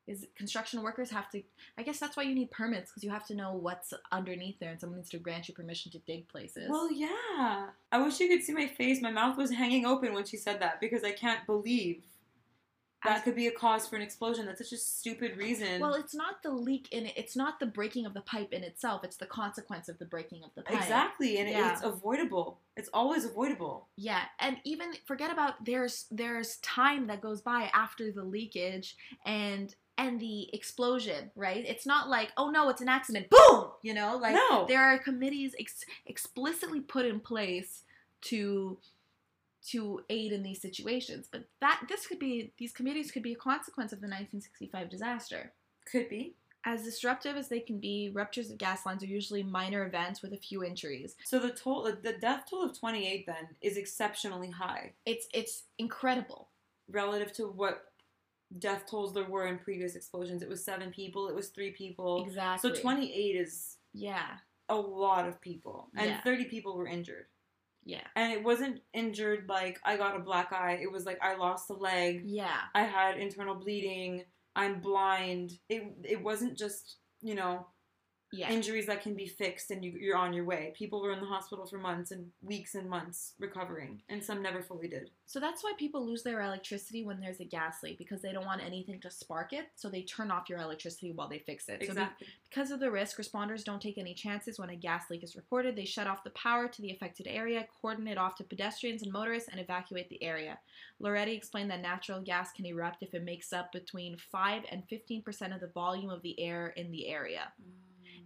Is 0.08 0.26
construction 0.36 0.84
workers 0.84 1.10
have 1.10 1.30
to? 1.32 1.42
I 1.78 1.84
guess 1.84 2.00
that's 2.00 2.16
why 2.16 2.24
you 2.24 2.36
need 2.36 2.52
permits 2.52 2.92
because 2.92 3.04
you 3.04 3.10
have 3.10 3.26
to 3.28 3.36
know 3.36 3.54
what's 3.54 3.94
underneath 4.12 4.60
there, 4.60 4.70
and 4.72 4.80
someone 4.80 4.98
needs 4.98 5.10
to 5.10 5.18
grant 5.18 5.48
you 5.48 5.54
permission 5.56 5.92
to 5.94 6.00
dig 6.00 6.28
places. 6.28 6.70
Well, 6.70 6.92
yeah. 6.92 7.68
I 7.92 8.02
wish 8.02 8.20
you 8.20 8.28
could 8.28 8.44
see 8.44 8.54
my 8.54 8.68
face. 8.68 9.02
My 9.02 9.12
mouth 9.12 9.36
was 9.38 9.52
hanging 9.52 9.86
open 9.86 10.14
when 10.14 10.26
she 10.26 10.38
said 10.38 10.60
that 10.62 10.80
because 10.80 11.04
I 11.04 11.12
can't 11.12 11.46
believe 11.48 12.04
that 13.04 13.24
could 13.24 13.36
be 13.36 13.48
a 13.48 13.52
cause 13.52 13.88
for 13.88 13.96
an 13.96 14.02
explosion. 14.02 14.46
That's 14.46 14.58
such 14.60 14.72
a 14.74 14.78
stupid 14.82 15.38
reason. 15.38 15.80
Well, 15.80 15.94
it's 15.94 16.16
not 16.16 16.42
the 16.44 16.50
leak 16.52 16.88
in 16.92 17.06
it. 17.06 17.14
It's 17.16 17.36
not 17.36 17.60
the 17.60 17.66
breaking 17.68 18.06
of 18.06 18.14
the 18.14 18.22
pipe 18.22 18.52
in 18.52 18.64
itself. 18.64 19.04
It's 19.04 19.18
the 19.18 19.28
consequence 19.28 19.90
of 19.90 20.00
the 20.00 20.06
breaking 20.06 20.44
of 20.44 20.50
the 20.56 20.64
pipe. 20.64 20.78
exactly, 20.78 21.38
and 21.38 21.50
Yeah. 21.50 21.72
it's 21.74 21.84
avoidable. 21.84 22.60
It's 22.76 22.90
always 22.94 23.26
avoidable. 23.26 23.88
Yeah, 23.96 24.24
and 24.40 24.58
even 24.64 24.94
forget 25.06 25.32
about 25.32 25.66
there's 25.66 26.06
there's 26.12 26.58
time 26.58 27.08
that 27.08 27.22
goes 27.22 27.42
by 27.42 27.70
after 27.74 28.12
the 28.12 28.24
leakage 28.24 28.98
and 29.26 29.74
and 29.98 30.20
the 30.20 30.54
explosion, 30.54 31.32
right? 31.36 31.64
It's 31.68 31.86
not 31.86 32.10
like 32.10 32.32
oh 32.38 32.50
no, 32.50 32.70
it's 32.70 32.82
an 32.82 32.90
accident. 32.90 33.28
Boom, 33.30 33.66
you 33.82 33.94
know, 33.94 34.18
like 34.18 34.36
no. 34.36 34.66
there 34.68 34.82
are 34.82 34.98
committees 34.98 35.56
ex- 35.60 35.86
explicitly 36.06 36.82
put 36.82 37.06
in 37.06 37.20
place 37.20 37.84
to 38.24 38.78
to 39.70 40.02
aid 40.10 40.32
in 40.32 40.44
these 40.44 40.62
situations. 40.62 41.28
But 41.32 41.46
that 41.62 41.82
this 41.90 42.08
could 42.08 42.20
be 42.20 42.52
these 42.58 42.72
committees 42.72 43.12
could 43.12 43.24
be 43.24 43.34
a 43.34 43.38
consequence 43.38 43.92
of 43.94 44.00
the 44.00 44.08
1965 44.08 44.90
disaster. 44.90 45.54
Could 45.92 46.10
be. 46.10 46.36
As 46.68 46.84
disruptive 46.84 47.36
as 47.36 47.48
they 47.48 47.60
can 47.60 47.78
be, 47.80 48.10
ruptures 48.12 48.50
of 48.50 48.58
gas 48.58 48.88
lines 48.88 49.04
are 49.04 49.08
usually 49.08 49.44
minor 49.44 49.86
events 49.86 50.24
with 50.24 50.34
a 50.34 50.38
few 50.38 50.64
injuries. 50.64 51.16
So 51.24 51.38
the 51.38 51.52
toll, 51.52 51.84
the- 51.84 51.92
the 52.02 52.14
death 52.18 52.46
toll 52.50 52.64
of 52.64 52.78
28 52.78 53.28
then 53.28 53.50
is 53.62 53.78
exceptionally 53.78 54.50
high 54.50 54.94
It's 55.06 55.28
it's 55.34 55.64
incredible. 55.78 56.48
relative 56.90 57.32
to 57.34 57.48
what 57.48 57.92
death 58.60 58.86
tolls 58.90 59.14
there 59.14 59.26
were 59.30 59.48
in 59.48 59.58
previous 59.60 59.96
explosions. 59.96 60.42
It 60.42 60.50
was 60.50 60.64
seven 60.64 60.92
people. 60.92 61.28
It 61.30 61.36
was 61.36 61.50
three 61.50 61.72
people. 61.72 62.24
Exactly. 62.26 62.70
So 62.74 62.82
28 62.82 63.36
is 63.36 63.78
Yeah. 63.94 64.38
a 64.70 64.76
lot 64.76 65.28
of 65.28 65.40
people, 65.42 65.90
and 65.96 66.08
Yeah. 66.10 66.22
30 66.22 66.46
people 66.46 66.76
were 66.78 66.88
injured. 66.88 67.28
Yeah. 67.84 68.06
And 68.16 68.34
it 68.34 68.44
wasn't 68.44 68.82
injured 68.94 69.48
like 69.48 69.80
I 69.84 69.96
got 69.98 70.16
a 70.16 70.20
black 70.20 70.52
eye. 70.52 70.80
It 70.82 70.92
was 70.92 71.06
like 71.06 71.20
I 71.22 71.36
lost 71.36 71.70
a 71.70 71.74
leg. 71.74 72.24
Yeah. 72.26 72.62
I 72.74 72.84
had 72.84 73.18
internal 73.20 73.56
bleeding. 73.56 74.26
I'm 74.56 74.80
blind. 74.82 75.60
It 75.70 75.84
it 76.04 76.22
wasn't 76.24 76.58
just 76.58 76.98
you 77.22 77.36
know 77.36 77.68
Yeah. 78.32 78.50
injuries 78.52 78.88
that 78.88 79.02
can 79.02 79.16
be 79.16 79.28
fixed 79.28 79.72
and 79.72 79.84
you, 79.84 79.92
you're 79.92 80.18
on 80.18 80.34
your 80.34 80.44
way. 80.44 80.74
People 80.76 81.02
were 81.02 81.14
in 81.14 81.22
the 81.22 81.26
hospital 81.26 81.66
for 81.66 81.78
months 81.78 82.12
and 82.12 82.32
weeks 82.42 82.76
and 82.76 82.90
months 82.90 83.34
recovering, 83.40 84.02
and 84.10 84.22
some 84.22 84.42
never 84.42 84.62
fully 84.62 84.88
did. 84.90 85.10
so 85.26 85.40
that's 85.40 85.64
why 85.64 85.72
people 85.78 86.06
lose 86.06 86.22
their 86.24 86.42
electricity 86.42 87.04
when 87.06 87.20
there's 87.22 87.40
a 87.40 87.46
gas 87.46 87.82
leak 87.82 87.98
because 87.98 88.22
they 88.22 88.34
don't 88.34 88.46
want 88.46 88.62
anything 88.64 89.00
to 89.00 89.10
spark 89.10 89.54
it. 89.54 89.68
So 89.76 89.90
they 89.90 90.02
turn 90.02 90.32
off 90.32 90.50
your 90.50 90.60
electricity 90.60 91.14
while 91.14 91.30
they 91.30 91.40
fix 91.40 91.70
it. 91.70 91.76
So 91.82 91.86
be- 91.86 91.86
Exactly. 91.92 92.28
because 92.50 92.72
of 92.72 92.80
the 92.82 92.92
risk, 92.92 93.18
responders 93.18 93.64
don't 93.64 93.82
take 93.82 93.98
any 93.98 94.14
chances 94.14 94.60
when 94.60 94.70
a 94.70 94.76
gas 94.76 95.10
leak 95.10 95.24
is 95.24 95.36
reported. 95.36 95.76
They 95.76 95.86
shut 95.86 96.08
off 96.08 96.24
the 96.24 96.32
power 96.32 96.68
to 96.68 96.82
the 96.82 96.92
affected 96.92 97.28
area, 97.28 97.66
cordon 97.82 98.08
it 98.08 98.18
off 98.18 98.36
to 98.38 98.44
pedestrians 98.44 99.02
and 99.04 99.12
motorists, 99.14 99.50
and 99.50 99.62
evacuate 99.62 100.10
the 100.10 100.22
area. 100.22 100.60
Loretti 101.02 101.36
explained 101.38 101.72
that 101.72 101.82
natural 101.82 102.22
gas 102.22 102.52
can 102.52 102.66
erupt 102.66 103.02
if 103.04 103.14
it 103.14 103.24
makes 103.24 103.54
up 103.54 103.72
between 103.72 104.18
5 104.18 104.64
and 104.72 104.84
15% 104.92 105.54
of 105.54 105.62
the 105.62 105.68
volume 105.68 106.10
of 106.10 106.22
the 106.22 106.38
air 106.40 106.68
in 106.76 106.92
the 106.92 107.08
area. 107.08 107.54
Mm. 107.62 107.72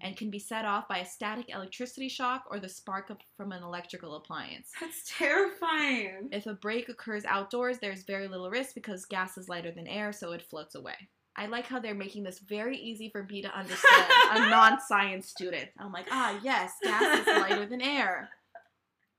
And 0.02 0.18
can 0.18 0.30
be 0.30 0.40
set 0.40 0.66
off 0.66 0.88
by 0.88 1.00
a 1.00 1.06
static 1.06 1.50
electricity 1.50 2.10
shock 2.10 2.44
or 2.50 2.60
the 2.60 2.70
spark 2.70 3.12
from 3.36 3.52
an 3.52 3.64
electrical 3.64 4.16
appliance. 4.16 4.72
That's 4.82 5.04
terrifying. 5.18 6.30
If 6.32 6.46
a 6.46 6.54
break 6.54 6.90
occurs 6.90 7.26
outdoors, 7.26 7.80
there's 7.80 8.04
very 8.04 8.28
little 8.28 8.50
risk 8.50 8.76
because 8.76 9.06
gas 9.06 9.38
is 9.38 9.50
lighter 9.50 9.72
than 9.72 9.88
air, 9.88 10.12
so 10.12 10.32
it 10.32 10.42
floats 10.42 10.76
away. 10.76 10.96
I 11.36 11.46
like 11.46 11.68
how 11.68 11.80
they're 11.80 11.96
making 11.96 12.24
this 12.24 12.40
very 12.40 12.78
easy 12.78 13.10
for 13.10 13.24
me 13.24 13.42
to 13.42 13.58
understand, 13.58 14.06
a 14.32 14.50
non 14.50 14.80
science 14.82 15.30
student. 15.30 15.70
I'm 15.78 15.92
like, 15.92 16.08
ah, 16.12 16.38
yes, 16.44 16.74
gas 16.84 17.20
is 17.20 17.28
lighter 17.28 17.66
than 17.66 17.82
air. 17.82 18.30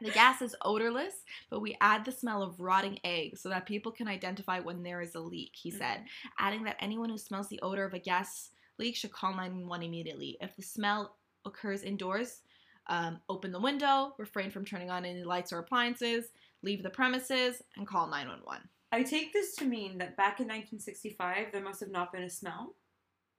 The 0.03 0.11
gas 0.11 0.41
is 0.41 0.57
odorless, 0.63 1.15
but 1.51 1.61
we 1.61 1.77
add 1.81 2.05
the 2.05 2.13
smell 2.13 2.43
of 2.43 2.59
rotting 2.59 2.99
eggs 3.05 3.43
so 3.43 3.51
that 3.51 3.67
people 3.67 3.93
can 3.93 4.09
identify 4.09 4.59
when 4.59 4.83
there 4.83 5.03
is 5.03 5.15
a 5.15 5.21
leak, 5.21 5.53
he 5.55 5.71
said, 5.71 6.05
adding 6.39 6.65
that 6.65 6.77
anyone 6.81 7.11
who 7.11 7.19
smells 7.19 7.49
the 7.49 7.61
odor 7.61 7.85
of 7.85 7.93
a 7.93 7.99
gas 7.99 8.51
leak 8.81 8.97
should 8.97 9.13
call 9.13 9.31
911 9.31 9.87
immediately. 9.87 10.37
If 10.41 10.57
the 10.57 10.63
smell 10.63 11.17
occurs 11.45 11.83
indoors, 11.83 12.41
um, 12.89 13.21
open 13.29 13.53
the 13.53 13.61
window, 13.61 14.15
refrain 14.19 14.51
from 14.51 14.65
turning 14.65 14.91
on 14.91 15.05
any 15.05 15.23
lights 15.23 15.53
or 15.53 15.59
appliances, 15.61 16.31
leave 16.63 16.83
the 16.83 16.91
premises, 16.91 17.63
and 17.77 17.87
call 17.87 18.09
911. 18.09 18.69
I 18.93 19.05
take 19.05 19.33
this 19.33 19.55
to 19.57 19.65
mean 19.65 19.99
that 19.99 20.17
back 20.17 20.41
in 20.41 20.47
1965, 20.49 21.53
there 21.53 21.63
must 21.63 21.79
have 21.79 21.91
not 21.93 22.13
been 22.13 22.25
a 22.25 22.31
smell. 22.31 22.75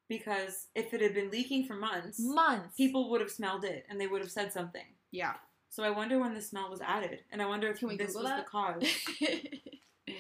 Because 0.08 0.68
if 0.76 0.94
it 0.94 1.00
had 1.02 1.14
been 1.14 1.32
leaking 1.32 1.66
for 1.66 1.76
months, 1.76 2.18
Months. 2.20 2.76
people 2.76 3.10
would 3.12 3.22
have 3.22 3.32
smelled 3.32 3.64
it 3.64 3.86
and 3.90 4.00
they 4.00 4.08
would 4.08 4.22
have 4.22 4.32
said 4.32 4.52
something. 4.52 4.84
Yeah. 5.12 5.34
So 5.70 5.84
I 5.84 5.90
wonder 5.90 6.20
when 6.20 6.34
the 6.34 6.42
smell 6.42 6.70
was 6.70 6.82
added. 6.82 7.20
And 7.32 7.42
I 7.42 7.46
wonder 7.46 7.70
if 7.70 7.80
Can 7.80 7.88
we 7.88 7.96
this 7.98 8.08
Google 8.14 8.24
was 8.24 8.32
that? 8.32 8.46
the 8.46 8.52
cause. 8.52 8.84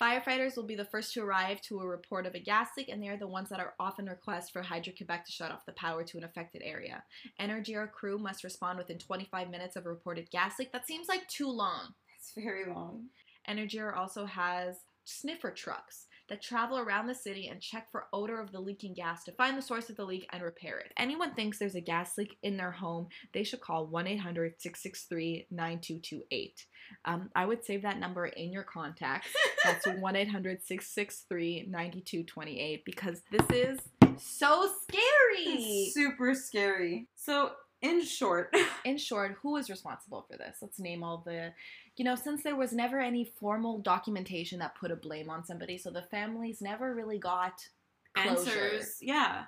What 0.00 0.16
is 0.16 0.24
this? 0.24 0.24
Firefighters 0.24 0.56
will 0.56 0.66
be 0.66 0.74
the 0.74 0.84
first 0.84 1.12
to 1.14 1.22
arrive 1.22 1.60
to 1.62 1.80
a 1.80 1.86
report 1.86 2.26
of 2.26 2.34
a 2.34 2.40
gas 2.40 2.68
leak, 2.76 2.88
and 2.88 3.02
they 3.02 3.08
are 3.08 3.16
the 3.16 3.26
ones 3.26 3.48
that 3.50 3.60
are 3.60 3.74
often 3.78 4.06
requested 4.06 4.52
for 4.52 4.62
Hydro 4.62 4.92
Quebec 4.96 5.26
to 5.26 5.32
shut 5.32 5.50
off 5.50 5.66
the 5.66 5.72
power 5.72 6.04
to 6.04 6.18
an 6.18 6.24
affected 6.24 6.62
area. 6.64 7.02
Energir 7.40 7.90
crew 7.90 8.18
must 8.18 8.44
respond 8.44 8.78
within 8.78 8.98
25 8.98 9.50
minutes 9.50 9.76
of 9.76 9.86
a 9.86 9.90
reported 9.90 10.30
gas 10.30 10.58
leak. 10.58 10.72
That 10.72 10.86
seems 10.86 11.08
like 11.08 11.28
too 11.28 11.50
long. 11.50 11.94
It's 12.18 12.32
very 12.34 12.72
long. 12.72 13.06
Energir 13.48 13.96
also 13.96 14.26
has 14.26 14.76
sniffer 15.04 15.50
trucks 15.50 16.06
that 16.30 16.40
travel 16.40 16.78
around 16.78 17.06
the 17.06 17.14
city 17.14 17.48
and 17.48 17.60
check 17.60 17.90
for 17.90 18.06
odor 18.12 18.40
of 18.40 18.52
the 18.52 18.60
leaking 18.60 18.94
gas 18.94 19.24
to 19.24 19.32
find 19.32 19.58
the 19.58 19.62
source 19.62 19.90
of 19.90 19.96
the 19.96 20.04
leak 20.04 20.26
and 20.32 20.42
repair 20.42 20.78
it. 20.78 20.86
If 20.86 20.92
anyone 20.96 21.34
thinks 21.34 21.58
there's 21.58 21.74
a 21.74 21.80
gas 21.80 22.16
leak 22.16 22.38
in 22.42 22.56
their 22.56 22.70
home, 22.70 23.08
they 23.34 23.42
should 23.42 23.60
call 23.60 23.86
1 23.86 24.06
800 24.06 24.54
663 24.58 25.48
9228. 25.50 26.66
Um, 27.04 27.30
I 27.34 27.44
would 27.44 27.64
save 27.64 27.82
that 27.82 27.98
number 27.98 28.26
in 28.26 28.52
your 28.52 28.62
contacts. 28.62 29.28
That's 29.64 29.86
1 29.86 30.16
800 30.16 30.62
663 30.64 31.66
9228 31.68 32.84
because 32.84 33.22
this 33.30 33.46
is 33.50 33.80
so 34.16 34.70
scary. 34.82 35.02
It's 35.44 35.94
super 35.94 36.34
scary. 36.34 37.08
So, 37.16 37.52
in 37.82 38.04
short, 38.04 38.54
in 38.84 38.98
short, 38.98 39.36
who 39.42 39.56
is 39.56 39.70
responsible 39.70 40.26
for 40.30 40.36
this? 40.36 40.58
Let's 40.60 40.78
name 40.78 41.02
all 41.02 41.22
the, 41.24 41.52
you 41.96 42.04
know, 42.04 42.14
since 42.14 42.42
there 42.42 42.56
was 42.56 42.72
never 42.72 43.00
any 43.00 43.24
formal 43.24 43.78
documentation 43.78 44.58
that 44.58 44.74
put 44.74 44.90
a 44.90 44.96
blame 44.96 45.30
on 45.30 45.44
somebody, 45.44 45.78
so 45.78 45.90
the 45.90 46.02
families 46.02 46.60
never 46.60 46.94
really 46.94 47.18
got 47.18 47.66
closure. 48.14 48.50
answers. 48.50 48.98
Yeah. 49.00 49.44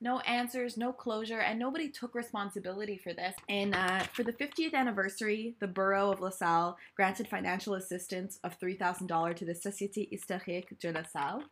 no 0.00 0.20
answers, 0.20 0.76
no 0.76 0.92
closure, 0.92 1.40
and 1.40 1.58
nobody 1.58 1.88
took 1.88 2.14
responsibility 2.14 2.96
for 2.96 3.12
this. 3.12 3.34
And 3.48 3.74
uh, 3.74 4.00
for 4.12 4.22
the 4.22 4.32
50th 4.32 4.74
anniversary, 4.74 5.56
the 5.60 5.66
borough 5.66 6.12
of 6.12 6.20
LaSalle 6.20 6.76
granted 6.96 7.28
financial 7.28 7.74
assistance 7.74 8.38
of 8.44 8.58
$3,000 8.60 9.36
to 9.36 9.44
the 9.44 9.54
Société 9.54 10.08
Historique 10.10 10.78
de 10.78 10.92
LaSalle 10.92 11.42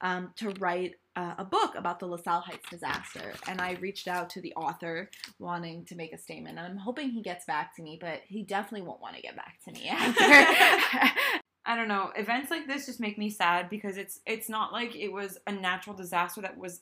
um, 0.00 0.32
to 0.36 0.50
write 0.58 0.96
uh, 1.16 1.34
a 1.38 1.44
book 1.44 1.74
about 1.76 1.98
the 1.98 2.06
LaSalle 2.06 2.42
Heights 2.42 2.68
disaster. 2.70 3.32
And 3.48 3.60
I 3.60 3.72
reached 3.80 4.08
out 4.08 4.28
to 4.30 4.40
the 4.40 4.52
author 4.54 5.10
wanting 5.38 5.84
to 5.86 5.96
make 5.96 6.12
a 6.12 6.18
statement. 6.18 6.58
And 6.58 6.66
I'm 6.66 6.76
hoping 6.76 7.10
he 7.10 7.22
gets 7.22 7.44
back 7.46 7.74
to 7.76 7.82
me, 7.82 7.98
but 8.00 8.20
he 8.26 8.42
definitely 8.42 8.86
won't 8.86 9.00
want 9.00 9.16
to 9.16 9.22
get 9.22 9.36
back 9.36 9.58
to 9.64 9.72
me 9.72 9.88
after. 9.90 10.24
I 11.68 11.74
don't 11.74 11.88
know. 11.88 12.12
Events 12.16 12.50
like 12.50 12.66
this 12.66 12.86
just 12.86 13.00
make 13.00 13.18
me 13.18 13.28
sad 13.28 13.68
because 13.68 13.96
it's 13.96 14.20
it's 14.24 14.48
not 14.48 14.72
like 14.72 14.94
it 14.94 15.12
was 15.12 15.38
a 15.48 15.52
natural 15.52 15.96
disaster 15.96 16.40
that 16.42 16.56
was 16.56 16.80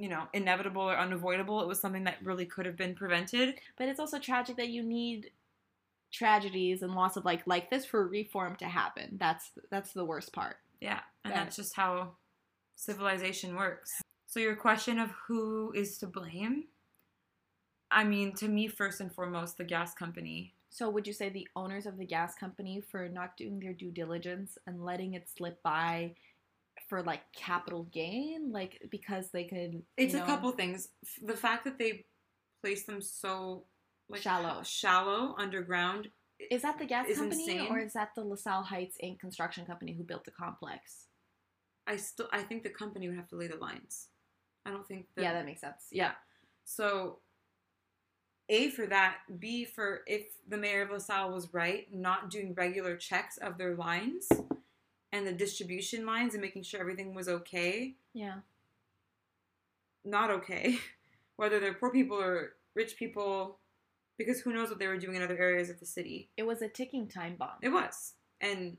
you 0.00 0.08
know, 0.08 0.22
inevitable 0.32 0.80
or 0.80 0.96
unavoidable. 0.96 1.60
It 1.60 1.68
was 1.68 1.78
something 1.78 2.04
that 2.04 2.24
really 2.24 2.46
could 2.46 2.64
have 2.64 2.76
been 2.76 2.94
prevented. 2.94 3.56
but 3.76 3.86
it's 3.86 4.00
also 4.00 4.18
tragic 4.18 4.56
that 4.56 4.70
you 4.70 4.82
need 4.82 5.30
tragedies 6.10 6.82
and 6.82 6.94
loss 6.94 7.16
of 7.16 7.24
like 7.24 7.46
like 7.46 7.70
this 7.70 7.84
for 7.84 8.08
reform 8.08 8.56
to 8.56 8.64
happen. 8.64 9.16
That's 9.20 9.50
that's 9.70 9.92
the 9.92 10.04
worst 10.04 10.32
part. 10.32 10.56
Yeah, 10.80 11.00
and 11.24 11.32
Right. 11.32 11.44
that's 11.44 11.56
just 11.56 11.74
how 11.74 12.16
civilization 12.76 13.56
works. 13.56 14.00
So 14.26 14.40
your 14.40 14.56
question 14.56 14.98
of 14.98 15.10
who 15.26 15.72
is 15.72 15.98
to 15.98 16.06
blame? 16.06 16.68
I 17.90 18.04
mean, 18.04 18.32
to 18.36 18.48
me 18.48 18.68
first 18.68 19.00
and 19.00 19.12
foremost 19.12 19.58
the 19.58 19.64
gas 19.64 19.94
company. 19.94 20.54
So 20.70 20.88
would 20.88 21.06
you 21.06 21.12
say 21.12 21.28
the 21.28 21.48
owners 21.56 21.86
of 21.86 21.98
the 21.98 22.06
gas 22.06 22.36
company 22.36 22.80
for 22.80 23.08
not 23.08 23.36
doing 23.36 23.58
their 23.58 23.72
due 23.72 23.90
diligence 23.90 24.56
and 24.66 24.84
letting 24.84 25.14
it 25.14 25.28
slip 25.28 25.60
by 25.64 26.14
for 26.88 27.02
like 27.02 27.22
capital 27.32 27.84
gain, 27.92 28.52
like 28.52 28.80
because 28.90 29.30
they 29.30 29.44
could 29.44 29.82
It's 29.96 30.14
you 30.14 30.22
a 30.22 30.26
couple 30.26 30.52
things. 30.52 30.88
The 31.22 31.36
fact 31.36 31.64
that 31.64 31.78
they 31.78 32.04
placed 32.62 32.86
them 32.86 33.02
so 33.02 33.64
like 34.08 34.22
Shallow. 34.22 34.62
shallow 34.62 35.34
underground. 35.38 36.08
Is 36.50 36.62
that 36.62 36.78
the 36.78 36.86
gas 36.86 37.06
company 37.06 37.42
insane. 37.42 37.68
or 37.70 37.78
is 37.78 37.92
that 37.92 38.10
the 38.14 38.22
LaSalle 38.22 38.62
Heights 38.62 38.96
Inc. 39.02 39.18
construction 39.18 39.64
company 39.66 39.92
who 39.92 40.02
built 40.02 40.24
the 40.24 40.30
complex? 40.30 41.06
I 41.86 41.96
still 41.96 42.28
I 42.32 42.42
think 42.42 42.62
the 42.62 42.70
company 42.70 43.08
would 43.08 43.16
have 43.16 43.28
to 43.28 43.36
lay 43.36 43.48
the 43.48 43.56
lines. 43.56 44.08
I 44.64 44.70
don't 44.70 44.86
think 44.86 45.06
the, 45.14 45.22
yeah, 45.22 45.32
that 45.32 45.46
makes 45.46 45.60
sense. 45.60 45.86
Yeah. 45.90 46.12
So, 46.64 47.18
A 48.48 48.70
for 48.70 48.86
that. 48.86 49.18
B 49.38 49.64
for 49.64 50.02
if 50.06 50.26
the 50.48 50.56
mayor 50.56 50.82
of 50.82 50.90
LaSalle 50.90 51.32
was 51.32 51.52
right, 51.52 51.92
not 51.92 52.30
doing 52.30 52.54
regular 52.54 52.96
checks 52.96 53.38
of 53.38 53.58
their 53.58 53.74
lines 53.74 54.28
and 55.12 55.26
the 55.26 55.32
distribution 55.32 56.06
lines 56.06 56.34
and 56.34 56.42
making 56.42 56.62
sure 56.62 56.80
everything 56.80 57.14
was 57.14 57.28
okay. 57.28 57.94
Yeah. 58.14 58.36
Not 60.04 60.30
okay. 60.30 60.78
Whether 61.36 61.58
they're 61.58 61.74
poor 61.74 61.90
people 61.90 62.20
or 62.20 62.54
rich 62.74 62.96
people, 62.96 63.58
because 64.20 64.40
who 64.40 64.52
knows 64.52 64.68
what 64.68 64.78
they 64.78 64.86
were 64.86 64.98
doing 64.98 65.16
in 65.16 65.22
other 65.22 65.38
areas 65.38 65.70
of 65.70 65.80
the 65.80 65.86
city. 65.86 66.28
It 66.36 66.42
was 66.46 66.60
a 66.62 66.68
ticking 66.68 67.08
time 67.08 67.36
bomb. 67.38 67.58
It 67.62 67.70
was. 67.70 68.12
And 68.40 68.76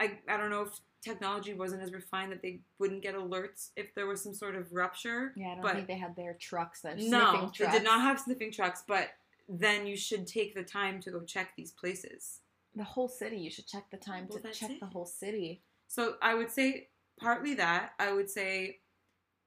I, 0.00 0.18
I 0.28 0.36
don't 0.36 0.50
know 0.50 0.62
if 0.62 0.70
technology 1.02 1.54
wasn't 1.54 1.82
as 1.82 1.92
refined 1.92 2.32
that 2.32 2.42
they 2.42 2.60
wouldn't 2.78 3.02
get 3.02 3.14
alerts 3.14 3.70
if 3.76 3.94
there 3.94 4.06
was 4.06 4.22
some 4.22 4.34
sort 4.34 4.56
of 4.56 4.72
rupture. 4.72 5.32
yeah, 5.36 5.48
I 5.50 5.54
don't 5.54 5.62
but 5.62 5.74
think 5.74 5.86
they 5.88 5.98
had 5.98 6.16
their 6.16 6.34
trucks 6.34 6.80
that 6.82 6.98
No, 6.98 7.30
sniffing 7.52 7.66
they 7.66 7.72
did 7.78 7.84
not 7.84 8.00
have 8.00 8.20
sniffing 8.20 8.52
trucks, 8.52 8.82
but 8.86 9.08
then 9.48 9.86
you 9.86 9.96
should 9.96 10.26
take 10.26 10.54
the 10.54 10.64
time 10.64 11.00
to 11.02 11.10
go 11.10 11.20
check 11.20 11.50
these 11.56 11.70
places. 11.72 12.40
the 12.74 12.84
whole 12.84 13.08
city. 13.08 13.36
You 13.38 13.50
should 13.50 13.66
check 13.68 13.84
the 13.90 13.96
time 13.96 14.26
Well, 14.28 14.40
to 14.40 14.50
check 14.52 14.70
it. 14.72 14.80
the 14.80 14.86
whole 14.86 15.06
city. 15.06 15.62
So 15.88 16.16
I 16.20 16.34
would 16.34 16.50
say 16.50 16.88
partly 17.20 17.54
that. 17.54 17.92
I 18.00 18.12
would 18.12 18.28
say 18.28 18.80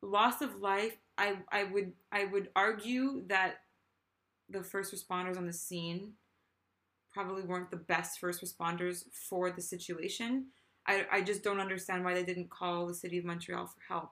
loss 0.01 0.41
of 0.41 0.61
life. 0.61 0.95
I 1.17 1.35
I 1.51 1.65
would 1.65 1.91
I 2.13 2.23
would 2.25 2.49
argue 2.55 3.23
that 3.27 3.55
the 4.49 4.63
first 4.63 4.93
responders 4.93 5.37
on 5.37 5.45
the 5.45 5.53
scene 5.53 6.13
probably 7.11 7.43
weren't 7.43 7.71
the 7.71 7.77
best 7.77 8.19
first 8.19 8.43
responders 8.43 9.03
for 9.29 9.51
the 9.51 9.61
situation. 9.61 10.47
I, 10.87 11.05
I 11.11 11.21
just 11.21 11.43
don't 11.43 11.59
understand 11.59 12.03
why 12.03 12.13
they 12.13 12.23
didn't 12.23 12.49
call 12.49 12.87
the 12.87 12.93
city 12.93 13.17
of 13.17 13.25
Montreal 13.25 13.67
for 13.67 13.81
help, 13.87 14.11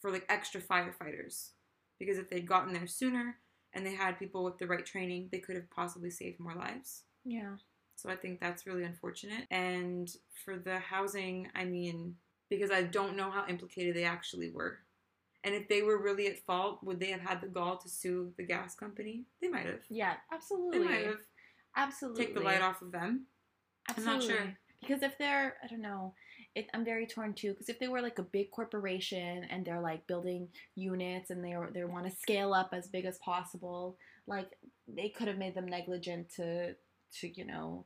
for 0.00 0.10
like 0.10 0.26
extra 0.28 0.60
firefighters. 0.60 1.50
Because 1.98 2.18
if 2.18 2.30
they'd 2.30 2.46
gotten 2.48 2.72
there 2.72 2.86
sooner 2.86 3.36
and 3.74 3.84
they 3.84 3.94
had 3.94 4.18
people 4.18 4.42
with 4.42 4.58
the 4.58 4.66
right 4.66 4.86
training, 4.86 5.28
they 5.30 5.38
could 5.38 5.56
have 5.56 5.70
possibly 5.70 6.10
saved 6.10 6.40
more 6.40 6.54
lives. 6.54 7.02
Yeah. 7.24 7.56
So 7.96 8.08
I 8.08 8.16
think 8.16 8.40
that's 8.40 8.66
really 8.66 8.84
unfortunate. 8.84 9.44
And 9.50 10.10
for 10.44 10.56
the 10.56 10.78
housing, 10.78 11.48
I 11.54 11.64
mean, 11.64 12.14
because 12.48 12.70
I 12.70 12.82
don't 12.82 13.16
know 13.16 13.30
how 13.30 13.46
implicated 13.46 13.94
they 13.94 14.04
actually 14.04 14.50
were. 14.50 14.78
And 15.42 15.54
if 15.54 15.68
they 15.68 15.82
were 15.82 16.02
really 16.02 16.26
at 16.26 16.38
fault, 16.40 16.80
would 16.82 17.00
they 17.00 17.10
have 17.10 17.20
had 17.20 17.40
the 17.40 17.46
gall 17.46 17.78
to 17.78 17.88
sue 17.88 18.32
the 18.36 18.42
gas 18.42 18.74
company? 18.74 19.24
They 19.40 19.48
might 19.48 19.66
have. 19.66 19.80
Yeah, 19.88 20.14
absolutely. 20.32 20.78
They 20.78 20.84
might 20.84 21.06
have. 21.06 21.20
Absolutely. 21.76 22.26
Take 22.26 22.34
the 22.34 22.40
light 22.40 22.62
off 22.62 22.82
of 22.82 22.92
them. 22.92 23.26
I'm 23.88 24.04
not 24.04 24.16
Absolutely. 24.16 24.44
sure. 24.44 24.56
Because 24.80 25.02
if 25.02 25.16
they're, 25.18 25.56
I 25.62 25.66
don't 25.66 25.82
know, 25.82 26.14
it, 26.54 26.68
I'm 26.74 26.84
very 26.84 27.06
torn 27.06 27.34
too. 27.34 27.52
Because 27.52 27.68
if 27.68 27.78
they 27.78 27.88
were 27.88 28.00
like 28.00 28.18
a 28.18 28.24
big 28.24 28.50
corporation 28.50 29.44
and 29.50 29.64
they're 29.64 29.80
like 29.80 30.06
building 30.06 30.48
units 30.74 31.30
and 31.30 31.44
they 31.44 31.54
they 31.72 31.84
want 31.84 32.06
to 32.06 32.16
scale 32.16 32.52
up 32.54 32.70
as 32.72 32.88
big 32.88 33.04
as 33.04 33.18
possible, 33.18 33.96
like 34.26 34.50
they 34.88 35.08
could 35.08 35.28
have 35.28 35.38
made 35.38 35.54
them 35.54 35.66
negligent 35.66 36.30
to 36.36 36.74
to 37.20 37.28
you 37.28 37.44
know 37.44 37.84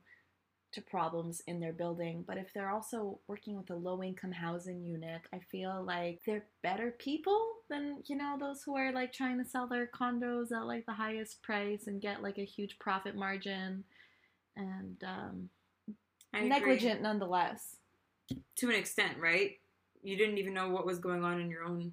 to 0.75 0.81
problems 0.81 1.41
in 1.47 1.59
their 1.59 1.73
building. 1.73 2.23
But 2.27 2.37
if 2.37 2.53
they're 2.53 2.69
also 2.69 3.19
working 3.27 3.57
with 3.57 3.69
a 3.71 3.75
low 3.75 4.03
income 4.03 4.31
housing 4.31 4.83
unit, 4.83 5.21
I 5.33 5.39
feel 5.51 5.83
like 5.85 6.21
they're 6.25 6.45
better 6.61 6.91
people 6.99 7.39
than 7.69 8.03
you 8.05 8.15
know 8.15 8.37
those 8.39 8.61
who 8.63 8.75
are 8.75 8.91
like 8.91 9.11
trying 9.11 9.41
to 9.41 9.49
sell 9.49 9.67
their 9.67 9.87
condos 9.87 10.51
at 10.51 10.65
like 10.65 10.85
the 10.85 10.93
highest 10.93 11.41
price 11.41 11.87
and 11.87 12.01
get 12.01 12.21
like 12.21 12.37
a 12.37 12.45
huge 12.45 12.77
profit 12.79 13.15
margin 13.15 13.83
and 14.55 15.03
um, 15.03 15.49
agree. 16.33 16.49
negligent 16.49 17.01
nonetheless. 17.01 17.77
to 18.57 18.69
an 18.69 18.75
extent, 18.75 19.17
right? 19.19 19.53
You 20.03 20.17
didn't 20.17 20.37
even 20.37 20.53
know 20.53 20.69
what 20.69 20.85
was 20.85 20.99
going 20.99 21.23
on 21.23 21.41
in 21.41 21.49
your 21.49 21.63
own 21.63 21.91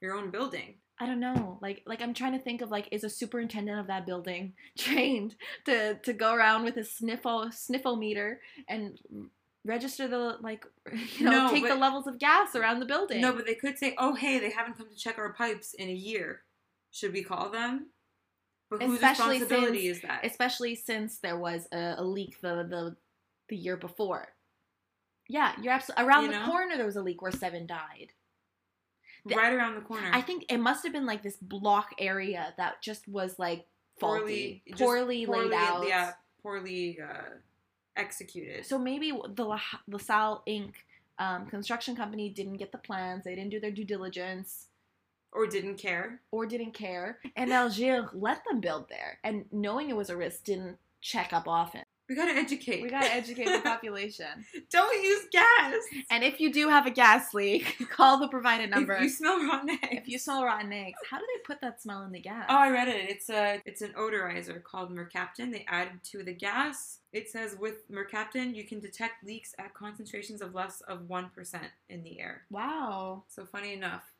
your 0.00 0.14
own 0.16 0.30
building. 0.30 0.74
I 1.00 1.06
don't 1.06 1.20
know. 1.20 1.58
Like 1.60 1.82
like 1.86 2.00
I'm 2.00 2.14
trying 2.14 2.32
to 2.32 2.38
think 2.38 2.60
of 2.62 2.70
like 2.70 2.88
is 2.92 3.04
a 3.04 3.10
superintendent 3.10 3.80
of 3.80 3.88
that 3.88 4.06
building 4.06 4.54
trained 4.78 5.34
to 5.66 5.94
to 5.96 6.12
go 6.12 6.34
around 6.34 6.64
with 6.64 6.76
a 6.76 6.84
sniffle 6.84 7.46
sniffometer 7.50 8.36
and 8.68 8.98
register 9.64 10.06
the 10.06 10.36
like 10.40 10.64
you 11.18 11.24
know 11.24 11.46
No, 11.48 11.50
take 11.50 11.66
the 11.66 11.74
levels 11.74 12.06
of 12.06 12.18
gas 12.18 12.54
around 12.54 12.80
the 12.80 12.86
building. 12.86 13.20
No, 13.20 13.32
but 13.32 13.46
they 13.46 13.54
could 13.56 13.78
say, 13.78 13.94
"Oh, 13.98 14.14
hey, 14.14 14.38
they 14.38 14.50
haven't 14.50 14.76
come 14.76 14.88
to 14.88 14.96
check 14.96 15.18
our 15.18 15.32
pipes 15.32 15.74
in 15.74 15.88
a 15.88 15.92
year. 15.92 16.42
Should 16.92 17.12
we 17.12 17.24
call 17.24 17.50
them?" 17.50 17.90
But 18.70 18.82
whose 18.82 18.94
Especially 18.94 19.40
responsibility 19.40 19.86
since- 19.86 19.96
is 19.96 20.02
that? 20.02 20.24
especially 20.24 20.74
since 20.74 21.18
there 21.18 21.38
was 21.38 21.66
a, 21.72 21.94
a 21.98 22.04
leak 22.04 22.40
the 22.40 22.66
the 22.68 22.96
the 23.48 23.56
year 23.56 23.76
before. 23.76 24.28
Yeah, 25.28 25.52
you're 25.60 25.72
absolutely 25.72 26.04
around 26.04 26.24
You 26.26 26.32
the 26.32 26.44
corner. 26.44 26.76
There 26.76 26.86
was 26.86 26.96
a 26.96 27.02
leak 27.02 27.20
where 27.20 27.32
seven 27.32 27.66
died. 27.66 28.12
The- 29.24 29.36
right 29.36 29.52
around 29.52 29.74
the 29.76 29.80
corner. 29.82 30.10
I 30.12 30.20
think 30.20 30.46
it 30.48 30.58
must 30.58 30.84
have 30.84 30.92
been 30.92 31.06
like 31.06 31.22
this 31.22 31.36
block 31.36 31.90
area 31.98 32.54
that 32.56 32.82
just 32.82 33.06
was 33.08 33.38
like 33.38 33.66
faulty, 33.98 34.62
just 34.68 34.80
poorly, 34.80 35.26
laid 35.26 35.52
out. 35.52 35.86
Yeah, 35.86 36.12
poorly 36.42 36.98
uh, 37.00 37.36
executed. 37.96 38.66
So 38.66 38.78
maybe 38.78 39.12
the 39.34 39.44
La- 39.44 39.60
LaSalle 39.88 40.42
Inc. 40.48 40.72
Um, 41.16 41.46
construction 41.46 41.94
company 41.94 42.28
didn't 42.28 42.56
get 42.56 42.72
the 42.72 42.78
plans. 42.78 43.22
They 43.22 43.36
didn't 43.36 43.50
do 43.50 43.60
their 43.60 43.70
due 43.70 43.84
diligence 43.84 44.66
or 45.30 45.46
didn't 45.46 45.76
care. 45.76 46.20
or 46.32 46.44
didn't 46.44 46.72
care. 46.72 47.20
And 47.36 47.52
Algier 47.52 48.08
let 48.12 48.44
them 48.44 48.58
build 48.60 48.88
there, 48.88 49.20
and 49.22 49.44
knowing 49.52 49.90
it 49.90 49.96
was 49.96 50.10
a 50.10 50.16
risk, 50.16 50.42
didn't 50.44 50.76
check 51.00 51.32
up 51.32 51.46
often. 51.46 51.83
We 52.08 52.14
gotta 52.14 52.32
educate. 52.32 52.82
We 52.82 52.90
gotta 52.90 53.12
educate 53.12 53.46
the 53.46 53.60
population. 53.64 54.44
Don't 54.70 55.02
use 55.02 55.26
gas. 55.32 55.74
And 56.10 56.22
if 56.22 56.38
you 56.38 56.52
do 56.52 56.68
have 56.68 56.86
a 56.86 56.90
gas 56.90 57.32
leak, 57.32 57.76
call 57.90 58.18
the 58.18 58.28
provided 58.28 58.70
number. 58.70 58.92
If 58.94 59.02
you 59.04 59.08
smell 59.08 59.38
rotten 59.46 59.70
eggs. 59.70 59.88
If 59.90 60.08
you 60.08 60.18
smell 60.18 60.44
rotten 60.44 60.72
eggs, 60.72 60.98
how 61.10 61.18
do 61.18 61.24
they 61.34 61.42
put 61.46 61.60
that 61.62 61.80
smell 61.80 62.02
in 62.02 62.12
the 62.12 62.20
gas? 62.20 62.44
Oh, 62.48 62.56
I 62.56 62.70
read 62.70 62.88
it. 62.88 63.08
It's 63.08 63.30
a 63.30 63.62
it's 63.64 63.80
an 63.80 63.92
odorizer 63.98 64.62
called 64.62 64.90
Mercaptan. 64.94 65.50
They 65.50 65.64
added 65.68 66.02
to 66.12 66.22
the 66.22 66.34
gas. 66.34 66.98
It 67.12 67.30
says 67.30 67.56
with 67.58 67.90
Mercaptan 67.90 68.54
you 68.54 68.64
can 68.64 68.80
detect 68.80 69.24
leaks 69.24 69.54
at 69.58 69.72
concentrations 69.72 70.42
of 70.42 70.54
less 70.54 70.82
of 70.82 71.08
one 71.08 71.30
percent 71.34 71.68
in 71.88 72.02
the 72.02 72.20
air. 72.20 72.42
wow. 72.50 73.24
So 73.28 73.44
funny 73.46 73.72
enough, 73.72 74.12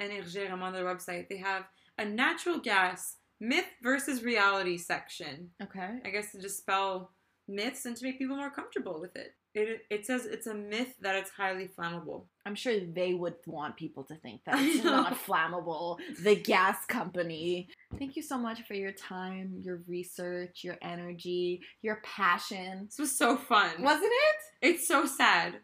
Energir, 0.00 0.50
I'm 0.50 0.62
on 0.62 0.72
their 0.72 0.84
website. 0.84 1.28
They 1.28 1.36
have 1.38 1.64
a 1.98 2.04
natural 2.04 2.58
gas 2.58 3.16
myth 3.40 3.66
versus 3.82 4.22
reality 4.24 4.78
section. 4.78 5.50
Okay. 5.62 5.98
I 6.04 6.10
guess 6.10 6.32
to 6.32 6.38
dispel 6.40 7.12
myths 7.48 7.86
and 7.86 7.96
to 7.96 8.04
make 8.04 8.18
people 8.18 8.36
more 8.36 8.50
comfortable 8.50 9.00
with 9.00 9.16
it. 9.16 9.34
It 9.54 9.80
it 9.90 10.06
says 10.06 10.26
it's 10.26 10.46
a 10.46 10.54
myth 10.54 10.94
that 11.00 11.16
it's 11.16 11.30
highly 11.30 11.68
flammable. 11.68 12.26
I'm 12.46 12.54
sure 12.54 12.78
they 12.78 13.14
would 13.14 13.34
want 13.46 13.76
people 13.76 14.04
to 14.04 14.14
think 14.16 14.42
that 14.44 14.58
it's 14.58 14.84
not 14.84 15.14
flammable. 15.14 15.98
The 16.22 16.36
gas 16.36 16.84
company. 16.86 17.68
Thank 17.98 18.14
you 18.16 18.22
so 18.22 18.38
much 18.38 18.62
for 18.62 18.74
your 18.74 18.92
time, 18.92 19.60
your 19.62 19.80
research, 19.88 20.62
your 20.62 20.76
energy, 20.82 21.62
your 21.82 22.00
passion. 22.04 22.84
This 22.86 22.98
was 22.98 23.16
so 23.16 23.36
fun. 23.36 23.82
Wasn't 23.82 24.04
it? 24.04 24.36
It's 24.68 24.86
so 24.86 25.06
sad. 25.06 25.60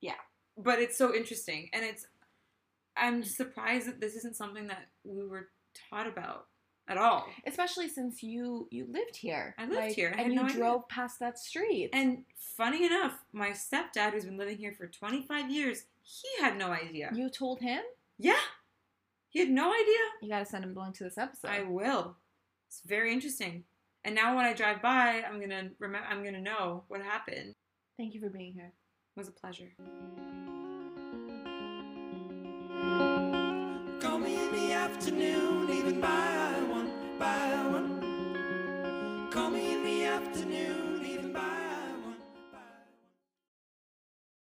Yeah. 0.00 0.14
but 0.56 0.80
it's 0.80 0.98
so 0.98 1.14
interesting, 1.14 1.68
and 1.72 1.84
it's. 1.84 2.06
I'm 2.96 3.22
surprised 3.22 3.88
that 3.88 4.00
this 4.00 4.14
isn't 4.16 4.36
something 4.36 4.66
that 4.66 4.88
we 5.04 5.26
were 5.26 5.48
taught 5.90 6.06
about 6.06 6.46
at 6.88 6.96
all. 6.98 7.26
Especially 7.46 7.88
since 7.88 8.22
you 8.22 8.68
you 8.70 8.86
lived 8.90 9.16
here. 9.16 9.54
I 9.58 9.66
lived 9.66 9.94
here. 9.94 10.14
I 10.16 10.22
and 10.22 10.32
you 10.32 10.40
no 10.40 10.44
idea. 10.46 10.56
drove 10.56 10.88
past 10.88 11.20
that 11.20 11.38
street. 11.38 11.90
And 11.92 12.24
funny 12.36 12.84
enough, 12.86 13.18
my 13.32 13.50
stepdad, 13.50 14.12
who's 14.12 14.24
been 14.24 14.36
living 14.38 14.58
here 14.58 14.72
for 14.72 14.86
25 14.86 15.50
years, 15.50 15.84
he 16.02 16.42
had 16.42 16.56
no 16.56 16.68
idea. 16.70 17.10
you 17.14 17.28
told 17.30 17.60
him? 17.60 17.82
yeah, 18.18 18.34
he 19.30 19.38
had 19.40 19.48
no 19.50 19.72
idea. 19.72 19.98
You 20.20 20.28
gotta 20.28 20.44
send 20.44 20.64
him 20.64 20.74
the 20.74 20.80
link 20.80 20.96
to 20.96 21.04
this 21.04 21.18
episode. 21.18 21.48
I 21.50 21.62
will. 21.62 22.16
It's 22.68 22.82
very 22.86 23.12
interesting. 23.12 23.64
And 24.04 24.14
now 24.14 24.34
when 24.36 24.44
I 24.44 24.52
drive 24.52 24.82
by, 24.82 25.22
I'm 25.22 25.40
gonna 25.40 25.70
remember. 25.78 26.06
I'm 26.08 26.24
gonna 26.24 26.40
know 26.40 26.84
what 26.88 27.00
happened. 27.02 27.54
Thank 27.96 28.14
you 28.14 28.20
for 28.20 28.28
being 28.30 28.52
here. 28.52 28.72
It 29.16 29.20
was 29.20 29.28
a 29.28 29.32
pleasure. 29.32 29.72
Call 34.00 34.18
me 34.18 34.34
in 34.42 34.52
the 34.52 34.72
afternoon, 34.72 35.70
even 35.70 36.00
by 36.00 36.51